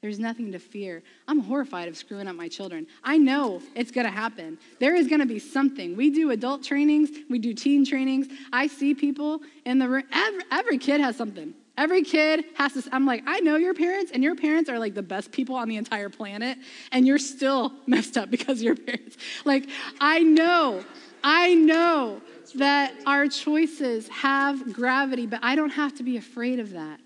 There's 0.00 0.20
nothing 0.20 0.52
to 0.52 0.60
fear. 0.60 1.02
I'm 1.26 1.40
horrified 1.40 1.88
of 1.88 1.96
screwing 1.96 2.28
up 2.28 2.36
my 2.36 2.46
children. 2.46 2.86
I 3.02 3.18
know 3.18 3.60
it's 3.74 3.90
going 3.90 4.06
to 4.06 4.12
happen. 4.12 4.58
There 4.78 4.94
is 4.94 5.08
going 5.08 5.20
to 5.20 5.26
be 5.26 5.40
something. 5.40 5.96
We 5.96 6.10
do 6.10 6.30
adult 6.30 6.62
trainings, 6.62 7.10
we 7.28 7.40
do 7.40 7.52
teen 7.52 7.84
trainings. 7.84 8.28
I 8.52 8.68
see 8.68 8.94
people 8.94 9.40
in 9.64 9.78
the 9.78 9.88
room. 9.88 10.04
Every, 10.12 10.42
every 10.52 10.78
kid 10.78 11.00
has 11.00 11.16
something. 11.16 11.52
Every 11.76 12.02
kid 12.02 12.44
has 12.54 12.74
to. 12.74 12.82
I'm 12.92 13.06
like, 13.06 13.24
I 13.26 13.40
know 13.40 13.56
your 13.56 13.74
parents, 13.74 14.12
and 14.12 14.22
your 14.22 14.34
parents 14.34 14.70
are 14.70 14.78
like 14.78 14.94
the 14.94 15.02
best 15.02 15.32
people 15.32 15.56
on 15.56 15.68
the 15.68 15.76
entire 15.76 16.08
planet, 16.08 16.58
and 16.92 17.06
you're 17.06 17.18
still 17.18 17.72
messed 17.86 18.16
up 18.16 18.30
because 18.30 18.62
your 18.62 18.76
parents. 18.76 19.16
Like, 19.44 19.68
I 20.00 20.20
know, 20.20 20.84
I 21.24 21.54
know 21.54 22.20
that 22.54 22.94
our 23.04 23.26
choices 23.26 24.08
have 24.08 24.72
gravity, 24.72 25.26
but 25.26 25.40
I 25.42 25.56
don't 25.56 25.70
have 25.70 25.96
to 25.96 26.02
be 26.04 26.16
afraid 26.16 26.60
of 26.60 26.70
that 26.70 27.00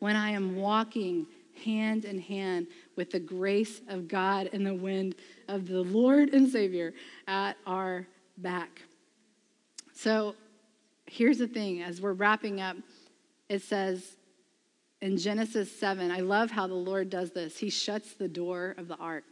when 0.00 0.16
I 0.16 0.30
am 0.30 0.56
walking 0.56 1.26
hand 1.64 2.04
in 2.04 2.18
hand 2.18 2.66
with 2.96 3.10
the 3.10 3.20
grace 3.20 3.80
of 3.88 4.08
God 4.08 4.50
and 4.52 4.66
the 4.66 4.74
wind 4.74 5.14
of 5.48 5.66
the 5.66 5.82
Lord 5.82 6.34
and 6.34 6.48
Savior 6.48 6.92
at 7.26 7.56
our 7.66 8.06
back. 8.38 8.82
So 9.94 10.34
here's 11.06 11.38
the 11.38 11.48
thing 11.48 11.82
as 11.82 12.00
we're 12.00 12.12
wrapping 12.12 12.60
up, 12.60 12.76
it 13.48 13.62
says 13.62 14.16
in 15.00 15.16
Genesis 15.16 15.70
7, 15.78 16.10
I 16.10 16.20
love 16.20 16.50
how 16.50 16.66
the 16.66 16.74
Lord 16.74 17.10
does 17.10 17.30
this. 17.30 17.58
He 17.58 17.70
shuts 17.70 18.14
the 18.14 18.28
door 18.28 18.74
of 18.78 18.88
the 18.88 18.96
ark. 18.96 19.24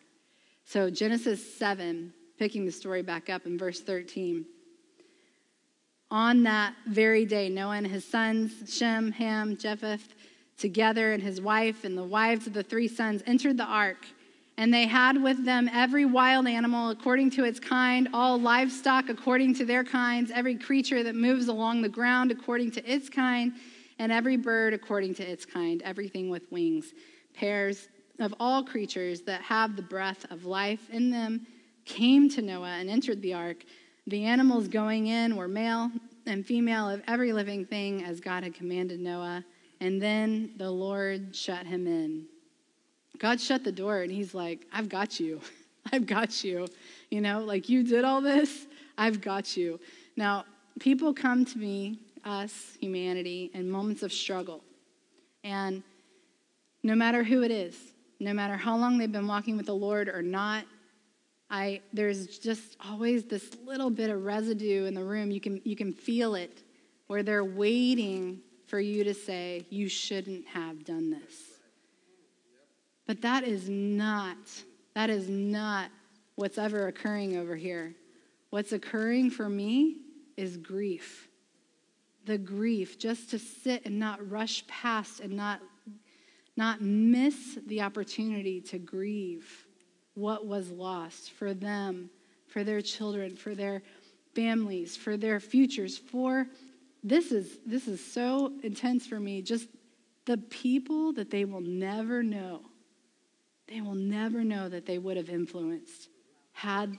So, 0.65 0.91
Genesis 0.91 1.59
7, 1.59 2.13
picking 2.39 2.65
the 2.65 2.73
story 2.73 3.03
back 3.03 3.29
up 3.29 3.47
in 3.47 3.59
verse 3.59 3.81
13. 3.81 4.47
On 6.11 6.43
that 6.45 6.75
very 6.87 7.25
day, 7.25 7.49
Noah 7.49 7.77
and 7.77 7.87
his 7.87 8.05
sons, 8.05 8.53
Shem, 8.73 9.11
Ham, 9.13 9.57
Japheth, 9.57 10.15
together, 10.59 11.13
and 11.13 11.23
his 11.23 11.41
wife 11.41 11.85
and 11.85 11.97
the 11.97 12.05
wives 12.05 12.47
of 12.47 12.53
the 12.53 12.63
three 12.63 12.89
sons 12.89 13.23
entered 13.27 13.57
the 13.57 13.65
ark. 13.65 14.07
And 14.57 14.73
they 14.73 14.87
had 14.87 15.21
with 15.21 15.45
them 15.45 15.69
every 15.73 16.05
wild 16.05 16.47
animal 16.47 16.91
according 16.91 17.31
to 17.33 17.45
its 17.45 17.59
kind, 17.59 18.09
all 18.15 18.39
livestock 18.39 19.09
according 19.09 19.55
to 19.57 19.65
their 19.65 19.83
kinds, 19.83 20.31
every 20.31 20.55
creature 20.55 21.03
that 21.03 21.17
moves 21.17 21.49
along 21.49 21.83
the 21.83 21.89
ground 21.89 22.31
according 22.31 22.71
to 22.73 22.93
its 22.93 23.09
kind, 23.09 23.53
and 23.99 24.13
every 24.13 24.37
bird 24.37 24.73
according 24.73 25.15
to 25.17 25.29
its 25.29 25.45
kind, 25.45 25.83
everything 25.83 26.31
with 26.31 26.51
wings. 26.53 26.93
Pairs 27.35 27.89
of 28.21 28.33
all 28.39 28.63
creatures 28.63 29.23
that 29.23 29.43
have 29.43 29.75
the 29.75 29.83
breath 29.83 30.25
of 30.31 30.45
life 30.45 30.89
in 30.91 31.11
them 31.11 31.47
came 31.85 32.29
to 32.31 32.43
Noah 32.43 32.77
and 32.79 32.89
entered 32.89 33.23
the 33.23 33.35
ark. 33.35 33.65
The 34.07 34.25
animals 34.25 34.69
going 34.69 35.09
in 35.09 35.35
were 35.35 35.49
male 35.49 35.91
and 36.27 36.47
female 36.47 36.89
of 36.89 37.03
every 37.09 37.33
living 37.33 37.65
thing 37.65 38.05
as 38.05 38.21
God 38.21 38.45
had 38.45 38.55
commanded 38.55 39.01
Noah. 39.01 39.45
And 39.85 40.01
then 40.01 40.53
the 40.57 40.71
Lord 40.71 41.37
shut 41.37 41.67
him 41.67 41.87
in. 41.87 42.25
God 43.19 43.39
shut 43.39 43.65
the 43.65 43.71
door 43.71 44.01
and 44.01 44.11
he's 44.11 44.35
like, 44.35 44.67
I've 44.73 44.89
got 44.89 45.21
you. 45.21 45.43
I've 45.93 46.07
got 46.07 46.43
you. 46.43 46.69
You 47.11 47.21
know, 47.21 47.41
like 47.41 47.69
you 47.69 47.83
did 47.83 48.03
all 48.03 48.23
this, 48.23 48.67
I've 48.97 49.21
got 49.21 49.59
you. 49.59 49.79
Now, 50.17 50.47
people 50.81 51.13
come 51.13 51.45
to 51.45 51.59
me, 51.59 51.99
us, 52.25 52.79
humanity, 52.81 53.51
in 53.53 53.71
moments 53.71 54.03
of 54.03 54.11
struggle. 54.11 54.65
And 55.45 55.83
no 56.83 56.95
matter 56.95 57.23
who 57.23 57.43
it 57.43 57.51
is, 57.51 57.77
no 58.21 58.33
matter 58.33 58.57
how 58.57 58.79
long 58.79 58.97
they've 58.97 59.13
been 59.13 59.29
walking 59.29 59.59
with 59.59 59.67
the 59.67 59.75
Lord 59.75 60.09
or 60.09 60.23
not, 60.23 60.65
I, 61.51 61.83
there's 61.93 62.39
just 62.39 62.79
always 62.89 63.25
this 63.25 63.55
little 63.67 63.91
bit 63.91 64.09
of 64.09 64.25
residue 64.25 64.87
in 64.87 64.95
the 64.95 65.05
room. 65.05 65.31
You 65.31 65.43
can, 65.43 65.61
you 65.63 65.77
can 65.77 65.93
feel 65.93 66.37
it 66.37 66.63
where 67.07 67.23
they're 67.23 67.45
waiting 67.45 68.41
for 68.75 68.81
you 68.81 69.05
to 69.05 69.15
say, 69.15 69.65
You 69.71 69.89
shouldn't 69.89 70.49
have 70.49 70.85
done 70.85 71.09
this. 71.09 71.61
But 73.07 73.23
that 73.23 73.45
is 73.45 73.69
not, 73.69 74.37
that 74.97 75.11
is 75.11 75.29
not 75.29 75.93
what's 76.35 76.59
ever 76.59 76.89
occurring 76.89 77.37
over 77.37 77.55
here. 77.55 77.95
What's 78.51 78.73
occurring 78.73 79.31
for 79.31 79.49
me 79.49 79.99
is 80.37 80.57
grief. 80.57 81.29
The 82.25 82.37
grief, 82.37 82.99
just 82.99 83.31
to 83.31 83.39
sit 83.39 83.87
and 83.87 84.01
not 84.01 84.29
rush 84.29 84.67
past 84.67 85.21
and 85.21 85.35
not, 85.35 85.61
not 86.57 86.81
miss 86.81 87.57
the 87.69 87.81
opportunity 87.81 88.61
to 88.63 88.81
grieve 88.81 89.69
what 90.15 90.49
was 90.49 90.69
lost 90.73 91.31
for 91.31 91.55
them, 91.55 92.11
for 92.49 92.65
their 92.65 92.81
children, 92.81 93.37
for 93.37 93.55
their 93.55 93.83
families, 94.35 94.97
for 94.97 95.17
their 95.17 95.39
futures, 95.39 95.97
for 95.97 96.49
this 97.05 97.31
is 97.31 97.59
this 97.65 97.87
is 97.87 98.05
so 98.05 98.53
intense 98.63 99.07
for 99.07 99.21
me. 99.21 99.43
Just 99.43 99.69
the 100.25 100.39
people 100.39 101.13
that 101.13 101.31
they 101.31 101.45
will 101.45 101.61
never 101.61 102.23
know 102.23 102.63
they 103.67 103.81
will 103.81 103.95
never 103.95 104.45
know 104.45 104.69
that 104.69 104.85
they 104.85 104.99
would 104.99 105.17
have 105.17 105.31
influenced 105.31 106.09
had 106.53 106.99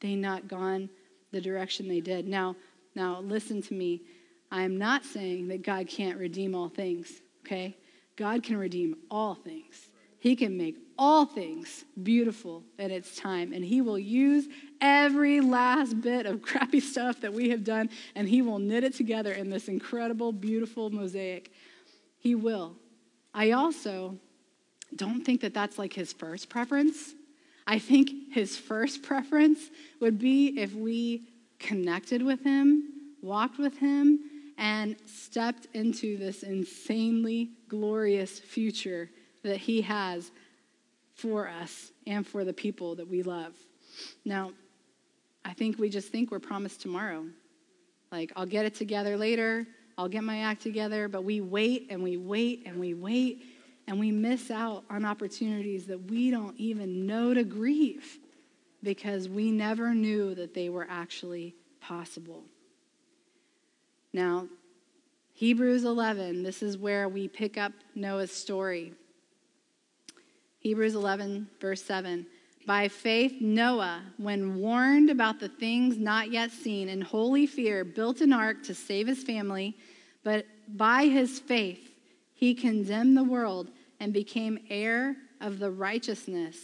they 0.00 0.14
not 0.14 0.46
gone 0.46 0.88
the 1.32 1.40
direction 1.40 1.88
they 1.88 2.00
did. 2.00 2.28
Now 2.28 2.56
now 2.94 3.20
listen 3.20 3.62
to 3.62 3.74
me. 3.74 4.02
I 4.50 4.62
am 4.62 4.76
not 4.76 5.04
saying 5.04 5.48
that 5.48 5.62
god 5.62 5.88
can't 5.88 6.18
redeem 6.18 6.54
all 6.54 6.68
things 6.68 7.22
okay? 7.44 7.76
God 8.16 8.42
can 8.42 8.56
redeem 8.56 8.96
all 9.10 9.34
things 9.34 9.90
he 10.24 10.36
can 10.36 10.56
make 10.56 10.78
all 10.98 11.26
things 11.26 11.84
beautiful 12.02 12.64
at 12.78 12.90
its 12.90 13.14
time. 13.14 13.52
And 13.52 13.62
He 13.62 13.82
will 13.82 13.98
use 13.98 14.48
every 14.80 15.42
last 15.42 16.00
bit 16.00 16.24
of 16.24 16.40
crappy 16.50 16.80
stuff 16.80 17.20
that 17.20 17.34
we 17.34 17.50
have 17.50 17.62
done, 17.62 17.90
and 18.14 18.26
He 18.26 18.40
will 18.40 18.58
knit 18.58 18.84
it 18.84 18.94
together 18.94 19.34
in 19.34 19.50
this 19.50 19.68
incredible, 19.68 20.32
beautiful 20.32 20.88
mosaic. 20.88 21.52
He 22.16 22.34
will. 22.34 22.74
I 23.34 23.50
also 23.50 24.16
don't 24.96 25.22
think 25.24 25.42
that 25.42 25.52
that's 25.52 25.78
like 25.78 25.92
His 25.92 26.14
first 26.14 26.48
preference. 26.48 27.12
I 27.66 27.78
think 27.78 28.32
His 28.32 28.56
first 28.56 29.02
preference 29.02 29.58
would 30.00 30.18
be 30.18 30.58
if 30.58 30.72
we 30.72 31.28
connected 31.58 32.22
with 32.22 32.42
Him, 32.42 33.12
walked 33.20 33.58
with 33.58 33.76
Him, 33.76 34.20
and 34.56 34.96
stepped 35.04 35.66
into 35.74 36.16
this 36.16 36.42
insanely 36.42 37.50
glorious 37.68 38.38
future 38.38 39.10
that 39.44 39.58
He 39.58 39.82
has 39.82 40.30
for 41.14 41.48
us 41.48 41.92
and 42.06 42.26
for 42.26 42.44
the 42.44 42.52
people 42.52 42.96
that 42.96 43.08
we 43.08 43.22
love. 43.22 43.54
Now, 44.24 44.52
I 45.44 45.52
think 45.52 45.78
we 45.78 45.88
just 45.88 46.10
think 46.10 46.30
we're 46.30 46.40
promised 46.40 46.80
tomorrow. 46.80 47.26
Like, 48.10 48.32
I'll 48.36 48.46
get 48.46 48.64
it 48.64 48.74
together 48.74 49.16
later, 49.16 49.66
I'll 49.96 50.08
get 50.08 50.24
my 50.24 50.40
act 50.40 50.62
together, 50.62 51.08
but 51.08 51.24
we 51.24 51.40
wait 51.40 51.86
and 51.90 52.02
we 52.02 52.16
wait 52.16 52.64
and 52.66 52.80
we 52.80 52.94
wait 52.94 53.44
and 53.86 54.00
we 54.00 54.10
miss 54.10 54.50
out 54.50 54.84
on 54.90 55.04
opportunities 55.04 55.86
that 55.86 56.10
we 56.10 56.30
don't 56.30 56.56
even 56.58 57.06
know 57.06 57.34
to 57.34 57.44
grieve 57.44 58.18
because 58.82 59.28
we 59.28 59.50
never 59.50 59.94
knew 59.94 60.34
that 60.34 60.54
they 60.54 60.68
were 60.68 60.86
actually 60.88 61.54
possible. 61.80 62.42
Now, 64.12 64.46
Hebrews 65.32 65.84
11, 65.84 66.42
this 66.42 66.62
is 66.62 66.78
where 66.78 67.08
we 67.08 67.26
pick 67.28 67.58
up 67.58 67.72
Noah's 67.94 68.30
story. 68.30 68.92
Hebrews 70.64 70.94
11, 70.94 71.46
verse 71.60 71.82
7. 71.82 72.26
By 72.66 72.88
faith, 72.88 73.34
Noah, 73.38 74.02
when 74.16 74.56
warned 74.56 75.10
about 75.10 75.38
the 75.38 75.50
things 75.50 75.98
not 75.98 76.32
yet 76.32 76.50
seen, 76.50 76.88
in 76.88 77.02
holy 77.02 77.46
fear, 77.46 77.84
built 77.84 78.22
an 78.22 78.32
ark 78.32 78.62
to 78.64 78.74
save 78.74 79.06
his 79.06 79.22
family. 79.22 79.76
But 80.22 80.46
by 80.66 81.04
his 81.04 81.38
faith, 81.38 81.92
he 82.32 82.54
condemned 82.54 83.14
the 83.14 83.24
world 83.24 83.68
and 84.00 84.14
became 84.14 84.58
heir 84.70 85.16
of 85.42 85.58
the 85.58 85.70
righteousness 85.70 86.56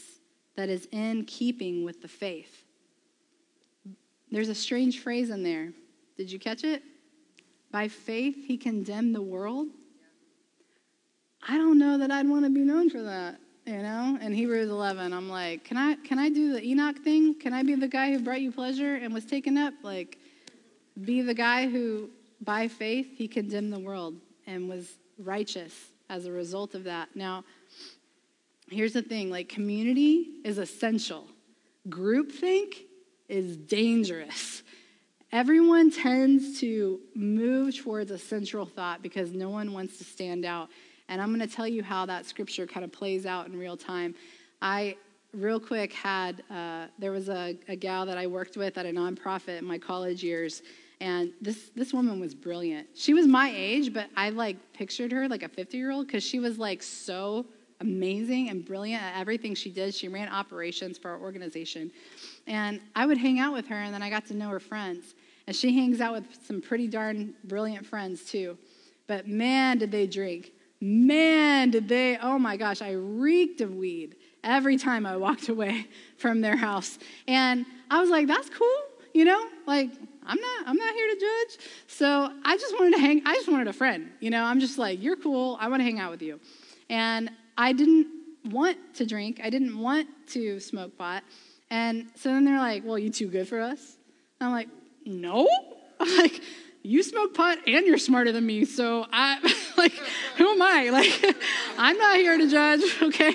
that 0.57 0.71
is 0.71 0.89
in 0.93 1.27
keeping 1.27 1.85
with 1.85 2.01
the 2.01 2.09
faith. 2.09 2.65
There's 4.31 4.49
a 4.49 4.55
strange 4.55 5.01
phrase 5.01 5.29
in 5.29 5.43
there. 5.43 5.75
Did 6.17 6.33
you 6.33 6.39
catch 6.39 6.65
it? 6.65 6.83
By 7.71 7.89
faith, 7.89 8.47
he 8.47 8.57
condemned 8.57 9.15
the 9.15 9.21
world. 9.21 9.69
I 11.47 11.59
don't 11.59 11.79
know 11.79 11.99
that 11.99 12.11
I'd 12.11 12.29
want 12.31 12.47
to 12.47 12.51
be 12.51 12.61
known 12.61 12.89
for 12.89 13.03
that 13.03 13.39
you 13.71 13.83
know? 13.83 14.19
In 14.21 14.33
hebrews 14.33 14.69
11 14.69 15.13
i'm 15.13 15.29
like 15.29 15.65
can 15.65 15.77
i 15.77 15.95
can 15.95 16.19
i 16.19 16.29
do 16.29 16.53
the 16.53 16.63
enoch 16.63 16.99
thing? 16.99 17.39
Can 17.39 17.53
i 17.53 17.63
be 17.63 17.77
the 17.77 17.89
guy 17.89 18.13
who 18.13 18.19
brought 18.19 18.41
you 18.41 18.51
pleasure 18.51 18.97
and 18.97 19.15
was 19.15 19.25
taken 19.25 19.57
up? 19.57 19.75
Like 19.83 20.19
be 21.01 21.23
the 21.23 21.35
guy 21.35 21.69
who 21.69 22.11
by 22.41 22.67
faith 22.67 23.07
he 23.15 23.29
condemned 23.29 23.73
the 23.73 23.79
world 23.79 24.17
and 24.47 24.69
was 24.69 24.99
righteous 25.19 25.75
as 26.09 26.27
a 26.27 26.33
result 26.33 26.75
of 26.75 26.85
that. 26.85 27.11
Now 27.15 27.45
here's 28.69 28.93
the 28.93 29.03
thing 29.03 29.31
like 29.31 29.49
community 29.49 30.31
is 30.45 30.59
essential. 30.59 31.29
Groupthink 31.89 32.75
is 33.29 33.57
dangerous. 33.57 34.65
Everyone 35.31 35.93
tends 35.93 36.59
to 36.59 36.99
move 37.15 37.79
towards 37.79 38.11
a 38.11 38.19
central 38.19 38.67
thought 38.67 39.01
because 39.01 39.31
no 39.31 39.49
one 39.49 39.73
wants 39.73 39.97
to 39.99 40.05
stand 40.05 40.45
out 40.45 40.71
and 41.11 41.21
I'm 41.21 41.37
going 41.37 41.47
to 41.47 41.55
tell 41.55 41.67
you 41.67 41.83
how 41.83 42.07
that 42.07 42.25
scripture 42.25 42.67
kind 42.67 42.85
of 42.85 42.93
plays 42.93 43.27
out 43.27 43.49
in 43.49 43.59
real 43.59 43.77
time. 43.77 44.15
I, 44.63 44.97
real 45.35 45.59
quick, 45.59 45.93
had, 45.93 46.45
uh, 46.49 46.87
there 47.01 47.11
was 47.11 47.29
a, 47.29 47.59
a 47.69 47.75
gal 47.75 48.07
that 48.07 48.17
I 48.17 48.29
worked 48.29 48.57
with 48.57 48.79
at 48.79 48.87
a 48.87 48.91
nonprofit 48.91 49.59
in 49.59 49.65
my 49.65 49.77
college 49.77 50.23
years. 50.23 50.63
And 51.01 51.33
this, 51.41 51.73
this 51.75 51.93
woman 51.93 52.21
was 52.21 52.33
brilliant. 52.33 52.89
She 52.95 53.13
was 53.13 53.27
my 53.27 53.53
age, 53.55 53.93
but 53.93 54.09
I 54.17 54.31
like 54.31 54.57
pictured 54.73 55.11
her 55.11 55.29
like 55.29 55.43
a 55.43 55.49
50 55.49 55.77
year 55.77 55.91
old 55.91 56.07
because 56.07 56.23
she 56.23 56.39
was 56.39 56.59
like 56.59 56.81
so 56.81 57.45
amazing 57.81 58.49
and 58.49 58.65
brilliant 58.65 59.03
at 59.03 59.19
everything 59.19 59.55
she 59.57 59.71
did. 59.71 59.93
She 59.93 60.07
ran 60.07 60.29
operations 60.29 60.97
for 60.97 61.11
our 61.11 61.19
organization. 61.19 61.91
And 62.47 62.81
I 62.95 63.07
would 63.07 63.19
hang 63.19 63.41
out 63.41 63.53
with 63.53 63.67
her, 63.67 63.77
and 63.77 63.93
then 63.93 64.03
I 64.03 64.11
got 64.11 64.27
to 64.27 64.35
know 64.35 64.49
her 64.51 64.61
friends. 64.61 65.15
And 65.49 65.57
she 65.57 65.75
hangs 65.75 66.01
out 66.01 66.13
with 66.13 66.27
some 66.47 66.61
pretty 66.61 66.87
darn 66.87 67.35
brilliant 67.45 67.85
friends, 67.85 68.25
too. 68.25 68.57
But 69.09 69.27
man, 69.27 69.79
did 69.79 69.91
they 69.91 70.07
drink 70.07 70.53
man, 70.81 71.71
did 71.71 71.89
they, 71.89 72.19
oh 72.19 72.39
my 72.39 72.57
gosh, 72.57 72.81
I 72.81 72.93
reeked 72.93 73.61
of 73.61 73.75
weed 73.75 74.17
every 74.43 74.77
time 74.77 75.05
I 75.05 75.17
walked 75.17 75.49
away 75.49 75.87
from 76.17 76.41
their 76.41 76.57
house. 76.57 76.99
And 77.29 77.67
I 77.91 78.01
was 78.01 78.11
like, 78.11 78.27
that's 78.27 78.49
cool, 78.49 78.83
you 79.13 79.25
know? 79.25 79.47
Like, 79.67 79.91
I'm 80.25 80.41
not, 80.41 80.67
I'm 80.67 80.77
not 80.77 80.95
here 80.95 81.15
to 81.15 81.21
judge. 81.21 81.67
So 81.87 82.33
I 82.45 82.57
just 82.57 82.75
wanted 82.79 82.97
to 82.97 83.01
hang, 83.01 83.23
I 83.27 83.35
just 83.35 83.49
wanted 83.49 83.69
a 83.69 83.73
friend, 83.73 84.11
you 84.21 84.31
know? 84.31 84.45
I'm 84.45 84.61
just 84.61 84.79
like, 84.79 85.03
you're 85.03 85.17
cool, 85.17 85.59
I 85.61 85.69
want 85.69 85.81
to 85.81 85.85
hang 85.85 85.99
out 85.99 86.11
with 86.11 86.23
you. 86.23 86.41
And 86.89 87.31
I 87.59 87.73
didn't 87.73 88.09
want 88.47 88.79
to 88.95 89.07
drink, 89.07 89.41
I 89.43 89.51
didn't 89.51 89.79
want 89.79 90.09
to 90.29 90.61
smoke 90.61 90.97
pot. 90.97 91.25
And 91.71 92.09
so 92.17 92.31
then 92.31 92.45
they're 92.45 92.59
like, 92.59 92.85
well, 92.85 92.99
you 92.99 93.11
too 93.11 93.29
good 93.29 93.49
for 93.49 93.61
us? 93.61 93.97
And 94.41 94.49
I'm 94.49 94.53
like, 94.53 94.69
no. 95.05 95.47
I'm 96.01 96.17
like, 96.17 96.41
you 96.83 97.03
smoke 97.03 97.35
pot 97.35 97.59
and 97.67 97.87
you're 97.87 97.99
smarter 97.99 98.33
than 98.33 98.47
me. 98.47 98.65
So 98.65 99.07
I 99.13 99.39
like, 99.81 99.93
who 100.37 100.49
am 100.49 100.63
I? 100.63 100.91
Like, 100.91 101.37
I'm 101.79 101.97
not 101.97 102.17
here 102.17 102.37
to 102.37 102.49
judge, 102.49 102.83
okay? 103.03 103.35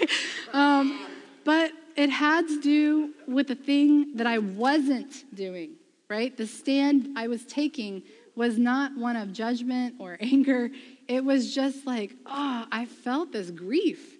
Um, 0.53 1.07
but 1.43 1.71
it 1.95 2.09
had 2.09 2.47
to 2.47 2.61
do 2.61 3.13
with 3.27 3.47
the 3.47 3.55
thing 3.55 4.15
that 4.17 4.27
I 4.27 4.37
wasn't 4.37 5.13
doing, 5.33 5.71
right? 6.09 6.35
The 6.35 6.45
stand 6.45 7.17
I 7.17 7.27
was 7.27 7.45
taking 7.45 8.03
was 8.35 8.57
not 8.57 8.95
one 8.97 9.15
of 9.15 9.33
judgment 9.33 9.95
or 9.99 10.17
anger. 10.21 10.69
It 11.07 11.23
was 11.23 11.53
just 11.55 11.87
like, 11.87 12.11
oh, 12.25 12.65
I 12.71 12.85
felt 12.85 13.31
this 13.31 13.49
grief 13.49 14.17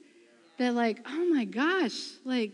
that, 0.57 0.73
like, 0.73 0.99
oh 1.05 1.25
my 1.33 1.45
gosh, 1.45 1.97
like, 2.23 2.51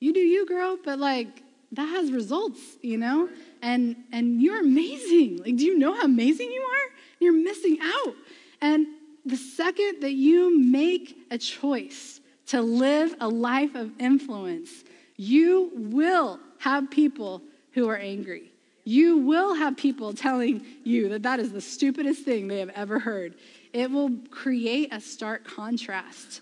you 0.00 0.12
do 0.12 0.20
you, 0.20 0.46
girl, 0.46 0.78
but 0.82 0.98
like, 0.98 1.42
that 1.72 1.86
has 1.86 2.10
results, 2.12 2.60
you 2.80 2.96
know? 2.96 3.28
And 3.60 3.96
and 4.12 4.40
you're 4.40 4.60
amazing. 4.60 5.38
Like, 5.38 5.56
do 5.56 5.64
you 5.64 5.76
know 5.76 5.92
how 5.92 6.04
amazing 6.04 6.50
you 6.50 6.62
are? 6.62 6.88
You're 7.20 7.34
missing 7.34 7.78
out. 7.82 8.14
And 8.60 8.86
the 9.24 9.36
second 9.36 10.00
that 10.00 10.12
you 10.12 10.58
make 10.58 11.16
a 11.30 11.38
choice 11.38 12.20
to 12.46 12.62
live 12.62 13.14
a 13.20 13.28
life 13.28 13.74
of 13.74 13.92
influence, 13.98 14.84
you 15.16 15.70
will 15.74 16.40
have 16.58 16.90
people 16.90 17.42
who 17.72 17.88
are 17.88 17.96
angry. 17.96 18.52
You 18.84 19.18
will 19.18 19.54
have 19.54 19.76
people 19.76 20.14
telling 20.14 20.64
you 20.82 21.10
that 21.10 21.22
that 21.24 21.40
is 21.40 21.52
the 21.52 21.60
stupidest 21.60 22.24
thing 22.24 22.48
they 22.48 22.58
have 22.58 22.70
ever 22.70 22.98
heard. 22.98 23.34
It 23.74 23.90
will 23.90 24.12
create 24.30 24.92
a 24.92 25.00
stark 25.00 25.44
contrast. 25.44 26.40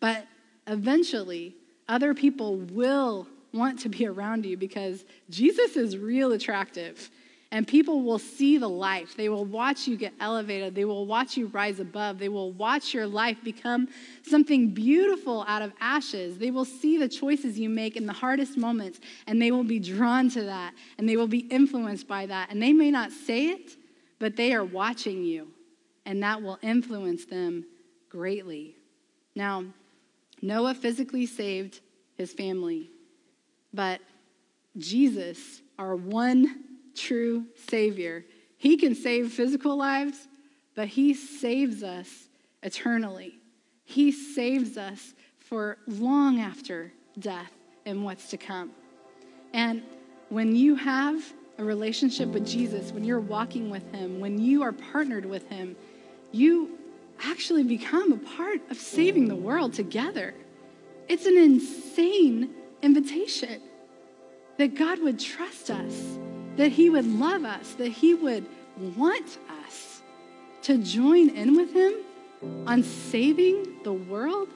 But 0.00 0.26
eventually, 0.66 1.54
other 1.88 2.14
people 2.14 2.56
will 2.56 3.28
want 3.52 3.78
to 3.80 3.88
be 3.88 4.06
around 4.06 4.44
you 4.44 4.56
because 4.56 5.04
Jesus 5.30 5.76
is 5.76 5.96
real 5.96 6.32
attractive. 6.32 7.10
And 7.50 7.66
people 7.66 8.02
will 8.02 8.18
see 8.18 8.58
the 8.58 8.68
life. 8.68 9.16
They 9.16 9.30
will 9.30 9.46
watch 9.46 9.88
you 9.88 9.96
get 9.96 10.12
elevated. 10.20 10.74
They 10.74 10.84
will 10.84 11.06
watch 11.06 11.34
you 11.38 11.46
rise 11.46 11.80
above. 11.80 12.18
They 12.18 12.28
will 12.28 12.52
watch 12.52 12.92
your 12.92 13.06
life 13.06 13.42
become 13.42 13.88
something 14.22 14.74
beautiful 14.74 15.46
out 15.48 15.62
of 15.62 15.72
ashes. 15.80 16.36
They 16.36 16.50
will 16.50 16.66
see 16.66 16.98
the 16.98 17.08
choices 17.08 17.58
you 17.58 17.70
make 17.70 17.96
in 17.96 18.04
the 18.04 18.12
hardest 18.12 18.58
moments, 18.58 19.00
and 19.26 19.40
they 19.40 19.50
will 19.50 19.64
be 19.64 19.78
drawn 19.78 20.28
to 20.30 20.42
that, 20.44 20.74
and 20.98 21.08
they 21.08 21.16
will 21.16 21.26
be 21.26 21.38
influenced 21.38 22.06
by 22.06 22.26
that. 22.26 22.50
And 22.50 22.62
they 22.62 22.74
may 22.74 22.90
not 22.90 23.12
say 23.12 23.46
it, 23.46 23.76
but 24.18 24.36
they 24.36 24.52
are 24.52 24.64
watching 24.64 25.24
you, 25.24 25.48
and 26.04 26.22
that 26.22 26.42
will 26.42 26.58
influence 26.60 27.24
them 27.24 27.64
greatly. 28.10 28.76
Now, 29.34 29.64
Noah 30.42 30.74
physically 30.74 31.24
saved 31.24 31.80
his 32.14 32.34
family, 32.34 32.90
but 33.72 34.00
Jesus, 34.76 35.62
our 35.78 35.96
one 35.96 36.64
true 36.98 37.46
Savior. 37.68 38.24
He 38.56 38.76
can 38.76 38.94
save 38.94 39.32
physical 39.32 39.76
lives, 39.76 40.28
but 40.74 40.88
He 40.88 41.14
saves 41.14 41.82
us 41.82 42.28
eternally. 42.62 43.38
He 43.84 44.12
saves 44.12 44.76
us 44.76 45.14
for 45.38 45.78
long 45.86 46.40
after 46.40 46.92
death 47.18 47.52
and 47.86 48.04
what's 48.04 48.30
to 48.30 48.36
come. 48.36 48.70
And 49.54 49.82
when 50.28 50.54
you 50.54 50.74
have 50.74 51.22
a 51.56 51.64
relationship 51.64 52.28
with 52.28 52.46
Jesus, 52.46 52.92
when 52.92 53.04
you're 53.04 53.20
walking 53.20 53.70
with 53.70 53.90
Him, 53.92 54.20
when 54.20 54.38
you 54.38 54.62
are 54.62 54.72
partnered 54.72 55.24
with 55.24 55.48
Him, 55.48 55.76
you 56.32 56.78
actually 57.24 57.64
become 57.64 58.12
a 58.12 58.18
part 58.18 58.60
of 58.70 58.76
saving 58.76 59.28
the 59.28 59.36
world 59.36 59.72
together. 59.72 60.34
It's 61.08 61.26
an 61.26 61.36
insane 61.36 62.50
invitation 62.82 63.60
that 64.58 64.74
God 64.74 65.00
would 65.00 65.18
trust 65.18 65.70
us 65.70 66.18
that 66.58 66.72
He 66.72 66.90
would 66.90 67.06
love 67.06 67.44
us, 67.44 67.74
that 67.74 67.88
He 67.88 68.12
would 68.12 68.44
want 68.96 69.38
us 69.64 70.02
to 70.62 70.76
join 70.78 71.30
in 71.30 71.56
with 71.56 71.72
Him 71.72 71.94
on 72.66 72.82
saving 72.82 73.82
the 73.84 73.92
world? 73.92 74.48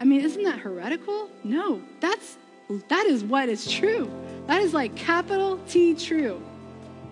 I 0.00 0.04
mean, 0.04 0.22
isn't 0.22 0.42
that 0.42 0.58
heretical? 0.58 1.30
No, 1.44 1.82
that's 2.00 2.38
that 2.88 3.06
is 3.06 3.22
what 3.22 3.48
is 3.48 3.70
true. 3.70 4.10
That 4.46 4.62
is 4.62 4.72
like 4.72 4.94
capital 4.96 5.58
T 5.68 5.94
true. 5.94 6.40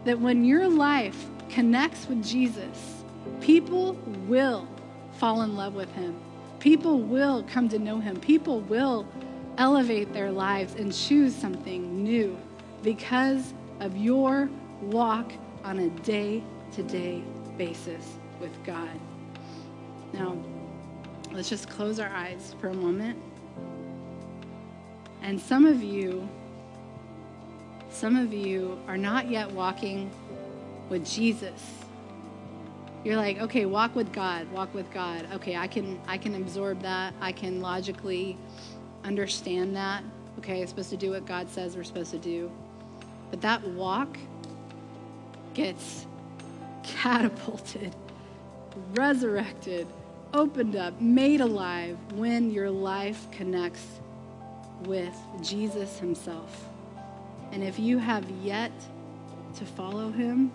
That 0.04 0.18
when 0.18 0.44
your 0.44 0.68
life 0.68 1.26
connects 1.50 2.08
with 2.08 2.24
Jesus, 2.24 3.02
people 3.40 3.94
will 4.26 4.66
fall 5.18 5.42
in 5.42 5.56
love 5.56 5.74
with 5.74 5.92
him. 5.92 6.16
People 6.60 7.00
will 7.00 7.44
come 7.44 7.68
to 7.68 7.78
know 7.78 7.98
him. 7.98 8.18
People 8.18 8.60
will 8.62 9.06
elevate 9.58 10.12
their 10.12 10.30
lives 10.30 10.74
and 10.76 10.94
choose 10.94 11.34
something 11.34 12.02
new 12.02 12.38
because 12.82 13.52
of 13.80 13.96
your 13.96 14.48
walk 14.82 15.32
on 15.64 15.80
a 15.80 15.88
day 16.02 16.42
to 16.72 16.82
day 16.82 17.22
basis 17.58 18.16
with 18.40 18.52
God. 18.64 18.88
Now, 20.12 20.36
let's 21.32 21.48
just 21.48 21.68
close 21.68 21.98
our 21.98 22.08
eyes 22.08 22.54
for 22.60 22.68
a 22.68 22.74
moment. 22.74 23.18
And 25.22 25.40
some 25.40 25.66
of 25.66 25.82
you, 25.82 26.28
some 27.90 28.16
of 28.16 28.32
you 28.32 28.78
are 28.88 28.96
not 28.96 29.28
yet 29.28 29.50
walking 29.50 30.10
with 30.88 31.06
Jesus. 31.06 31.74
You're 33.04 33.16
like, 33.16 33.38
okay, 33.38 33.64
walk 33.64 33.94
with 33.94 34.12
God, 34.12 34.50
walk 34.52 34.74
with 34.74 34.90
God. 34.92 35.26
Okay, 35.34 35.56
I 35.56 35.66
can 35.66 36.00
I 36.06 36.18
can 36.18 36.34
absorb 36.34 36.82
that. 36.82 37.14
I 37.20 37.32
can 37.32 37.60
logically 37.60 38.36
understand 39.04 39.76
that. 39.76 40.02
Okay, 40.38 40.60
I'm 40.60 40.66
supposed 40.66 40.90
to 40.90 40.96
do 40.96 41.10
what 41.10 41.26
God 41.26 41.48
says 41.48 41.76
we're 41.76 41.84
supposed 41.84 42.10
to 42.10 42.18
do. 42.18 42.50
But 43.30 43.40
that 43.42 43.62
walk 43.62 44.18
gets 45.54 46.06
catapulted, 46.82 47.94
resurrected, 48.94 49.86
opened 50.32 50.76
up, 50.76 51.00
made 51.00 51.40
alive 51.40 51.96
when 52.14 52.50
your 52.50 52.70
life 52.70 53.30
connects 53.30 54.00
with 54.84 55.16
Jesus 55.42 55.98
Himself. 55.98 56.66
And 57.52 57.62
if 57.62 57.78
you 57.78 57.98
have 57.98 58.28
yet 58.42 58.72
to 59.56 59.64
follow 59.64 60.10
Him 60.10 60.52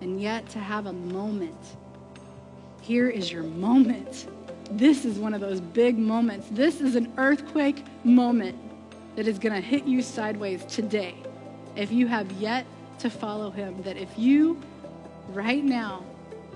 and 0.00 0.20
yet 0.20 0.48
to 0.50 0.58
have 0.58 0.86
a 0.86 0.92
moment, 0.92 1.76
here 2.82 3.08
is 3.08 3.32
your 3.32 3.42
moment. 3.42 4.28
This 4.70 5.04
is 5.04 5.18
one 5.18 5.34
of 5.34 5.40
those 5.40 5.60
big 5.60 5.98
moments. 5.98 6.48
This 6.50 6.80
is 6.80 6.96
an 6.96 7.12
earthquake 7.16 7.84
moment 8.04 8.58
that 9.16 9.26
is 9.26 9.38
going 9.38 9.54
to 9.54 9.66
hit 9.66 9.84
you 9.84 10.02
sideways 10.02 10.64
today 10.66 11.16
if 11.76 11.92
you 11.92 12.06
have 12.06 12.32
yet 12.32 12.66
to 13.00 13.10
follow 13.10 13.50
him, 13.50 13.82
that 13.82 13.96
if 13.96 14.18
you, 14.18 14.60
right 15.28 15.62
now, 15.62 16.02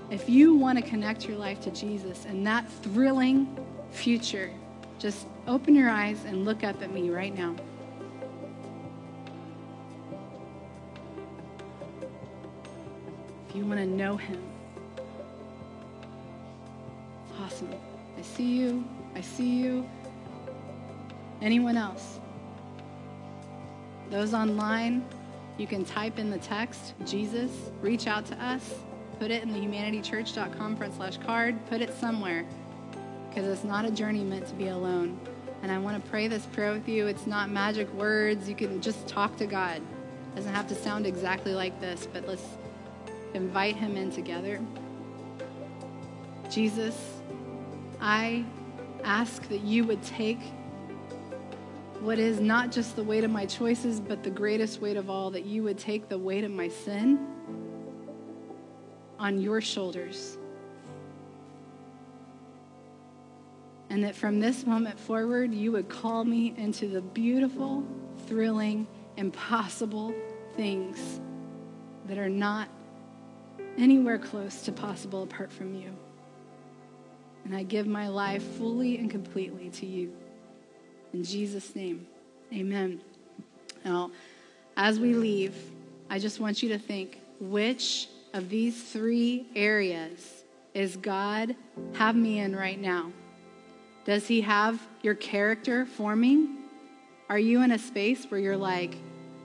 if 0.09 0.27
you 0.27 0.55
want 0.55 0.77
to 0.77 0.83
connect 0.83 1.27
your 1.27 1.37
life 1.37 1.61
to 1.61 1.71
Jesus 1.71 2.25
and 2.25 2.45
that 2.47 2.69
thrilling 2.69 3.55
future, 3.91 4.51
just 4.99 5.27
open 5.47 5.75
your 5.75 5.89
eyes 5.89 6.25
and 6.25 6.43
look 6.43 6.63
up 6.63 6.81
at 6.81 6.91
me 6.91 7.09
right 7.09 7.35
now. 7.37 7.55
If 13.47 13.55
you 13.55 13.65
want 13.65 13.79
to 13.79 13.85
know 13.85 14.17
him, 14.17 14.41
awesome. 17.39 17.73
I 18.17 18.21
see 18.21 18.57
you. 18.57 18.83
I 19.15 19.21
see 19.21 19.57
you. 19.57 19.89
Anyone 21.41 21.75
else? 21.75 22.20
Those 24.11 24.33
online, 24.33 25.05
you 25.57 25.65
can 25.65 25.85
type 25.85 26.19
in 26.19 26.29
the 26.29 26.37
text, 26.39 26.95
Jesus, 27.05 27.49
reach 27.79 28.07
out 28.07 28.25
to 28.25 28.35
us, 28.43 28.75
put 29.19 29.31
it 29.31 29.41
in 29.41 29.53
the 29.53 29.57
humanitychurch.com 29.57 30.75
front 30.75 30.93
slash 30.95 31.15
card, 31.15 31.57
put 31.69 31.79
it 31.79 31.93
somewhere, 31.97 32.45
because 33.29 33.45
it's 33.47 33.63
not 33.63 33.85
a 33.85 33.91
journey 33.91 34.25
meant 34.25 34.45
to 34.47 34.53
be 34.55 34.67
alone. 34.67 35.17
And 35.63 35.71
I 35.71 35.77
want 35.77 36.03
to 36.03 36.09
pray 36.09 36.27
this 36.27 36.45
prayer 36.47 36.73
with 36.73 36.89
you. 36.89 37.07
It's 37.07 37.25
not 37.25 37.49
magic 37.49 37.89
words. 37.93 38.49
You 38.49 38.55
can 38.55 38.81
just 38.81 39.07
talk 39.07 39.37
to 39.37 39.45
God. 39.45 39.77
It 39.77 40.35
doesn't 40.35 40.53
have 40.53 40.67
to 40.67 40.75
sound 40.75 41.07
exactly 41.07 41.53
like 41.53 41.79
this, 41.79 42.05
but 42.11 42.27
let's 42.27 42.45
invite 43.33 43.77
him 43.77 43.95
in 43.95 44.11
together. 44.11 44.59
Jesus, 46.49 47.21
I 48.01 48.43
ask 49.05 49.47
that 49.47 49.61
you 49.61 49.85
would 49.85 50.03
take 50.03 50.41
what 52.01 52.17
is 52.17 52.39
not 52.39 52.71
just 52.71 52.95
the 52.95 53.03
weight 53.03 53.23
of 53.23 53.29
my 53.29 53.45
choices, 53.45 53.99
but 53.99 54.23
the 54.23 54.29
greatest 54.29 54.81
weight 54.81 54.97
of 54.97 55.09
all, 55.09 55.29
that 55.31 55.45
you 55.45 55.61
would 55.63 55.77
take 55.77 56.09
the 56.09 56.17
weight 56.17 56.43
of 56.43 56.51
my 56.51 56.67
sin 56.67 57.27
on 59.19 59.39
your 59.39 59.61
shoulders. 59.61 60.37
And 63.91 64.03
that 64.03 64.15
from 64.15 64.39
this 64.39 64.65
moment 64.65 64.99
forward, 64.99 65.53
you 65.53 65.73
would 65.73 65.89
call 65.89 66.23
me 66.23 66.53
into 66.57 66.87
the 66.87 67.01
beautiful, 67.01 67.83
thrilling, 68.25 68.87
impossible 69.17 70.13
things 70.55 71.19
that 72.07 72.17
are 72.17 72.29
not 72.29 72.67
anywhere 73.77 74.17
close 74.17 74.63
to 74.63 74.71
possible 74.71 75.21
apart 75.23 75.51
from 75.51 75.75
you. 75.75 75.93
And 77.45 77.55
I 77.55 77.63
give 77.63 77.85
my 77.85 78.07
life 78.07 78.43
fully 78.43 78.97
and 78.97 79.09
completely 79.09 79.69
to 79.71 79.85
you. 79.85 80.13
In 81.13 81.23
Jesus' 81.23 81.75
name, 81.75 82.07
amen. 82.53 83.01
Now, 83.83 84.11
as 84.77 84.99
we 84.99 85.13
leave, 85.13 85.55
I 86.09 86.19
just 86.19 86.39
want 86.39 86.63
you 86.63 86.69
to 86.69 86.79
think 86.79 87.19
which 87.39 88.07
of 88.33 88.49
these 88.49 88.81
three 88.81 89.47
areas 89.55 90.43
is 90.73 90.95
God, 90.95 91.55
have 91.93 92.15
me 92.15 92.39
in 92.39 92.55
right 92.55 92.79
now? 92.79 93.11
Does 94.05 94.27
He 94.27 94.41
have 94.41 94.81
your 95.01 95.15
character 95.15 95.85
forming? 95.85 96.57
Are 97.29 97.39
you 97.39 97.61
in 97.61 97.71
a 97.71 97.79
space 97.79 98.25
where 98.29 98.39
you're 98.39 98.57
like, 98.57 98.95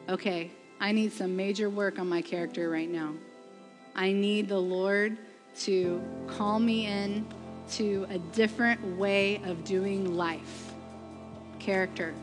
okay, 0.09 0.51
I 0.81 0.93
need 0.93 1.12
some 1.12 1.37
major 1.37 1.69
work 1.69 1.99
on 1.99 2.09
my 2.09 2.23
character 2.23 2.71
right 2.71 2.91
now? 2.91 3.12
I 3.95 4.12
need 4.12 4.49
the 4.49 4.59
Lord 4.59 5.17
to 5.61 6.03
call 6.27 6.59
me 6.59 6.87
in 6.87 7.27
to 7.73 8.07
a 8.11 8.19
different 8.19 8.99
way 8.99 9.41
of 9.45 9.64
doing 9.64 10.17
life. 10.17 10.75
Character. 11.67 12.14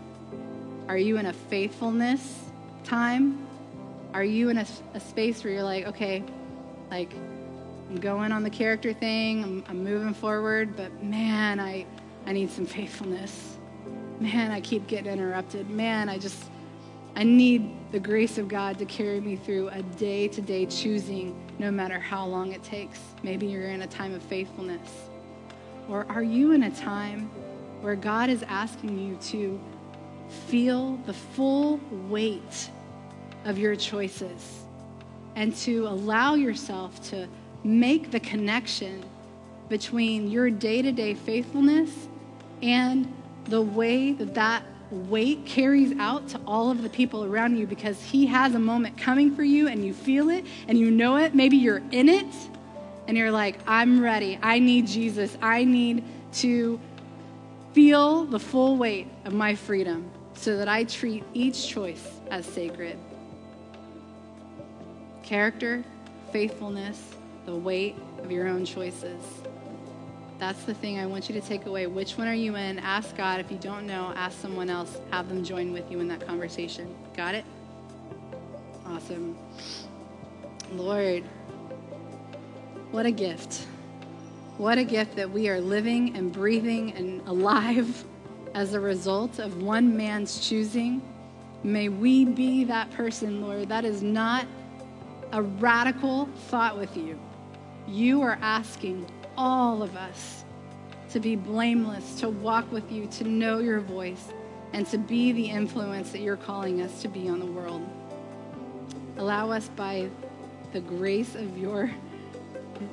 Are 0.87 0.97
you 0.97 1.17
in 1.17 1.25
a 1.25 1.33
faithfulness 1.33 2.45
time? 2.85 3.45
Are 4.13 4.23
you 4.23 4.47
in 4.47 4.57
a, 4.57 4.65
a 4.93 5.01
space 5.01 5.43
where 5.43 5.51
you're 5.51 5.63
like, 5.63 5.85
okay, 5.85 6.23
like, 6.89 7.11
I'm 7.89 7.97
going 7.97 8.31
on 8.31 8.43
the 8.43 8.49
character 8.49 8.93
thing, 8.93 9.43
I'm, 9.43 9.63
I'm 9.67 9.83
moving 9.83 10.13
forward, 10.13 10.77
but 10.77 11.03
man, 11.03 11.59
I, 11.59 11.85
I 12.25 12.31
need 12.31 12.51
some 12.51 12.65
faithfulness. 12.65 13.57
Man, 14.21 14.49
I 14.49 14.61
keep 14.61 14.87
getting 14.87 15.11
interrupted. 15.11 15.69
Man, 15.69 16.07
I 16.07 16.17
just, 16.17 16.41
I 17.17 17.25
need 17.25 17.69
the 17.91 17.99
grace 17.99 18.37
of 18.37 18.47
God 18.47 18.79
to 18.79 18.85
carry 18.85 19.19
me 19.19 19.35
through 19.35 19.67
a 19.73 19.83
day 19.83 20.29
to 20.29 20.41
day 20.41 20.67
choosing, 20.67 21.37
no 21.59 21.69
matter 21.69 21.99
how 21.99 22.25
long 22.25 22.53
it 22.53 22.63
takes. 22.63 23.01
Maybe 23.23 23.47
you're 23.47 23.67
in 23.67 23.81
a 23.81 23.87
time 23.87 24.13
of 24.13 24.23
faithfulness. 24.23 24.89
Or 25.89 26.05
are 26.07 26.23
you 26.23 26.53
in 26.53 26.63
a 26.63 26.71
time 26.71 27.29
where 27.83 27.95
God 27.97 28.29
is 28.29 28.43
asking 28.43 28.97
you 28.97 29.17
to 29.23 29.59
feel 30.47 30.95
the 31.05 31.13
full 31.13 31.81
weight 32.07 32.69
of 33.43 33.57
your 33.57 33.75
choices 33.75 34.61
and 35.35 35.53
to 35.57 35.85
allow 35.87 36.35
yourself 36.35 37.03
to 37.09 37.27
make 37.65 38.09
the 38.09 38.21
connection 38.21 39.03
between 39.67 40.31
your 40.31 40.49
day 40.49 40.81
to 40.81 40.93
day 40.93 41.13
faithfulness 41.13 42.07
and 42.61 43.13
the 43.45 43.61
way 43.61 44.13
that 44.13 44.33
that 44.33 44.63
weight 44.89 45.45
carries 45.45 45.91
out 45.99 46.29
to 46.29 46.39
all 46.47 46.71
of 46.71 46.83
the 46.83 46.89
people 46.89 47.25
around 47.25 47.57
you 47.57 47.67
because 47.67 48.01
He 48.01 48.25
has 48.27 48.55
a 48.55 48.59
moment 48.59 48.97
coming 48.97 49.35
for 49.35 49.43
you 49.43 49.67
and 49.67 49.83
you 49.83 49.93
feel 49.93 50.29
it 50.29 50.45
and 50.69 50.77
you 50.77 50.89
know 50.89 51.17
it. 51.17 51.35
Maybe 51.35 51.57
you're 51.57 51.83
in 51.91 52.07
it 52.07 52.33
and 53.09 53.17
you're 53.17 53.31
like, 53.31 53.59
I'm 53.67 53.99
ready. 53.99 54.39
I 54.41 54.59
need 54.59 54.87
Jesus. 54.87 55.37
I 55.41 55.65
need 55.65 56.05
to 56.35 56.79
feel 57.73 58.25
the 58.25 58.39
full 58.39 58.77
weight 58.77 59.07
of 59.25 59.33
my 59.33 59.55
freedom 59.55 60.09
so 60.35 60.57
that 60.57 60.67
I 60.67 60.83
treat 60.83 61.23
each 61.33 61.67
choice 61.67 62.19
as 62.29 62.45
sacred. 62.45 62.97
Character, 65.23 65.83
faithfulness, 66.31 67.13
the 67.45 67.55
weight 67.55 67.95
of 68.19 68.31
your 68.31 68.47
own 68.47 68.65
choices. 68.65 69.21
That's 70.39 70.63
the 70.63 70.73
thing 70.73 70.99
I 70.99 71.05
want 71.05 71.29
you 71.29 71.39
to 71.39 71.47
take 71.47 71.65
away. 71.65 71.87
Which 71.87 72.17
one 72.17 72.27
are 72.27 72.33
you 72.33 72.55
in? 72.55 72.79
Ask 72.79 73.15
God. 73.15 73.39
If 73.39 73.51
you 73.51 73.57
don't 73.57 73.87
know, 73.87 74.11
ask 74.15 74.39
someone 74.39 74.69
else. 74.69 74.99
Have 75.11 75.29
them 75.29 75.43
join 75.43 75.71
with 75.71 75.89
you 75.89 75.99
in 75.99 76.07
that 76.09 76.25
conversation. 76.25 76.93
Got 77.15 77.35
it? 77.35 77.45
Awesome. 78.85 79.37
Lord, 80.73 81.23
what 82.91 83.05
a 83.05 83.11
gift. 83.11 83.67
What 84.57 84.77
a 84.77 84.83
gift 84.83 85.15
that 85.15 85.31
we 85.31 85.49
are 85.49 85.59
living 85.59 86.15
and 86.15 86.31
breathing 86.31 86.91
and 86.93 87.27
alive 87.27 88.05
as 88.53 88.75
a 88.75 88.79
result 88.79 89.39
of 89.39 89.63
one 89.63 89.97
man's 89.97 90.47
choosing. 90.47 91.01
May 91.63 91.89
we 91.89 92.23
be 92.23 92.63
that 92.65 92.91
person, 92.91 93.41
Lord. 93.41 93.69
That 93.69 93.83
is 93.83 94.03
not 94.03 94.45
a 95.31 95.41
radical 95.41 96.27
thought 96.49 96.77
with 96.77 96.95
you. 96.95 97.19
You 97.87 98.21
are 98.21 98.37
asking 98.41 99.09
all 99.35 99.81
of 99.81 99.95
us 99.95 100.45
to 101.09 101.19
be 101.19 101.35
blameless, 101.35 102.19
to 102.19 102.29
walk 102.29 102.71
with 102.71 102.91
you, 102.91 103.07
to 103.07 103.23
know 103.23 103.57
your 103.57 103.79
voice, 103.79 104.31
and 104.71 104.85
to 104.87 104.99
be 104.99 105.31
the 105.31 105.49
influence 105.49 106.11
that 106.11 106.21
you're 106.21 106.37
calling 106.37 106.81
us 106.81 107.01
to 107.01 107.07
be 107.07 107.27
on 107.27 107.39
the 107.39 107.45
world. 107.45 107.81
Allow 109.17 109.49
us 109.49 109.69
by 109.69 110.09
the 110.73 110.79
grace 110.81 111.33
of 111.33 111.57
your 111.57 111.89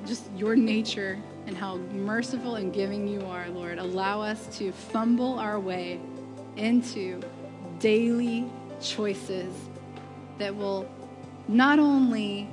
just 0.06 0.30
your 0.36 0.56
nature 0.56 1.18
and 1.46 1.56
how 1.56 1.76
merciful 1.76 2.56
and 2.56 2.72
giving 2.72 3.08
you 3.08 3.24
are, 3.26 3.48
Lord. 3.50 3.78
Allow 3.78 4.20
us 4.20 4.46
to 4.58 4.72
fumble 4.72 5.38
our 5.38 5.58
way 5.58 6.00
into 6.56 7.20
daily 7.78 8.46
choices 8.80 9.52
that 10.38 10.54
will 10.54 10.88
not 11.48 11.78
only 11.78 12.48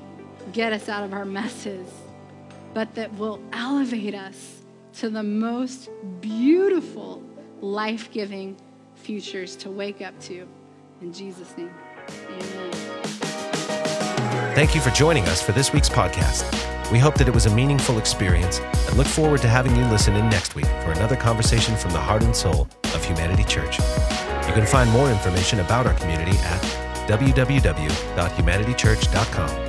get 0.52 0.74
us 0.74 0.90
out 0.90 1.04
of 1.04 1.14
our 1.14 1.26
messes, 1.26 1.88
but 2.74 2.94
that 2.96 3.14
will 3.16 3.42
elevate 3.54 4.16
us 4.16 4.62
to 4.94 5.10
the 5.10 5.24
most 5.24 5.90
beautiful, 6.22 7.22
life 7.62 8.12
giving 8.12 8.58
futures 8.96 9.56
to 9.58 9.70
wake 9.70 10.02
up 10.02 10.20
to. 10.22 10.48
In 11.02 11.14
Jesus' 11.14 11.56
name, 11.58 11.74
amen. 12.30 12.72
Thank 14.56 14.74
you 14.74 14.82
for 14.82 14.90
joining 14.90 15.24
us 15.26 15.42
for 15.42 15.52
this 15.52 15.72
week's 15.72 15.90
podcast. 15.90 16.77
We 16.92 17.00
hope 17.00 17.16
that 17.16 17.28
it 17.28 17.34
was 17.34 17.46
a 17.46 17.54
meaningful 17.54 17.98
experience 17.98 18.60
and 18.60 18.98
look 18.98 19.08
forward 19.08 19.42
to 19.42 19.50
having 19.50 19.76
you 19.76 19.84
listen 19.86 20.16
in 20.16 20.30
next 20.30 20.56
week 20.56 20.66
for 20.66 20.92
another 20.92 21.18
conversation 21.18 21.76
from 21.76 21.92
the 21.92 22.00
heart 22.00 22.24
and 22.24 22.36
soul 22.36 22.70
of 22.96 23.04
Humanity 23.04 23.44
Church. 23.44 23.80
You 24.48 24.54
can 24.54 24.66
find 24.66 24.90
more 24.92 25.12
information 25.12 25.60
about 25.60 25.86
our 25.86 25.94
community 25.96 26.38
at 26.38 26.62
www.humanitychurch.com 27.08 29.66